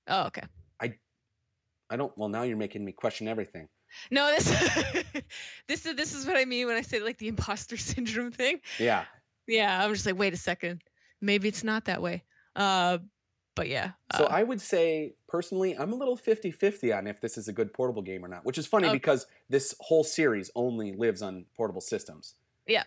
Oh, 0.08 0.26
okay. 0.26 0.42
I, 0.80 0.94
I 1.90 1.96
don't. 1.96 2.16
Well, 2.16 2.28
now 2.28 2.42
you're 2.42 2.56
making 2.56 2.84
me 2.84 2.92
question 2.92 3.26
everything. 3.28 3.68
No, 4.10 4.30
this 4.34 4.44
this 5.68 5.86
is 5.86 5.94
this 5.96 6.14
is 6.14 6.26
what 6.26 6.36
I 6.36 6.44
mean 6.44 6.66
when 6.66 6.76
I 6.76 6.82
say 6.82 7.00
like 7.00 7.18
the 7.18 7.28
imposter 7.28 7.76
syndrome 7.90 8.32
thing. 8.32 8.60
Yeah. 8.78 9.04
Yeah, 9.46 9.84
I'm 9.84 9.92
just 9.92 10.06
like, 10.06 10.18
wait 10.18 10.32
a 10.32 10.38
second, 10.38 10.82
maybe 11.20 11.48
it's 11.48 11.64
not 11.64 11.84
that 11.84 12.00
way. 12.00 12.24
Uh, 12.56 12.98
but 13.54 13.68
yeah. 13.68 13.92
So 14.16 14.24
uh, 14.24 14.28
I 14.30 14.42
would 14.42 14.60
say 14.60 15.14
personally, 15.28 15.76
I'm 15.76 15.92
a 15.92 15.96
little 15.96 16.16
50-50 16.16 16.96
on 16.96 17.06
if 17.06 17.20
this 17.20 17.36
is 17.38 17.48
a 17.48 17.52
good 17.52 17.72
portable 17.72 18.02
game 18.02 18.24
or 18.24 18.28
not, 18.28 18.44
which 18.44 18.58
is 18.58 18.66
funny 18.66 18.88
Okay. 18.88 18.94
because 18.96 19.26
this 19.48 19.74
whole 19.80 20.04
series 20.04 20.50
only 20.54 20.92
lives 20.92 21.22
on 21.22 21.46
portable 21.56 21.80
systems. 21.80 22.34
Yeah. 22.66 22.84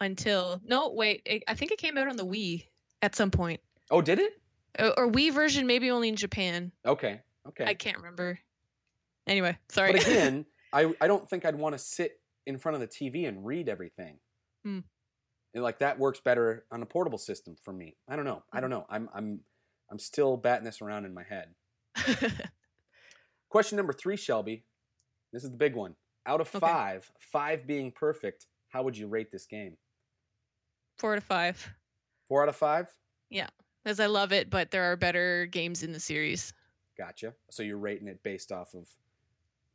Until 0.00 0.60
no, 0.64 0.90
wait, 0.90 1.22
it, 1.26 1.42
I 1.46 1.54
think 1.54 1.72
it 1.72 1.78
came 1.78 1.98
out 1.98 2.08
on 2.08 2.16
the 2.16 2.24
Wii 2.26 2.66
at 3.02 3.14
some 3.14 3.30
point, 3.30 3.60
Oh, 3.90 4.00
did 4.00 4.18
it? 4.18 4.40
or, 4.78 4.98
or 4.98 5.10
Wii 5.10 5.32
version 5.32 5.66
maybe 5.66 5.90
only 5.90 6.08
in 6.08 6.16
Japan. 6.16 6.72
Okay. 6.86 7.20
Okay. 7.48 7.64
I 7.64 7.74
can't 7.74 7.96
remember. 7.98 8.38
Anyway, 9.26 9.56
sorry. 9.68 9.92
But 9.92 10.06
again, 10.06 10.46
I, 10.72 10.92
I 11.00 11.06
don't 11.06 11.28
think 11.28 11.44
I'd 11.44 11.56
want 11.56 11.74
to 11.74 11.78
sit 11.78 12.20
in 12.46 12.58
front 12.58 12.74
of 12.74 12.80
the 12.80 12.86
TV 12.88 13.28
and 13.28 13.44
read 13.44 13.68
everything. 13.68 14.18
Hmm. 14.64 14.80
And 15.52 15.62
like 15.64 15.80
that 15.80 15.98
works 15.98 16.20
better 16.20 16.64
on 16.70 16.82
a 16.82 16.86
portable 16.86 17.18
system 17.18 17.56
for 17.62 17.72
me. 17.72 17.96
I 18.08 18.16
don't 18.16 18.24
know. 18.24 18.42
Hmm. 18.50 18.56
I 18.56 18.60
don't 18.60 18.70
know. 18.70 18.86
I'm 18.88 19.08
I'm 19.12 19.40
I'm 19.90 19.98
still 19.98 20.36
batting 20.36 20.64
this 20.64 20.80
around 20.80 21.04
in 21.04 21.14
my 21.14 21.24
head. 21.24 21.54
Question 23.48 23.76
number 23.76 23.92
three, 23.92 24.16
Shelby. 24.16 24.64
This 25.32 25.44
is 25.44 25.50
the 25.50 25.56
big 25.56 25.74
one. 25.74 25.94
Out 26.26 26.40
of 26.40 26.48
Okay. 26.48 26.60
five, 26.60 27.10
five 27.32 27.66
being 27.66 27.90
perfect, 27.90 28.46
how 28.68 28.82
would 28.82 28.96
you 28.96 29.08
rate 29.08 29.32
this 29.32 29.46
game? 29.46 29.76
Four 30.98 31.14
to 31.14 31.20
five, 31.20 31.66
Four 32.28 32.42
out 32.42 32.48
of 32.48 32.56
five? 32.56 32.94
Yeah. 33.30 33.48
as 33.86 33.98
I 33.98 34.06
love 34.06 34.32
it, 34.32 34.50
but 34.50 34.70
there 34.70 34.84
are 34.92 34.96
better 34.96 35.46
games 35.46 35.82
in 35.82 35.92
the 35.92 35.98
series. 36.00 36.52
Gotcha. 36.98 37.34
So 37.50 37.62
you're 37.62 37.78
rating 37.78 38.06
it 38.08 38.22
based 38.22 38.52
off 38.52 38.74
of 38.74 38.86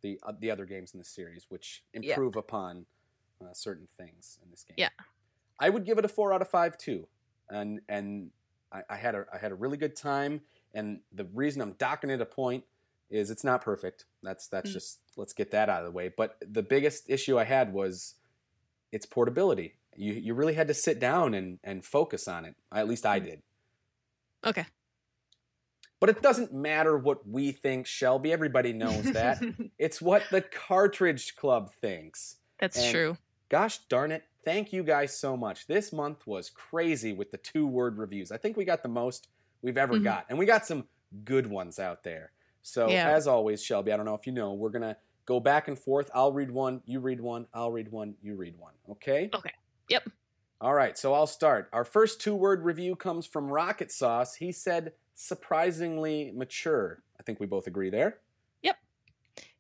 the 0.03 0.19
uh, 0.23 0.33
the 0.39 0.51
other 0.51 0.65
games 0.65 0.93
in 0.93 0.99
the 0.99 1.05
series, 1.05 1.47
which 1.49 1.83
Yeah. 1.93 2.11
improve 2.11 2.35
upon 2.35 2.85
uh, 3.41 3.51
certain 3.53 3.87
things 3.97 4.37
in 4.43 4.51
this 4.51 4.63
game. 4.63 4.75
Yeah. 4.77 4.89
I 5.59 5.69
would 5.69 5.85
give 5.85 5.97
it 5.97 6.05
a 6.05 6.07
four 6.07 6.31
out 6.33 6.41
of 6.43 6.49
five 6.49 6.77
too, 6.77 7.07
and 7.49 7.81
and 7.89 8.29
I, 8.75 8.93
I 8.93 8.97
had 8.97 9.15
a 9.15 9.25
I 9.33 9.37
had 9.37 9.51
a 9.51 9.55
really 9.55 9.77
good 9.77 9.95
time, 9.95 10.41
and 10.73 10.99
the 11.13 11.25
reason 11.33 11.61
I'm 11.61 11.73
docking 11.73 12.09
it 12.09 12.21
a 12.21 12.25
point 12.25 12.63
is 13.09 13.29
it's 13.29 13.43
not 13.43 13.61
perfect. 13.61 14.05
That's 14.23 14.47
that's 14.47 14.69
Mm. 14.69 14.73
just 14.73 14.99
let's 15.15 15.33
get 15.33 15.51
that 15.51 15.69
out 15.69 15.79
of 15.81 15.85
the 15.85 15.91
way. 15.91 16.09
But 16.15 16.37
the 16.41 16.63
biggest 16.63 17.09
issue 17.09 17.37
I 17.39 17.43
had 17.43 17.73
was 17.73 18.15
its 18.91 19.05
portability. 19.05 19.75
You 19.95 20.13
you 20.13 20.33
really 20.33 20.53
had 20.55 20.67
to 20.67 20.73
sit 20.73 20.99
down 20.99 21.33
and 21.33 21.59
and 21.63 21.85
focus 21.85 22.27
on 22.27 22.45
it. 22.45 22.55
At 22.71 22.87
least 22.87 23.05
I 23.05 23.19
Mm. 23.19 23.25
did. 23.25 23.41
Okay. 24.45 24.65
But 25.99 26.09
it 26.09 26.21
doesn't 26.21 26.53
matter 26.53 26.97
what 26.97 27.27
we 27.27 27.51
think, 27.51 27.87
Shelby. 27.87 28.31
Everybody 28.33 28.73
knows 28.73 29.05
that. 29.13 29.41
it's 29.79 30.01
what 30.01 30.23
the 30.29 30.41
Cartridge 30.41 31.35
Club 31.35 31.73
thinks. 31.73 32.35
That's 32.59 32.77
And- 32.77 32.91
true. 32.91 33.17
Gosh 33.49 33.77
darn 33.87 34.11
it. 34.11 34.23
Thank 34.45 34.71
you 34.71 34.83
guys 34.83 35.17
so 35.17 35.35
much. 35.35 35.67
This 35.67 35.91
month 35.91 36.25
was 36.25 36.49
crazy 36.49 37.11
with 37.13 37.31
the 37.31 37.37
two 37.37 37.65
word 37.67 37.97
reviews. 37.97 38.31
I 38.31 38.37
think 38.37 38.55
we 38.55 38.63
got 38.63 38.83
the 38.83 38.89
most 38.89 39.27
we've 39.61 39.77
ever 39.77 39.95
Mhm. 39.95 40.03
got. 40.03 40.25
And 40.29 40.37
we 40.37 40.45
got 40.45 40.65
some 40.65 40.87
good 41.25 41.47
ones 41.47 41.79
out 41.79 42.03
there. 42.03 42.31
So, 42.61 42.87
Yeah. 42.89 43.09
as 43.09 43.27
always, 43.27 43.63
Shelby, 43.63 43.91
I 43.91 43.97
don't 43.97 44.05
know 44.05 44.13
if 44.15 44.25
you 44.27 44.33
know, 44.33 44.53
we're 44.53 44.69
going 44.69 44.81
to 44.83 44.95
go 45.25 45.39
back 45.39 45.67
and 45.67 45.77
forth. 45.77 46.09
I'll 46.13 46.31
read 46.31 46.51
one, 46.51 46.81
you 46.85 46.99
read 46.99 47.19
one, 47.19 47.47
I'll 47.53 47.71
read 47.71 47.91
one, 47.91 48.15
you 48.21 48.35
read 48.35 48.57
one. 48.57 48.73
Okay? 48.91 49.29
Okay. 49.33 49.51
Yep. 49.89 50.09
All 50.61 50.73
right, 50.73 50.97
so 50.97 51.13
I'll 51.13 51.27
start. 51.27 51.69
Our 51.73 51.83
first 51.83 52.21
two 52.21 52.35
word 52.35 52.63
review 52.63 52.95
comes 52.95 53.25
from 53.25 53.51
Rocket 53.51 53.91
Sauce. 53.91 54.35
He 54.35 54.51
said 54.51 54.93
surprisingly 55.15 56.31
mature. 56.31 57.03
I 57.19 57.23
think 57.23 57.39
we 57.39 57.45
both 57.45 57.67
agree 57.67 57.89
there. 57.89 58.19
Yep. 58.61 58.77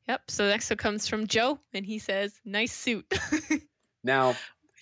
Yep. 0.07 0.31
So 0.31 0.47
next 0.47 0.69
one 0.69 0.77
comes 0.77 1.07
from 1.07 1.27
Joe, 1.27 1.59
and 1.73 1.85
he 1.85 1.99
says, 1.99 2.39
"Nice 2.45 2.73
suit," 2.73 3.05
which 4.03 4.37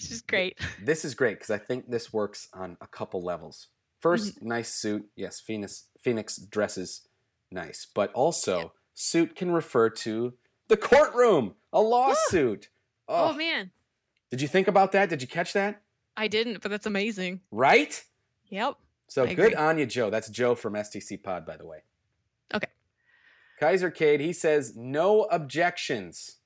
Now, 0.09 0.15
is 0.15 0.21
great. 0.21 0.59
this 0.81 1.05
is 1.05 1.15
great 1.15 1.35
because 1.39 1.49
I 1.51 1.57
think 1.57 1.89
this 1.89 2.11
works 2.13 2.47
on 2.53 2.77
a 2.81 2.87
couple 2.87 3.23
levels. 3.23 3.67
1st 4.03 4.35
Mm-hmm. 4.35 4.47
nice 4.47 4.73
suit. 4.73 5.05
Yes, 5.15 5.39
Phoenix 5.39 5.85
Phoenix 6.01 6.37
dresses 6.37 7.07
nice, 7.51 7.87
but 7.93 8.11
also 8.13 8.57
Yep. 8.57 8.71
suit 8.93 9.35
can 9.35 9.51
refer 9.51 9.89
to 9.89 10.33
the 10.67 10.77
courtroom, 10.77 11.55
a 11.71 11.81
lawsuit. 11.81 12.69
Oh, 13.09 13.31
oh, 13.31 13.33
man, 13.33 13.71
did 14.31 14.41
you 14.41 14.47
think 14.47 14.69
about 14.69 14.93
that? 14.93 15.09
Did 15.09 15.21
you 15.21 15.27
catch 15.27 15.51
that? 15.53 15.81
I 16.15 16.29
didn't, 16.29 16.61
but 16.61 16.71
that's 16.71 16.85
amazing. 16.85 17.41
Right? 17.51 18.01
Yep. 18.47 18.75
So 19.09 19.23
I 19.25 19.33
good 19.33 19.51
agree. 19.51 19.55
on 19.55 19.77
you, 19.77 19.85
Joe. 19.85 20.09
That's 20.09 20.29
Joe 20.29 20.55
from 20.55 20.73
STC 20.73 21.21
Pod, 21.21 21.45
by 21.45 21.57
the 21.57 21.65
way. 21.65 21.79
Okay. 22.53 22.69
Kaiser 23.59 23.91
Cade, 23.91 24.21
he 24.21 24.31
says 24.31 24.73
no 24.75 25.23
objections. 25.23 26.37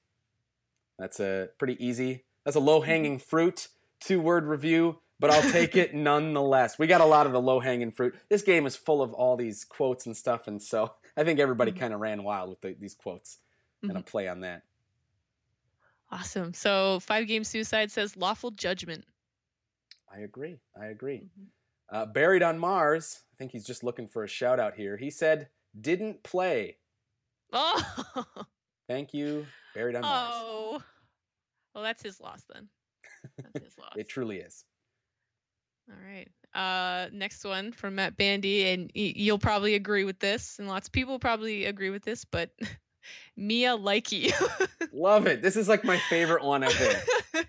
That's 0.97 1.19
a 1.19 1.49
pretty 1.59 1.77
easy. 1.85 2.25
That's 2.47 2.55
a 2.55 2.61
low 2.61 2.79
hanging 2.79 3.19
fruit. 3.19 3.67
Two 3.99 4.21
word 4.21 4.45
review. 4.45 4.99
but 5.19 5.31
I'll 5.31 5.51
take 5.51 5.75
it 5.75 5.93
nonetheless. 5.95 6.79
We 6.79 6.87
got 6.87 7.01
a 7.01 7.05
lot 7.05 7.25
of 7.25 7.33
the 7.33 7.41
low 7.41 7.59
hanging 7.59 7.91
fruit. 7.91 8.15
This 8.29 8.41
game 8.43 8.65
is 8.65 8.77
full 8.77 9.01
of 9.01 9.11
all 9.13 9.35
these 9.35 9.65
quotes 9.65 10.05
and 10.05 10.15
stuff, 10.15 10.47
and 10.47 10.61
so 10.63 10.93
I 11.17 11.23
think 11.25 11.39
everybody 11.41 11.71
Mhm. 11.73 11.79
kind 11.79 11.93
of 11.93 11.99
ran 11.99 12.23
wild 12.23 12.51
with 12.51 12.61
the, 12.61 12.75
these 12.79 12.93
quotes 12.93 13.39
and 13.81 13.91
a 13.91 13.95
Mhm. 13.95 14.05
play 14.05 14.27
on 14.29 14.41
that. 14.41 14.61
Awesome. 16.09 16.53
So 16.53 16.99
five 17.01 17.27
game 17.27 17.43
suicide 17.43 17.91
says 17.91 18.15
lawful 18.15 18.51
judgment. 18.51 19.03
I 20.09 20.19
agree. 20.19 20.59
I 20.79 20.85
agree. 20.85 21.23
Mhm. 21.37 21.47
Uh, 21.89 22.05
Buried 22.05 22.43
on 22.43 22.57
Mars, 22.59 23.23
I 23.33 23.35
think 23.37 23.51
he's 23.51 23.65
just 23.65 23.83
looking 23.83 24.07
for 24.07 24.23
a 24.23 24.27
shout 24.27 24.59
out 24.59 24.75
here. 24.75 24.95
He 24.97 25.09
said, 25.09 25.49
didn't 25.81 26.23
play. 26.23 26.77
Oh, 27.51 27.75
Thank 28.87 29.13
you, 29.13 29.47
Buried 29.73 29.95
on 29.97 30.03
Mars. 30.03 30.83
Well, 31.78 31.84
that's 31.84 32.01
his 32.01 32.19
loss 32.19 32.41
then. 32.51 32.67
That's 33.53 33.65
his 33.65 33.78
loss. 33.80 33.91
It 33.95 34.09
truly 34.09 34.38
is. 34.38 34.65
All 35.88 35.95
right. 36.03 36.28
Uh, 36.59 37.07
next 37.13 37.43
one 37.45 37.71
from 37.71 37.93
Matt 37.93 38.17
Bandy, 38.17 38.67
and 38.69 38.91
y- 38.95 39.13
you'll 39.15 39.38
probably 39.38 39.75
agree 39.75 40.03
with 40.03 40.17
this, 40.17 40.57
and 40.57 40.67
lots 40.67 40.88
of 40.88 40.91
people 40.91 41.19
probably 41.19 41.65
agree 41.65 41.91
with 41.91 42.01
this, 42.03 42.25
but 42.25 42.49
Mia 43.38 43.78
Likey. 43.78 44.34
Love 44.91 45.28
it. 45.28 45.43
This 45.43 45.55
is 45.55 45.69
like 45.69 45.84
my 45.84 45.99
favorite 46.09 46.43
one, 46.43 46.63
I 46.63 46.69
think. 46.69 47.47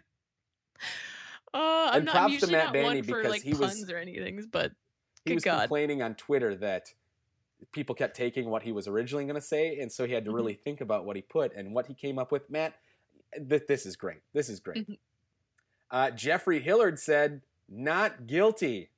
I'm 1.55 1.97
And 1.97 2.05
not 2.05 2.15
props 2.15 2.35
I'm 2.35 2.41
to 2.41 2.47
Matt 2.49 2.73
Bandy 2.75 3.01
for 3.01 3.17
because 3.17 3.31
like 3.33 3.43
he 3.43 3.55
was- 3.55 3.91
or 3.91 3.97
anything, 3.97 4.47
but 4.53 4.73
He 5.25 5.33
was 5.33 5.43
God. 5.43 5.61
complaining 5.61 6.03
on 6.03 6.15
Twitter 6.17 6.55
that 6.57 6.93
people 7.73 7.95
kept 7.95 8.15
taking 8.15 8.51
what 8.51 8.63
he 8.63 8.73
was 8.73 8.87
originally 8.87 9.25
going 9.25 9.37
to 9.37 9.41
say, 9.41 9.79
and 9.81 9.91
so 9.91 10.07
he 10.07 10.13
had 10.13 10.27
to 10.27 10.31
Mhm. 10.31 10.35
really 10.35 10.55
think 10.55 10.83
about 10.83 11.07
what 11.07 11.17
he 11.17 11.23
put 11.23 11.55
and 11.57 11.75
what 11.75 11.87
he 11.87 11.95
came 11.95 12.19
up 12.19 12.31
with. 12.31 12.51
Matt, 12.51 12.75
th- 13.49 13.67
this 13.69 13.87
is 13.87 13.97
great. 13.97 14.21
This 14.33 14.49
is 14.49 14.61
great. 14.61 14.89
Mhm. 14.89 14.99
Uh, 15.91 16.11
Jeffrey 16.11 16.61
Hillard 16.61 16.99
said, 16.99 17.43
not 17.69 18.27
guilty. 18.27 18.91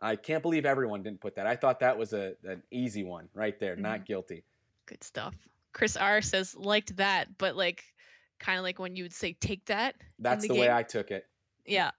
I 0.00 0.16
can't 0.16 0.42
believe 0.42 0.64
everyone 0.64 1.02
didn't 1.02 1.20
put 1.20 1.34
that. 1.36 1.46
I 1.46 1.56
thought 1.56 1.80
that 1.80 1.98
was 1.98 2.12
a, 2.12 2.34
an 2.44 2.62
easy 2.70 3.04
one 3.04 3.28
right 3.34 3.58
there. 3.60 3.76
Not 3.76 4.00
Mhm. 4.00 4.06
guilty. 4.06 4.44
good 4.86 5.04
stuff. 5.04 5.36
Chris 5.72 5.96
R 5.96 6.20
says 6.20 6.56
liked 6.56 6.96
that, 6.96 7.38
but 7.38 7.54
like 7.54 7.84
kind 8.40 8.58
of 8.58 8.64
like 8.64 8.80
when 8.80 8.96
you 8.96 9.04
would 9.04 9.12
say 9.12 9.34
take 9.34 9.64
that. 9.66 9.94
That's 10.18 10.48
the, 10.48 10.54
way. 10.54 10.68
I 10.68 10.82
took 10.82 11.12
it. 11.12 11.28
Yeah. 11.64 11.92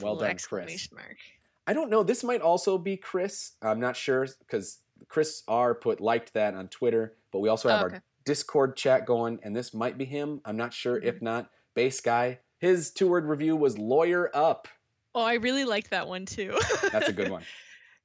Well 0.00 0.16
done, 0.16 0.38
Chris. 0.38 0.90
mark. 0.90 1.18
I 1.66 1.74
don't 1.74 1.90
know. 1.90 2.02
This 2.02 2.24
might 2.24 2.40
also 2.40 2.78
be 2.78 2.96
Chris. 2.96 3.52
I'm 3.60 3.78
not 3.78 3.94
sure 3.94 4.26
because 4.38 4.78
Chris 5.08 5.42
R 5.46 5.74
put 5.74 6.00
liked 6.00 6.32
that 6.32 6.54
on 6.54 6.68
Twitter, 6.68 7.18
but 7.30 7.40
we 7.40 7.50
also 7.50 7.68
have 7.68 7.78
Oh, 7.78 7.82
our 7.82 7.88
okay. 7.88 8.00
Discord 8.24 8.76
chat 8.76 9.06
going, 9.06 9.40
and 9.42 9.54
this 9.54 9.74
might 9.74 9.98
be 9.98 10.04
him. 10.04 10.40
I'm 10.44 10.56
not 10.56 10.72
sure. 10.72 10.98
Mm-hmm. 10.98 11.08
If 11.08 11.22
not, 11.22 11.50
base 11.74 12.00
guy. 12.00 12.40
His 12.58 12.90
two 12.90 13.08
word 13.08 13.26
review 13.26 13.56
was 13.56 13.78
lawyer 13.78 14.30
up. 14.34 14.68
Oh, 15.14 15.22
I 15.22 15.34
really 15.34 15.64
like 15.64 15.90
that 15.90 16.08
one 16.08 16.26
too. 16.26 16.58
That's 16.90 17.08
a 17.08 17.12
good 17.12 17.30
one. 17.30 17.42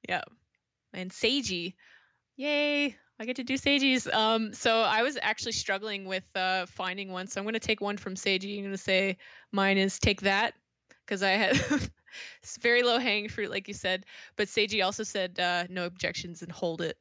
Yeah. 0.07 0.23
And 0.93 1.11
Seiji. 1.11 1.75
Yay. 2.35 2.95
I 3.19 3.25
get 3.25 3.37
to 3.37 3.43
do 3.43 3.55
Seiji's. 3.55 4.07
Um, 4.07 4.53
so 4.53 4.81
I 4.81 5.01
was 5.01 5.17
actually 5.21 5.53
struggling 5.53 6.05
with 6.05 6.23
uh, 6.35 6.65
finding 6.67 7.11
one. 7.11 7.27
So 7.27 7.39
I'm 7.39 7.45
going 7.45 7.53
to 7.53 7.59
take 7.59 7.81
one 7.81 7.97
from 7.97 8.15
Seiji. 8.15 8.57
I'm 8.57 8.63
going 8.63 8.71
to 8.71 8.77
say 8.77 9.17
mine 9.51 9.77
is 9.77 9.99
take 9.99 10.21
that 10.21 10.53
because 11.05 11.23
I 11.23 11.31
had 11.31 11.55
it's 12.43 12.57
very 12.57 12.83
low 12.83 12.99
hanging 12.99 13.29
fruit, 13.29 13.49
like 13.49 13.67
you 13.67 13.73
said. 13.73 14.05
But 14.35 14.47
Seiji 14.47 14.83
also 14.83 15.03
said 15.03 15.39
uh, 15.39 15.65
no 15.69 15.85
objections 15.85 16.41
and 16.41 16.51
hold 16.51 16.81
it. 16.81 16.97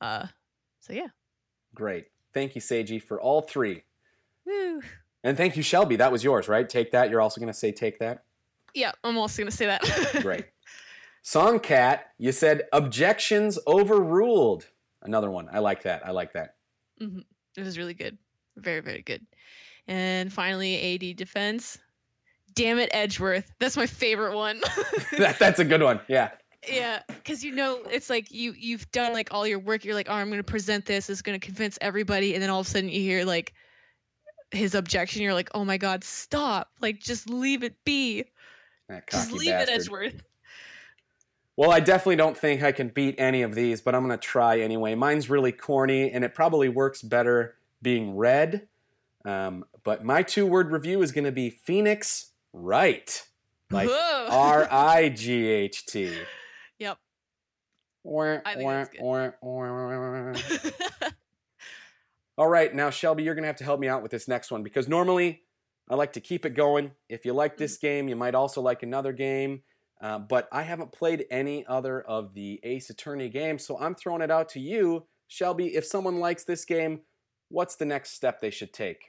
Uh, 0.00 0.26
so 0.80 0.92
yeah. 0.92 1.08
Great. 1.74 2.06
Thank 2.32 2.54
you, 2.54 2.60
Seiji, 2.60 3.02
for 3.02 3.20
all 3.20 3.42
three. 3.42 3.82
Woo. 4.46 4.82
And 5.22 5.36
thank 5.36 5.56
you, 5.56 5.62
Shelby. 5.62 5.96
That 5.96 6.12
was 6.12 6.24
yours, 6.24 6.48
right? 6.48 6.68
Take 6.68 6.92
that. 6.92 7.10
You're 7.10 7.20
also 7.20 7.40
going 7.40 7.52
to 7.52 7.58
say 7.58 7.72
take 7.72 7.98
that. 7.98 8.24
Yeah, 8.74 8.92
I'm 9.04 9.18
also 9.18 9.42
going 9.42 9.50
to 9.50 9.56
say 9.56 9.66
that. 9.66 9.82
Great. 10.22 10.46
Songcat, 11.24 12.00
you 12.18 12.32
said 12.32 12.62
objections 12.72 13.58
overruled. 13.66 14.66
Another 15.02 15.30
one. 15.30 15.48
I 15.52 15.58
like 15.58 15.82
that. 15.82 16.06
I 16.06 16.12
like 16.12 16.32
that. 16.32 16.54
Mm-hmm. 17.00 17.20
It 17.56 17.62
was 17.62 17.76
really 17.76 17.94
good. 17.94 18.16
Very, 18.56 18.80
very 18.80 19.02
good. 19.02 19.26
And 19.86 20.32
finally, 20.32 20.94
AD 20.94 21.16
defense. 21.16 21.78
Damn 22.54 22.78
it, 22.78 22.90
Edgeworth. 22.92 23.52
That's 23.58 23.76
my 23.76 23.86
favorite 23.86 24.36
one. 24.36 24.60
that, 25.18 25.38
that's 25.38 25.58
a 25.58 25.64
good 25.64 25.82
one. 25.82 26.00
Yeah. 26.08 26.30
Yeah, 26.68 27.02
because 27.06 27.44
you 27.44 27.54
know, 27.54 27.80
it's 27.90 28.10
like 28.10 28.30
you 28.30 28.54
you've 28.56 28.90
done 28.92 29.12
like 29.12 29.32
all 29.32 29.46
your 29.46 29.58
work. 29.58 29.84
You're 29.84 29.94
like, 29.94 30.08
oh, 30.08 30.14
I'm 30.14 30.30
gonna 30.30 30.42
present 30.42 30.86
this. 30.86 31.08
It's 31.10 31.22
gonna 31.22 31.38
convince 31.38 31.78
everybody, 31.80 32.34
and 32.34 32.42
then 32.42 32.50
all 32.50 32.60
of 32.60 32.66
a 32.66 32.70
sudden 32.70 32.88
you 32.88 33.00
hear 33.00 33.24
like 33.24 33.54
his 34.50 34.74
objection. 34.74 35.22
You're 35.22 35.34
like, 35.34 35.50
oh 35.54 35.64
my 35.64 35.76
god, 35.76 36.04
stop! 36.04 36.70
Like, 36.80 37.00
just 37.00 37.28
leave 37.28 37.62
it 37.62 37.76
be. 37.84 38.24
Just 39.10 39.32
leave 39.32 39.50
bastard. 39.50 39.68
it, 39.68 39.80
Edgeworth. 39.80 40.22
Well, 41.56 41.70
I 41.70 41.80
definitely 41.80 42.16
don't 42.16 42.36
think 42.36 42.62
I 42.62 42.72
can 42.72 42.88
beat 42.88 43.16
any 43.18 43.42
of 43.42 43.54
these, 43.54 43.80
but 43.80 43.94
I'm 43.94 44.04
going 44.04 44.18
to 44.18 44.26
try 44.26 44.60
anyway. 44.60 44.94
Mine's 44.94 45.28
really 45.28 45.52
corny, 45.52 46.10
and 46.10 46.24
it 46.24 46.34
probably 46.34 46.68
works 46.68 47.02
better 47.02 47.56
being 47.82 48.16
red. 48.16 48.66
Um, 49.24 49.64
but 49.84 50.02
my 50.02 50.22
two 50.22 50.46
word 50.46 50.72
review 50.72 51.02
is 51.02 51.12
going 51.12 51.24
to 51.24 51.32
be 51.32 51.50
Phoenix 51.50 52.30
Right. 52.52 53.22
Like 53.70 53.88
R 54.30 54.68
I 54.70 55.08
G 55.10 55.46
H 55.46 55.86
T. 55.86 56.12
Yep. 58.04 58.12
Wah, 58.12 58.38
I 58.44 58.54
think 58.54 58.66
wah, 58.66 58.72
that's 58.72 58.90
good. 58.90 59.00
wah, 59.02 59.30
wah. 59.42 61.08
All 62.38 62.48
right, 62.48 62.74
now 62.74 62.90
Shelby, 62.90 63.22
you're 63.22 63.34
gonna 63.34 63.46
have 63.46 63.56
to 63.56 63.64
help 63.64 63.80
me 63.80 63.88
out 63.88 64.02
with 64.02 64.10
this 64.10 64.26
next 64.26 64.50
one 64.50 64.62
because 64.62 64.88
normally 64.88 65.42
I 65.88 65.94
like 65.96 66.14
to 66.14 66.20
keep 66.20 66.46
it 66.46 66.54
going. 66.54 66.92
If 67.08 67.24
you 67.24 67.32
like 67.32 67.56
this 67.56 67.76
game, 67.76 68.08
you 68.08 68.16
might 68.16 68.34
also 68.34 68.62
like 68.62 68.82
another 68.82 69.12
game. 69.12 69.62
Uh, 70.00 70.18
but 70.18 70.48
I 70.50 70.62
haven't 70.62 70.92
played 70.92 71.26
any 71.30 71.66
other 71.66 72.00
of 72.00 72.32
the 72.32 72.58
Ace 72.62 72.88
Attorney 72.88 73.28
games, 73.28 73.66
so 73.66 73.78
I'm 73.78 73.94
throwing 73.94 74.22
it 74.22 74.30
out 74.30 74.48
to 74.50 74.60
you, 74.60 75.06
Shelby. 75.28 75.74
If 75.76 75.84
someone 75.84 76.20
likes 76.20 76.44
this 76.44 76.64
game, 76.64 77.00
what's 77.50 77.76
the 77.76 77.84
next 77.84 78.12
step 78.12 78.40
they 78.40 78.50
should 78.50 78.72
take? 78.72 79.08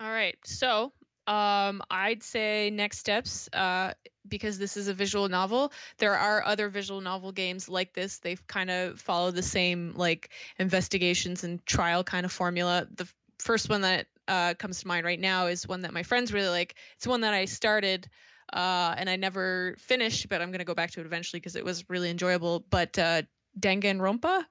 All 0.00 0.10
right. 0.10 0.36
So, 0.44 0.92
um, 1.26 1.82
I'd 1.90 2.22
say 2.22 2.70
next 2.70 2.98
steps, 2.98 3.48
uh, 3.52 3.94
because 4.26 4.58
this 4.58 4.76
is 4.76 4.88
a 4.88 4.94
visual 4.94 5.28
novel. 5.28 5.72
There 5.98 6.16
are 6.16 6.44
other 6.44 6.68
visual 6.68 7.00
novel 7.00 7.32
games 7.32 7.68
like 7.68 7.92
this. 7.92 8.18
They've 8.18 8.44
kind 8.46 8.70
of 8.70 9.00
follow 9.00 9.30
the 9.30 9.42
same 9.42 9.94
like 9.96 10.30
investigations 10.58 11.44
and 11.44 11.64
trial 11.66 12.04
kind 12.04 12.24
of 12.24 12.32
formula. 12.32 12.86
The 12.94 13.04
f- 13.04 13.14
first 13.38 13.68
one 13.68 13.82
that 13.82 14.06
uh, 14.28 14.54
comes 14.54 14.80
to 14.80 14.88
mind 14.88 15.04
right 15.04 15.20
now 15.20 15.46
is 15.46 15.66
one 15.66 15.82
that 15.82 15.92
my 15.92 16.02
friends 16.02 16.32
really 16.32 16.48
like. 16.48 16.74
It's 16.96 17.06
one 17.06 17.22
that 17.22 17.34
I 17.34 17.44
started. 17.44 18.08
Uh, 18.52 18.94
and 18.98 19.08
I 19.08 19.16
never 19.16 19.76
finished, 19.78 20.28
but 20.28 20.42
I'm 20.42 20.50
gonna 20.50 20.64
go 20.64 20.74
back 20.74 20.90
to 20.92 21.00
it 21.00 21.06
eventually 21.06 21.40
because 21.40 21.56
it 21.56 21.64
was 21.64 21.88
really 21.88 22.10
enjoyable. 22.10 22.62
But 22.68 22.98
uh, 22.98 23.22
Danganronpa, 23.58 24.44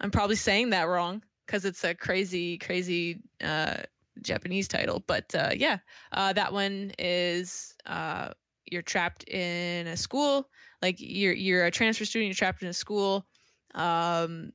I'm 0.00 0.10
probably 0.10 0.34
saying 0.34 0.70
that 0.70 0.88
wrong 0.88 1.22
because 1.46 1.64
it's 1.64 1.84
a 1.84 1.94
crazy, 1.94 2.58
crazy 2.58 3.20
uh, 3.42 3.76
Japanese 4.22 4.68
title, 4.68 5.02
but 5.06 5.34
uh, 5.34 5.50
yeah, 5.54 5.78
uh, 6.12 6.32
that 6.32 6.52
one 6.52 6.92
is 6.98 7.74
uh, 7.86 8.30
you're 8.66 8.82
trapped 8.82 9.28
in 9.28 9.86
a 9.86 9.96
school. 9.96 10.48
Like 10.82 10.96
you're 10.98 11.34
you're 11.34 11.66
a 11.66 11.70
transfer 11.70 12.04
student, 12.04 12.28
you're 12.28 12.34
trapped 12.34 12.62
in 12.62 12.68
a 12.68 12.72
school. 12.72 13.26
Um, 13.74 14.52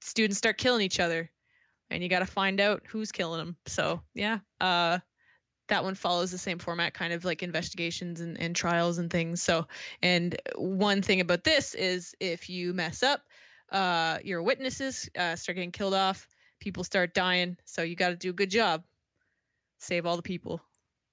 students 0.00 0.38
start 0.38 0.58
killing 0.58 0.82
each 0.82 1.00
other, 1.00 1.30
and 1.90 2.02
you 2.02 2.08
got 2.08 2.20
to 2.20 2.26
find 2.26 2.60
out 2.60 2.82
who's 2.88 3.12
killing 3.12 3.38
them. 3.38 3.56
So 3.66 4.02
yeah, 4.14 4.38
uh, 4.60 4.98
that 5.68 5.84
one 5.84 5.94
follows 5.94 6.30
the 6.30 6.38
same 6.38 6.58
format, 6.58 6.94
kind 6.94 7.12
of 7.12 7.24
like 7.24 7.42
investigations 7.42 8.20
and, 8.20 8.38
and 8.38 8.54
trials 8.54 8.98
and 8.98 9.10
things. 9.10 9.42
So, 9.42 9.66
and 10.02 10.36
one 10.56 11.02
thing 11.02 11.20
about 11.20 11.44
this 11.44 11.74
is 11.74 12.14
if 12.20 12.50
you 12.50 12.74
mess 12.74 13.02
up, 13.02 13.22
uh, 13.70 14.18
your 14.22 14.42
witnesses 14.42 15.08
uh, 15.16 15.36
start 15.36 15.56
getting 15.56 15.72
killed 15.72 15.94
off. 15.94 16.28
People 16.60 16.84
start 16.84 17.14
dying, 17.14 17.56
so 17.64 17.82
you 17.82 17.96
got 17.96 18.10
to 18.10 18.16
do 18.16 18.30
a 18.30 18.34
good 18.34 18.50
job 18.50 18.84
save 19.82 20.06
all 20.06 20.16
the 20.16 20.22
people. 20.22 20.60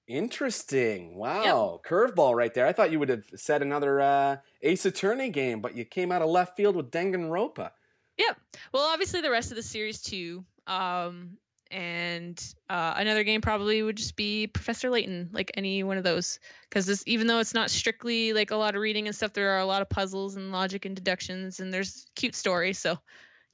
Interesting. 0.06 1.14
Wow. 1.14 1.80
Curveball 1.86 2.34
right 2.34 2.52
there. 2.52 2.66
I 2.66 2.72
thought 2.72 2.90
you 2.90 2.98
would 2.98 3.10
have 3.10 3.24
said 3.36 3.62
another 3.62 4.00
uh, 4.00 4.36
Ace 4.62 4.84
Attorney 4.84 5.28
game, 5.28 5.60
but 5.60 5.76
you 5.76 5.84
came 5.84 6.10
out 6.10 6.22
of 6.22 6.28
left 6.28 6.56
field 6.56 6.74
with 6.74 6.90
Danganronpa. 6.90 7.70
Yep. 8.18 8.40
Well, 8.72 8.82
obviously 8.82 9.20
the 9.20 9.30
rest 9.30 9.50
of 9.50 9.56
the 9.56 9.62
series 9.62 10.02
too. 10.02 10.44
Um, 10.66 11.38
and 11.70 12.42
uh, 12.68 12.94
another 12.96 13.22
game 13.22 13.40
probably 13.40 13.82
would 13.82 13.96
just 13.96 14.16
be 14.16 14.48
Professor 14.48 14.90
Layton, 14.90 15.30
like 15.32 15.52
any 15.54 15.84
one 15.84 15.98
of 15.98 16.04
those, 16.04 16.40
because 16.68 16.86
this 16.86 17.04
even 17.06 17.28
though 17.28 17.38
it's 17.38 17.54
not 17.54 17.70
strictly 17.70 18.32
like 18.32 18.50
a 18.50 18.56
lot 18.56 18.74
of 18.74 18.80
reading 18.80 19.06
and 19.06 19.14
stuff, 19.14 19.32
there 19.32 19.50
are 19.50 19.60
a 19.60 19.64
lot 19.64 19.80
of 19.80 19.88
puzzles 19.88 20.34
and 20.34 20.50
logic 20.50 20.84
and 20.84 20.96
deductions, 20.96 21.60
and 21.60 21.72
there's 21.72 22.06
cute 22.16 22.34
stories. 22.34 22.78
So 22.78 22.98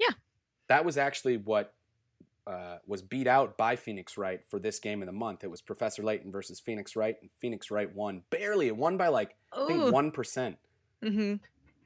yeah. 0.01 0.15
That 0.69 0.87
was 0.87 0.97
actually 0.97 1.37
what 1.37 1.75
uh, 2.47 2.79
was 2.87 3.03
beat 3.03 3.27
out 3.27 3.57
by 3.57 3.77
Phoenix 3.77 4.17
Wright 4.17 4.41
for 4.49 4.59
this 4.59 4.79
game 4.79 5.03
of 5.03 5.07
the 5.07 5.13
month. 5.13 5.43
It 5.43 5.51
was 5.51 5.61
Professor 5.61 6.03
Layton 6.03 6.31
versus 6.31 6.61
Phoenix 6.61 6.95
Wright, 6.95 7.17
and 7.21 7.31
Phoenix 7.41 7.71
Wright 7.71 7.93
won 7.95 8.23
barely. 8.31 8.69
It 8.69 8.77
won 8.77 8.97
by 8.97 9.09
like 9.09 9.35
I 9.53 9.67
think 9.67 9.93
one 9.93 10.11
percent. 10.11 10.57
hmm 11.03 11.35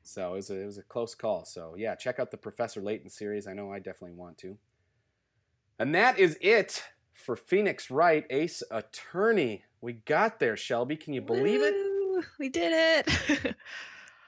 So 0.02 0.32
it 0.32 0.36
was 0.36 0.50
a, 0.50 0.61
it 0.61 0.66
was 0.66 0.78
a 0.78 0.82
close 0.82 1.14
call. 1.14 1.44
So 1.44 1.74
yeah, 1.76 1.94
check 1.94 2.18
out 2.18 2.30
the 2.30 2.36
Professor 2.36 2.80
Layton 2.80 3.11
series. 3.11 3.46
I 3.46 3.52
know 3.52 3.72
I 3.72 3.78
definitely 3.78 4.16
want 4.16 4.38
to. 4.38 4.58
And 5.78 5.94
that 5.94 6.18
is 6.18 6.36
it 6.40 6.84
for 7.14 7.36
Phoenix 7.36 7.90
Wright 7.90 8.26
Ace 8.30 8.62
Attorney. 8.70 9.64
We 9.80 9.94
got 9.94 10.40
there, 10.40 10.56
Shelby. 10.56 10.96
Can 10.96 11.14
you 11.14 11.22
believe 11.22 11.62
it? 11.62 11.74
We 12.38 12.48
did 12.50 13.06
it. 13.08 13.56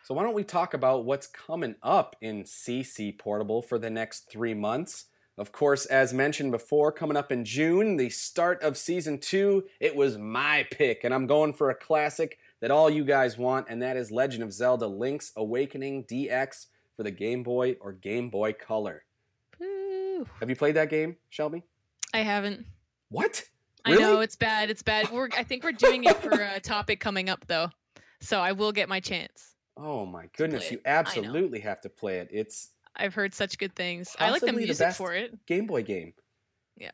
So 0.05 0.15
why 0.15 0.25
don't 0.25 0.35
we 0.35 0.43
talk 0.43 0.75
about 0.75 1.05
what's 1.05 1.29
coming 1.29 1.77
up 1.81 2.17
in 2.21 2.43
CC 2.43 3.17
Portable 3.17 3.63
for 3.63 3.79
the 3.79 3.89
next 3.89 4.29
three 4.29 4.53
months? 4.53 5.07
Of 5.43 5.51
course, 5.51 5.87
as 5.87 6.15
mentioned 6.15 6.53
before, 6.53 6.93
coming 6.93 7.17
up 7.17 7.33
in 7.33 7.45
June, 7.45 7.97
the 7.97 8.11
start 8.11 8.63
of 8.63 8.79
season 8.79 9.19
two, 9.19 9.65
it 9.81 9.97
was 9.97 10.17
my 10.17 10.65
pick, 10.71 11.03
and 11.03 11.13
I'm 11.13 11.27
going 11.27 11.53
for 11.53 11.69
a 11.69 11.75
classic 11.75 12.39
that 12.61 12.71
all 12.71 12.89
you 12.89 13.03
guys 13.05 13.37
want, 13.37 13.67
and 13.69 13.83
that 13.83 13.97
is 13.97 14.13
Legend 14.13 14.45
of 14.45 14.53
Zelda 14.53 14.87
Link's 14.87 15.33
Awakening 15.37 16.05
DX 16.05 16.67
for 16.97 17.03
the 17.03 17.11
Game 17.11 17.43
Boy 17.43 17.77
or 17.81 17.91
Game 17.93 18.31
Boy 18.31 18.53
Color. 18.53 19.03
Woo. 19.59 20.29
Have 20.39 20.49
you 20.49 20.55
played 20.55 20.77
that 20.77 20.91
game, 20.91 21.17
Shelby? 21.29 21.65
I 22.15 22.19
haven't. 22.19 22.65
What? 23.09 23.43
I 23.85 23.91
Really? 23.91 24.03
know 24.05 24.21
it's 24.21 24.37
bad. 24.37 24.71
It's 24.71 24.85
bad. 24.85 25.11
We're 25.11 25.29
I 25.37 25.43
think 25.43 25.65
we're 25.65 25.73
doing 25.73 26.05
it 26.05 26.23
for 26.23 26.31
a 26.41 26.61
topic 26.63 27.01
coming 27.01 27.29
up 27.29 27.45
though, 27.49 27.69
so 28.21 28.39
I 28.39 28.53
will 28.53 28.71
get 28.71 28.89
my 28.89 29.01
chance. 29.01 29.57
Oh 29.77 30.07
my 30.07 30.29
goodness, 30.37 30.71
you. 30.71 30.79
I 30.87 30.91
absolutely 30.91 31.59
have 31.59 31.81
to 31.81 31.89
play 31.89 32.19
it. 32.19 32.29
It's 32.31 32.69
I've 32.97 33.15
heard 33.15 33.35
such 33.35 33.59
good 33.59 33.75
things. 33.75 34.15
I 34.19 34.31
like 34.31 34.41
the 34.41 34.47
Possibly 34.49 34.63
the 34.63 34.67
music 34.67 34.87
best- 34.87 34.99
for 34.99 35.15
it. 35.15 35.47
Game 35.47 35.67
Boy 35.67 35.83
game. 35.83 36.13
Yeah. 36.77 36.91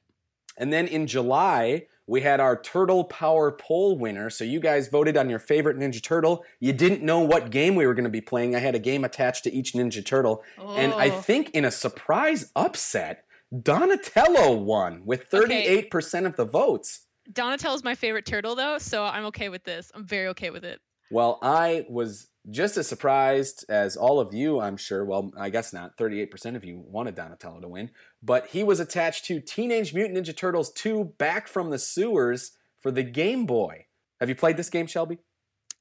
And 0.57 0.73
then 0.73 0.87
in 0.87 1.07
July, 1.07 1.87
we 2.07 2.21
had 2.23 2.41
our 2.41 2.61
Turtle 2.61 3.05
Power 3.05 3.53
Poll 3.53 3.99
winner. 3.99 4.31
So 4.31 4.45
you 4.45 4.61
guys 4.61 4.89
voted 4.89 5.17
on 5.17 5.29
your 5.29 5.39
favorite 5.39 5.77
Ninja 5.77 6.03
Turtle. 6.03 6.45
You 6.61 6.73
didn't 6.73 7.03
know 7.03 7.21
what 7.21 7.51
game 7.51 7.75
we 7.75 7.87
were 7.87 7.95
going 7.95 8.05
to 8.05 8.11
be 8.11 8.21
playing. 8.23 8.57
I 8.57 8.61
had 8.61 8.75
a 8.75 8.79
game 8.79 9.05
attached 9.05 9.45
to 9.45 9.53
each 9.53 9.73
Ninja 9.75 10.05
Turtle. 10.05 10.43
And 10.59 10.93
I 10.95 11.11
Oh. 11.11 11.21
think 11.21 11.51
in 11.51 11.65
a 11.65 11.71
surprise 11.71 12.51
upset, 12.57 13.25
Donatello 13.63 14.53
won 14.57 15.03
with 15.05 15.29
38% 15.31 16.27
of 16.27 16.37
the 16.37 16.45
votes. 16.45 17.07
Donatello's 17.33 17.85
my 17.85 17.95
favorite 17.95 18.25
turtle 18.25 18.55
though, 18.55 18.79
so 18.79 19.05
I'm 19.05 19.27
okay 19.27 19.49
with 19.51 19.65
this. 19.65 19.93
I'm 19.95 20.07
very 20.07 20.29
okay 20.29 20.51
with 20.51 20.65
it. 20.65 20.81
Well, 21.11 21.39
I 21.43 21.85
was 21.91 22.29
just 22.51 22.77
as 22.77 22.87
surprised 22.87 23.65
as 23.69 23.97
all 23.97 24.21
of 24.21 24.33
you, 24.33 24.61
I'm 24.61 24.77
sure. 24.77 25.05
Well, 25.05 25.33
I 25.37 25.51
guess 25.51 25.73
not. 25.73 25.97
38% 25.97 26.57
of 26.57 26.65
you 26.65 26.83
wanted 26.87 27.15
Donatello 27.15 27.61
to 27.61 27.69
win. 27.69 27.91
But 28.23 28.47
he 28.49 28.63
was 28.65 28.81
attached 28.81 29.25
to 29.27 29.41
Teenage 29.41 29.93
Mutant 29.93 30.19
Ninja 30.19 30.37
Turtles 30.37 30.73
2 30.73 31.15
Back 31.19 31.49
from 31.49 31.71
the 31.71 31.79
Sewers 31.79 32.53
for 32.81 32.91
the 32.91 33.03
Game 33.03 33.47
Boy. 33.47 33.87
Have 34.21 34.29
you 34.29 34.35
played 34.35 34.57
this 34.57 34.71
game, 34.71 34.87
Shelby? 34.87 35.19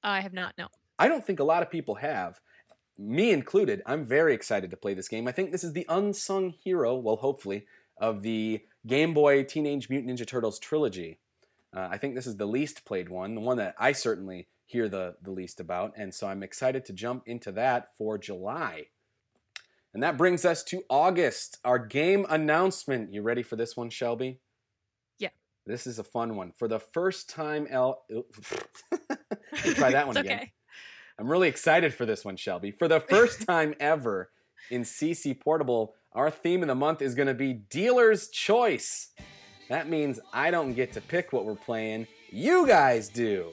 I 0.04 0.22
have 0.22 0.34
not. 0.34 0.54
No. 0.58 0.68
I 1.00 1.08
don't 1.08 1.26
think 1.26 1.40
a 1.40 1.46
lot 1.46 1.64
of 1.64 1.72
people 1.72 1.96
have. 1.96 2.40
Me 2.98 3.32
included. 3.32 3.82
I'm 3.86 4.06
very 4.06 4.34
excited 4.34 4.72
to 4.72 4.78
play 4.78 4.94
this 4.94 5.08
game. 5.08 5.28
I 5.28 5.32
think 5.32 5.52
this 5.52 5.64
is 5.64 5.74
the 5.74 5.86
unsung 5.88 6.50
hero, 6.50 6.96
well, 6.96 7.18
hopefully, 7.18 7.66
of 8.00 8.24
the 8.24 8.62
Game 8.86 9.14
Boy 9.14 9.44
Teenage 9.44 9.90
Mutant 9.90 10.12
Ninja 10.12 10.26
Turtles 10.26 10.60
trilogy. 10.60 11.20
Uh, 11.76 11.88
I 11.92 11.98
think 11.98 12.16
this 12.16 12.28
is 12.28 12.38
the 12.38 12.48
least 12.48 12.86
played 12.86 13.10
one, 13.10 13.36
the 13.36 13.42
one 13.42 13.58
that 13.58 13.76
I 13.78 13.92
certainly 13.92 14.48
hear 14.68 14.88
the, 14.90 15.16
the 15.24 15.32
least 15.32 15.60
about. 15.60 15.94
And 15.98 16.14
so 16.14 16.28
I'm 16.28 16.44
excited 16.44 16.86
to 16.86 16.94
jump 16.94 17.24
into 17.26 17.52
that 17.54 17.96
for 17.98 18.18
July. 18.18 18.88
And 19.94 20.04
that 20.04 20.18
brings 20.18 20.46
us 20.46 20.64
to 20.66 20.84
August, 20.90 21.58
our 21.64 21.80
game 21.80 22.26
announcement. 22.30 23.14
You 23.14 23.22
ready 23.24 23.42
for 23.42 23.56
this 23.56 23.76
one, 23.76 23.90
Shelby? 23.90 24.40
Yeah. 25.18 25.30
This 25.66 25.88
is 25.88 25.98
a 25.98 26.04
fun 26.04 26.36
one. 26.36 26.52
For 26.52 26.68
the 26.68 26.80
first 26.80 27.30
time, 27.30 27.66
El. 27.72 28.04
try 29.56 29.92
that 29.92 30.06
one 30.06 30.18
it's 30.18 30.26
again. 30.26 30.40
okay. 30.40 30.52
I'm 31.18 31.32
really 31.32 31.48
excited 31.48 31.94
for 31.94 32.06
this 32.06 32.24
one, 32.24 32.36
Shelby. 32.36 32.72
For 32.72 32.88
the 32.88 33.00
first 33.00 33.42
time 33.48 33.74
ever 33.80 34.30
in 34.70 34.84
CC 34.84 35.40
Portable, 35.40 35.96
our 36.12 36.30
theme 36.30 36.62
of 36.62 36.68
the 36.68 36.76
month 36.76 37.02
is 37.02 37.16
going 37.16 37.28
to 37.28 37.34
be 37.34 37.54
Dealer's 37.54 38.28
Choice. 38.28 39.12
That 39.70 39.90
means 39.90 40.20
I 40.34 40.52
don't 40.52 40.74
get 40.74 40.92
to 40.94 41.02
pick 41.02 41.32
what 41.32 41.46
we're 41.46 41.56
playing, 41.56 42.08
you 42.30 42.68
guys 42.68 43.08
do. 43.08 43.52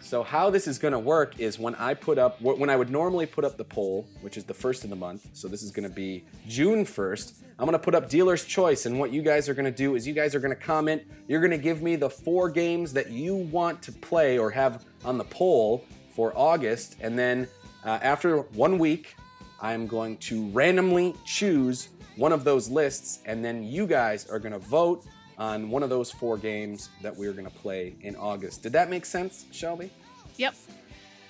So 0.00 0.22
how 0.22 0.50
this 0.50 0.66
is 0.66 0.78
going 0.78 0.92
to 0.92 0.98
work 0.98 1.38
is 1.38 1.58
when 1.58 1.74
I 1.76 1.94
put 1.94 2.18
up 2.18 2.40
when 2.40 2.70
I 2.70 2.76
would 2.76 2.90
normally 2.90 3.26
put 3.26 3.44
up 3.44 3.56
the 3.56 3.64
poll, 3.64 4.06
which 4.20 4.36
is 4.36 4.44
the 4.44 4.54
first 4.54 4.84
of 4.84 4.90
the 4.90 4.96
month. 4.96 5.28
So 5.32 5.48
this 5.48 5.62
is 5.62 5.70
going 5.70 5.88
to 5.88 5.94
be 5.94 6.24
June 6.46 6.84
1st. 6.84 7.42
I'm 7.58 7.66
going 7.66 7.72
to 7.72 7.78
put 7.78 7.94
up 7.94 8.08
dealer's 8.08 8.44
choice 8.44 8.86
and 8.86 8.98
what 8.98 9.12
you 9.12 9.22
guys 9.22 9.48
are 9.48 9.54
going 9.54 9.64
to 9.64 9.70
do 9.70 9.94
is 9.94 10.06
you 10.06 10.14
guys 10.14 10.34
are 10.34 10.40
going 10.40 10.54
to 10.54 10.60
comment, 10.60 11.02
you're 11.28 11.40
going 11.40 11.52
to 11.52 11.58
give 11.58 11.82
me 11.82 11.96
the 11.96 12.10
four 12.10 12.50
games 12.50 12.92
that 12.92 13.10
you 13.10 13.34
want 13.34 13.80
to 13.82 13.92
play 13.92 14.38
or 14.38 14.50
have 14.50 14.84
on 15.04 15.18
the 15.18 15.24
poll 15.24 15.84
for 16.14 16.32
August 16.36 16.96
and 17.00 17.18
then 17.18 17.46
uh, 17.84 17.98
after 18.02 18.38
1 18.38 18.78
week 18.78 19.14
I'm 19.60 19.86
going 19.86 20.16
to 20.18 20.48
randomly 20.48 21.14
choose 21.24 21.90
one 22.16 22.32
of 22.32 22.44
those 22.44 22.68
lists 22.68 23.20
and 23.24 23.44
then 23.44 23.62
you 23.62 23.86
guys 23.86 24.26
are 24.28 24.38
going 24.38 24.52
to 24.52 24.58
vote 24.58 25.06
on 25.38 25.70
one 25.70 25.82
of 25.82 25.90
those 25.90 26.10
four 26.10 26.36
games 26.36 26.90
that 27.02 27.14
we're 27.16 27.32
going 27.32 27.44
to 27.46 27.50
play 27.50 27.94
in 28.02 28.16
August. 28.16 28.62
Did 28.62 28.72
that 28.72 28.88
make 28.90 29.04
sense, 29.04 29.46
Shelby? 29.50 29.90
Yep. 30.36 30.54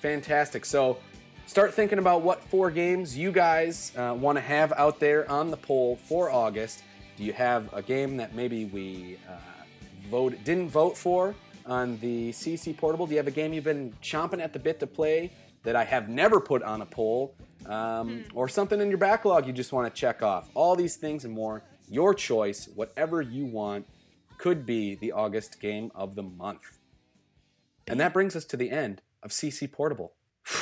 Fantastic. 0.01 0.65
So 0.65 0.97
start 1.47 1.73
thinking 1.73 1.99
about 1.99 2.21
what 2.21 2.43
four 2.43 2.69
games 2.71 3.17
you 3.17 3.31
guys 3.31 3.91
uh, 3.97 4.13
want 4.17 4.37
to 4.37 4.41
have 4.41 4.73
out 4.73 4.99
there 4.99 5.29
on 5.29 5.49
the 5.51 5.57
poll 5.57 5.95
for 5.95 6.29
August. 6.29 6.83
Do 7.17 7.23
you 7.23 7.33
have 7.33 7.73
a 7.73 7.81
game 7.81 8.17
that 8.17 8.35
maybe 8.35 8.65
we 8.65 9.17
uh, 9.27 9.33
vote 10.09 10.35
didn't 10.43 10.69
vote 10.69 10.97
for 10.97 11.33
on 11.65 11.97
the 11.99 12.29
CC 12.31 12.75
Portable? 12.75 13.07
Do 13.07 13.13
you 13.13 13.17
have 13.17 13.27
a 13.27 13.31
game 13.31 13.53
you've 13.53 13.63
been 13.63 13.93
chomping 14.03 14.41
at 14.41 14.53
the 14.53 14.59
bit 14.59 14.79
to 14.81 14.87
play 14.87 15.31
that 15.63 15.75
I 15.75 15.83
have 15.83 16.09
never 16.09 16.39
put 16.39 16.61
on 16.61 16.81
a 16.81 16.85
poll? 16.85 17.33
Um, 17.65 18.25
Or 18.35 18.47
something 18.47 18.79
in 18.79 18.89
your 18.89 18.99
backlog 18.99 19.47
you 19.47 19.53
just 19.53 19.71
want 19.73 19.91
to 19.93 19.99
check 19.99 20.21
off? 20.21 20.49
All 20.53 20.75
these 20.75 20.97
things 20.97 21.25
and 21.25 21.33
more, 21.33 21.63
your 21.89 22.13
choice, 22.13 22.69
whatever 22.75 23.21
you 23.21 23.45
want, 23.45 23.87
could 24.37 24.65
be 24.65 24.95
the 24.95 25.11
August 25.11 25.59
game 25.59 25.91
of 25.95 26.15
the 26.15 26.23
month. 26.23 26.79
And 27.87 27.99
that 27.99 28.13
brings 28.13 28.35
us 28.35 28.45
to 28.45 28.57
the 28.57 28.71
end 28.71 29.01
of 29.23 29.31
CC 29.31 29.71
Portable. 29.71 30.13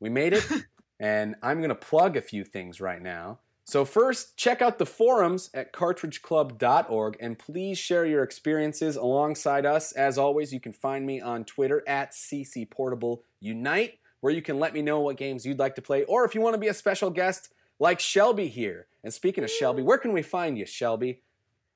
We 0.00 0.10
made 0.10 0.32
it, 0.32 0.44
and 0.98 1.36
I'm 1.44 1.58
going 1.58 1.68
to 1.68 1.76
plug 1.76 2.16
a 2.16 2.20
few 2.20 2.42
things 2.42 2.80
right 2.80 3.00
now. 3.00 3.38
So, 3.64 3.84
first, 3.84 4.36
check 4.36 4.60
out 4.60 4.78
the 4.78 4.86
forums 4.86 5.48
at 5.54 5.72
cartridgeclub.org 5.72 7.16
and 7.20 7.38
please 7.38 7.78
share 7.78 8.04
your 8.04 8.24
experiences 8.24 8.96
alongside 8.96 9.64
us. 9.64 9.92
As 9.92 10.18
always, 10.18 10.52
you 10.52 10.58
can 10.58 10.72
find 10.72 11.06
me 11.06 11.20
on 11.20 11.44
Twitter 11.44 11.84
at 11.86 12.10
CC 12.10 12.68
Portable 12.68 13.22
Unite, 13.38 14.00
where 14.20 14.32
you 14.32 14.42
can 14.42 14.58
let 14.58 14.74
me 14.74 14.82
know 14.82 15.00
what 15.00 15.16
games 15.16 15.46
you'd 15.46 15.60
like 15.60 15.76
to 15.76 15.82
play, 15.82 16.02
or 16.04 16.24
if 16.24 16.34
you 16.34 16.40
want 16.40 16.54
to 16.54 16.60
be 16.60 16.68
a 16.68 16.74
special 16.74 17.10
guest 17.10 17.54
like 17.78 18.00
Shelby 18.00 18.48
here. 18.48 18.88
And 19.04 19.14
speaking 19.14 19.44
of 19.44 19.50
Shelby, 19.50 19.82
where 19.82 19.98
can 19.98 20.12
we 20.12 20.22
find 20.22 20.58
you, 20.58 20.66
Shelby? 20.66 21.22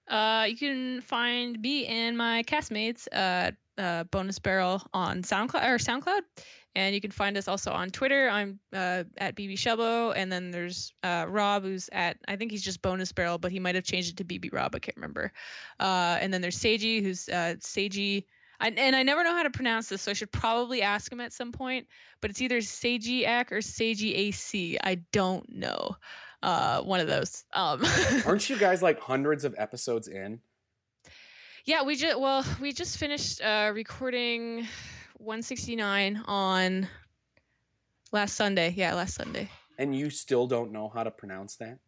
Uh, 0.08 0.46
you 0.48 0.56
can 0.56 1.00
find 1.00 1.60
me 1.60 1.86
and 1.86 2.16
my 2.16 2.42
castmates 2.44 3.06
at 3.12 3.56
uh, 3.78 4.04
Bonus 4.04 4.38
Barrel 4.38 4.82
on 4.92 5.22
SoundCloud 5.22 5.64
or 5.64 5.78
SoundCloud, 5.78 6.20
and 6.74 6.94
you 6.94 7.00
can 7.00 7.10
find 7.10 7.36
us 7.36 7.48
also 7.48 7.72
on 7.72 7.90
Twitter. 7.90 8.28
I'm 8.28 8.60
uh, 8.72 9.04
at 9.18 9.34
BB 9.34 9.54
Shelbo, 9.54 10.12
and 10.14 10.30
then 10.30 10.50
there's 10.50 10.92
uh, 11.02 11.26
Rob, 11.28 11.64
who's 11.64 11.88
at 11.92 12.18
I 12.28 12.36
think 12.36 12.50
he's 12.50 12.62
just 12.62 12.82
Bonus 12.82 13.12
Barrel, 13.12 13.38
but 13.38 13.50
he 13.50 13.58
might 13.58 13.74
have 13.74 13.84
changed 13.84 14.10
it 14.10 14.16
to 14.18 14.24
BB 14.24 14.52
Rob. 14.52 14.74
I 14.74 14.78
can't 14.78 14.96
remember. 14.96 15.32
Uh, 15.80 16.18
and 16.20 16.32
then 16.32 16.40
there's 16.40 16.58
Seiji, 16.58 17.02
who's 17.02 17.28
uh, 17.28 17.54
Seiji. 17.58 18.24
I, 18.58 18.68
and 18.68 18.96
I 18.96 19.02
never 19.02 19.22
know 19.22 19.34
how 19.34 19.42
to 19.42 19.50
pronounce 19.50 19.90
this, 19.90 20.02
so 20.02 20.10
I 20.10 20.14
should 20.14 20.32
probably 20.32 20.80
ask 20.80 21.12
him 21.12 21.20
at 21.20 21.34
some 21.34 21.52
point. 21.52 21.88
But 22.22 22.30
it's 22.30 22.40
either 22.40 22.58
Seiji 22.58 23.26
Ak 23.26 23.52
or 23.52 23.58
Seiji 23.58 24.14
AC. 24.14 24.78
I 24.82 24.94
don't 25.12 25.46
know. 25.52 25.96
Uh, 26.42 26.82
one 26.82 27.00
of 27.00 27.06
those. 27.06 27.44
Um, 27.52 27.84
Aren't 28.26 28.48
you 28.48 28.56
guys 28.56 28.82
like 28.82 29.00
hundreds 29.00 29.44
of 29.44 29.54
episodes 29.58 30.08
in? 30.08 30.40
Yeah, 31.64 31.82
we 31.82 31.96
just 31.96 32.20
well, 32.20 32.44
we 32.60 32.72
just 32.72 32.98
finished 32.98 33.40
uh, 33.40 33.72
recording 33.74 34.68
169 35.18 36.22
on 36.26 36.88
last 38.12 38.36
Sunday. 38.36 38.72
Yeah, 38.76 38.94
last 38.94 39.14
Sunday. 39.14 39.50
And 39.78 39.96
you 39.96 40.10
still 40.10 40.46
don't 40.46 40.72
know 40.72 40.88
how 40.88 41.02
to 41.02 41.10
pronounce 41.10 41.56
that? 41.56 41.78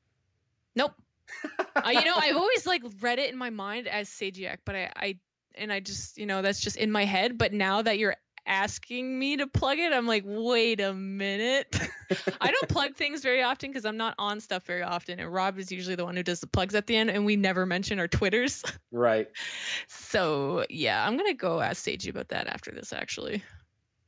Nope. 0.74 0.92
uh, 1.76 1.90
you 1.90 2.05
know, 2.05 2.14
I've 2.16 2.36
always 2.36 2.66
like 2.66 2.82
read 3.01 3.18
it 3.18 3.30
in 3.30 3.38
my 3.38 3.51
mind 3.51 3.86
as 3.86 4.09
Sajiak, 4.09 4.59
but 4.64 4.74
I, 4.74 4.92
I, 4.96 5.18
and 5.55 5.72
I 5.72 5.80
just, 5.80 6.18
you 6.18 6.26
know, 6.26 6.42
that's 6.42 6.61
just 6.61 6.76
in 6.76 6.90
my 6.90 7.05
head. 7.05 7.38
But 7.38 7.53
now 7.53 7.82
that 7.82 7.99
you're 7.99 8.16
asking 8.49 9.18
me 9.18 9.36
to 9.36 9.46
plug 9.46 9.78
it, 9.78 9.92
I'm 9.92 10.07
like, 10.07 10.24
wait 10.26 10.80
a 10.80 10.92
minute. 10.94 11.78
I 12.40 12.51
don't 12.51 12.68
plug 12.68 12.96
things 12.96 13.22
very 13.22 13.42
often 13.42 13.70
because 13.70 13.84
I'm 13.84 13.96
not 13.96 14.14
on 14.18 14.40
stuff 14.40 14.64
very 14.64 14.82
often, 14.82 15.20
and 15.20 15.32
Rob 15.32 15.59
is 15.59 15.70
usually 15.70 15.94
the 15.94 16.05
one 16.05 16.16
who 16.16 16.22
does 16.22 16.40
the 16.40 16.46
plugs 16.46 16.74
at 16.74 16.86
the 16.86 16.96
end, 16.96 17.11
and 17.11 17.24
we 17.24 17.36
never 17.36 17.66
mention 17.66 17.99
our 18.01 18.09
Twitters. 18.09 18.64
Right. 18.90 19.28
So 19.86 20.64
yeah, 20.70 21.07
I'm 21.07 21.16
gonna 21.18 21.34
go 21.34 21.61
ask 21.61 21.84
Seiji 21.84 22.09
about 22.09 22.28
that 22.28 22.46
after 22.46 22.70
this 22.70 22.92
actually. 22.92 23.42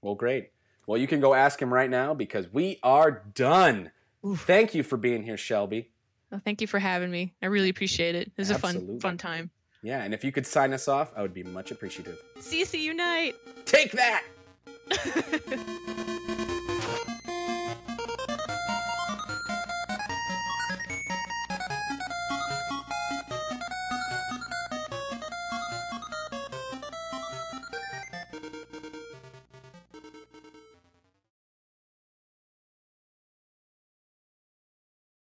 Well, 0.01 0.14
great. 0.14 0.53
Well, 0.86 0.97
you 0.99 1.07
can 1.07 1.20
go 1.20 1.34
ask 1.34 1.61
him 1.61 1.72
right 1.72 1.91
now 1.91 2.14
because 2.14 2.51
we 2.51 2.78
are 2.82 3.22
done. 3.34 3.91
Oof. 4.26 4.41
Thank 4.47 4.74
you 4.74 4.82
for 4.82 4.97
being 4.97 5.22
here, 5.22 5.36
Shelby. 5.36 5.91
Well, 6.30 6.41
thank 6.43 6.62
you 6.62 6.66
for 6.66 6.78
having 6.78 7.11
me. 7.11 7.34
I 7.43 7.47
really 7.47 7.68
appreciate 7.68 8.14
it. 8.14 8.28
It 8.28 8.32
was 8.38 8.51
a 8.51 8.59
fun 8.59 9.01
fun 9.01 9.18
time. 9.18 9.51
Yeah, 9.83 10.03
and 10.03 10.12
if 10.12 10.22
you 10.24 10.33
could 10.33 10.47
sign 10.47 10.72
us 10.72 10.89
off, 10.89 11.12
I 11.16 11.22
would 11.22 11.33
be 11.33 11.43
much 11.43 11.70
appreciative. 11.70 12.22
CC 12.39 12.81
Unite. 12.81 13.35
Take 13.64 13.93
that! 13.93 14.24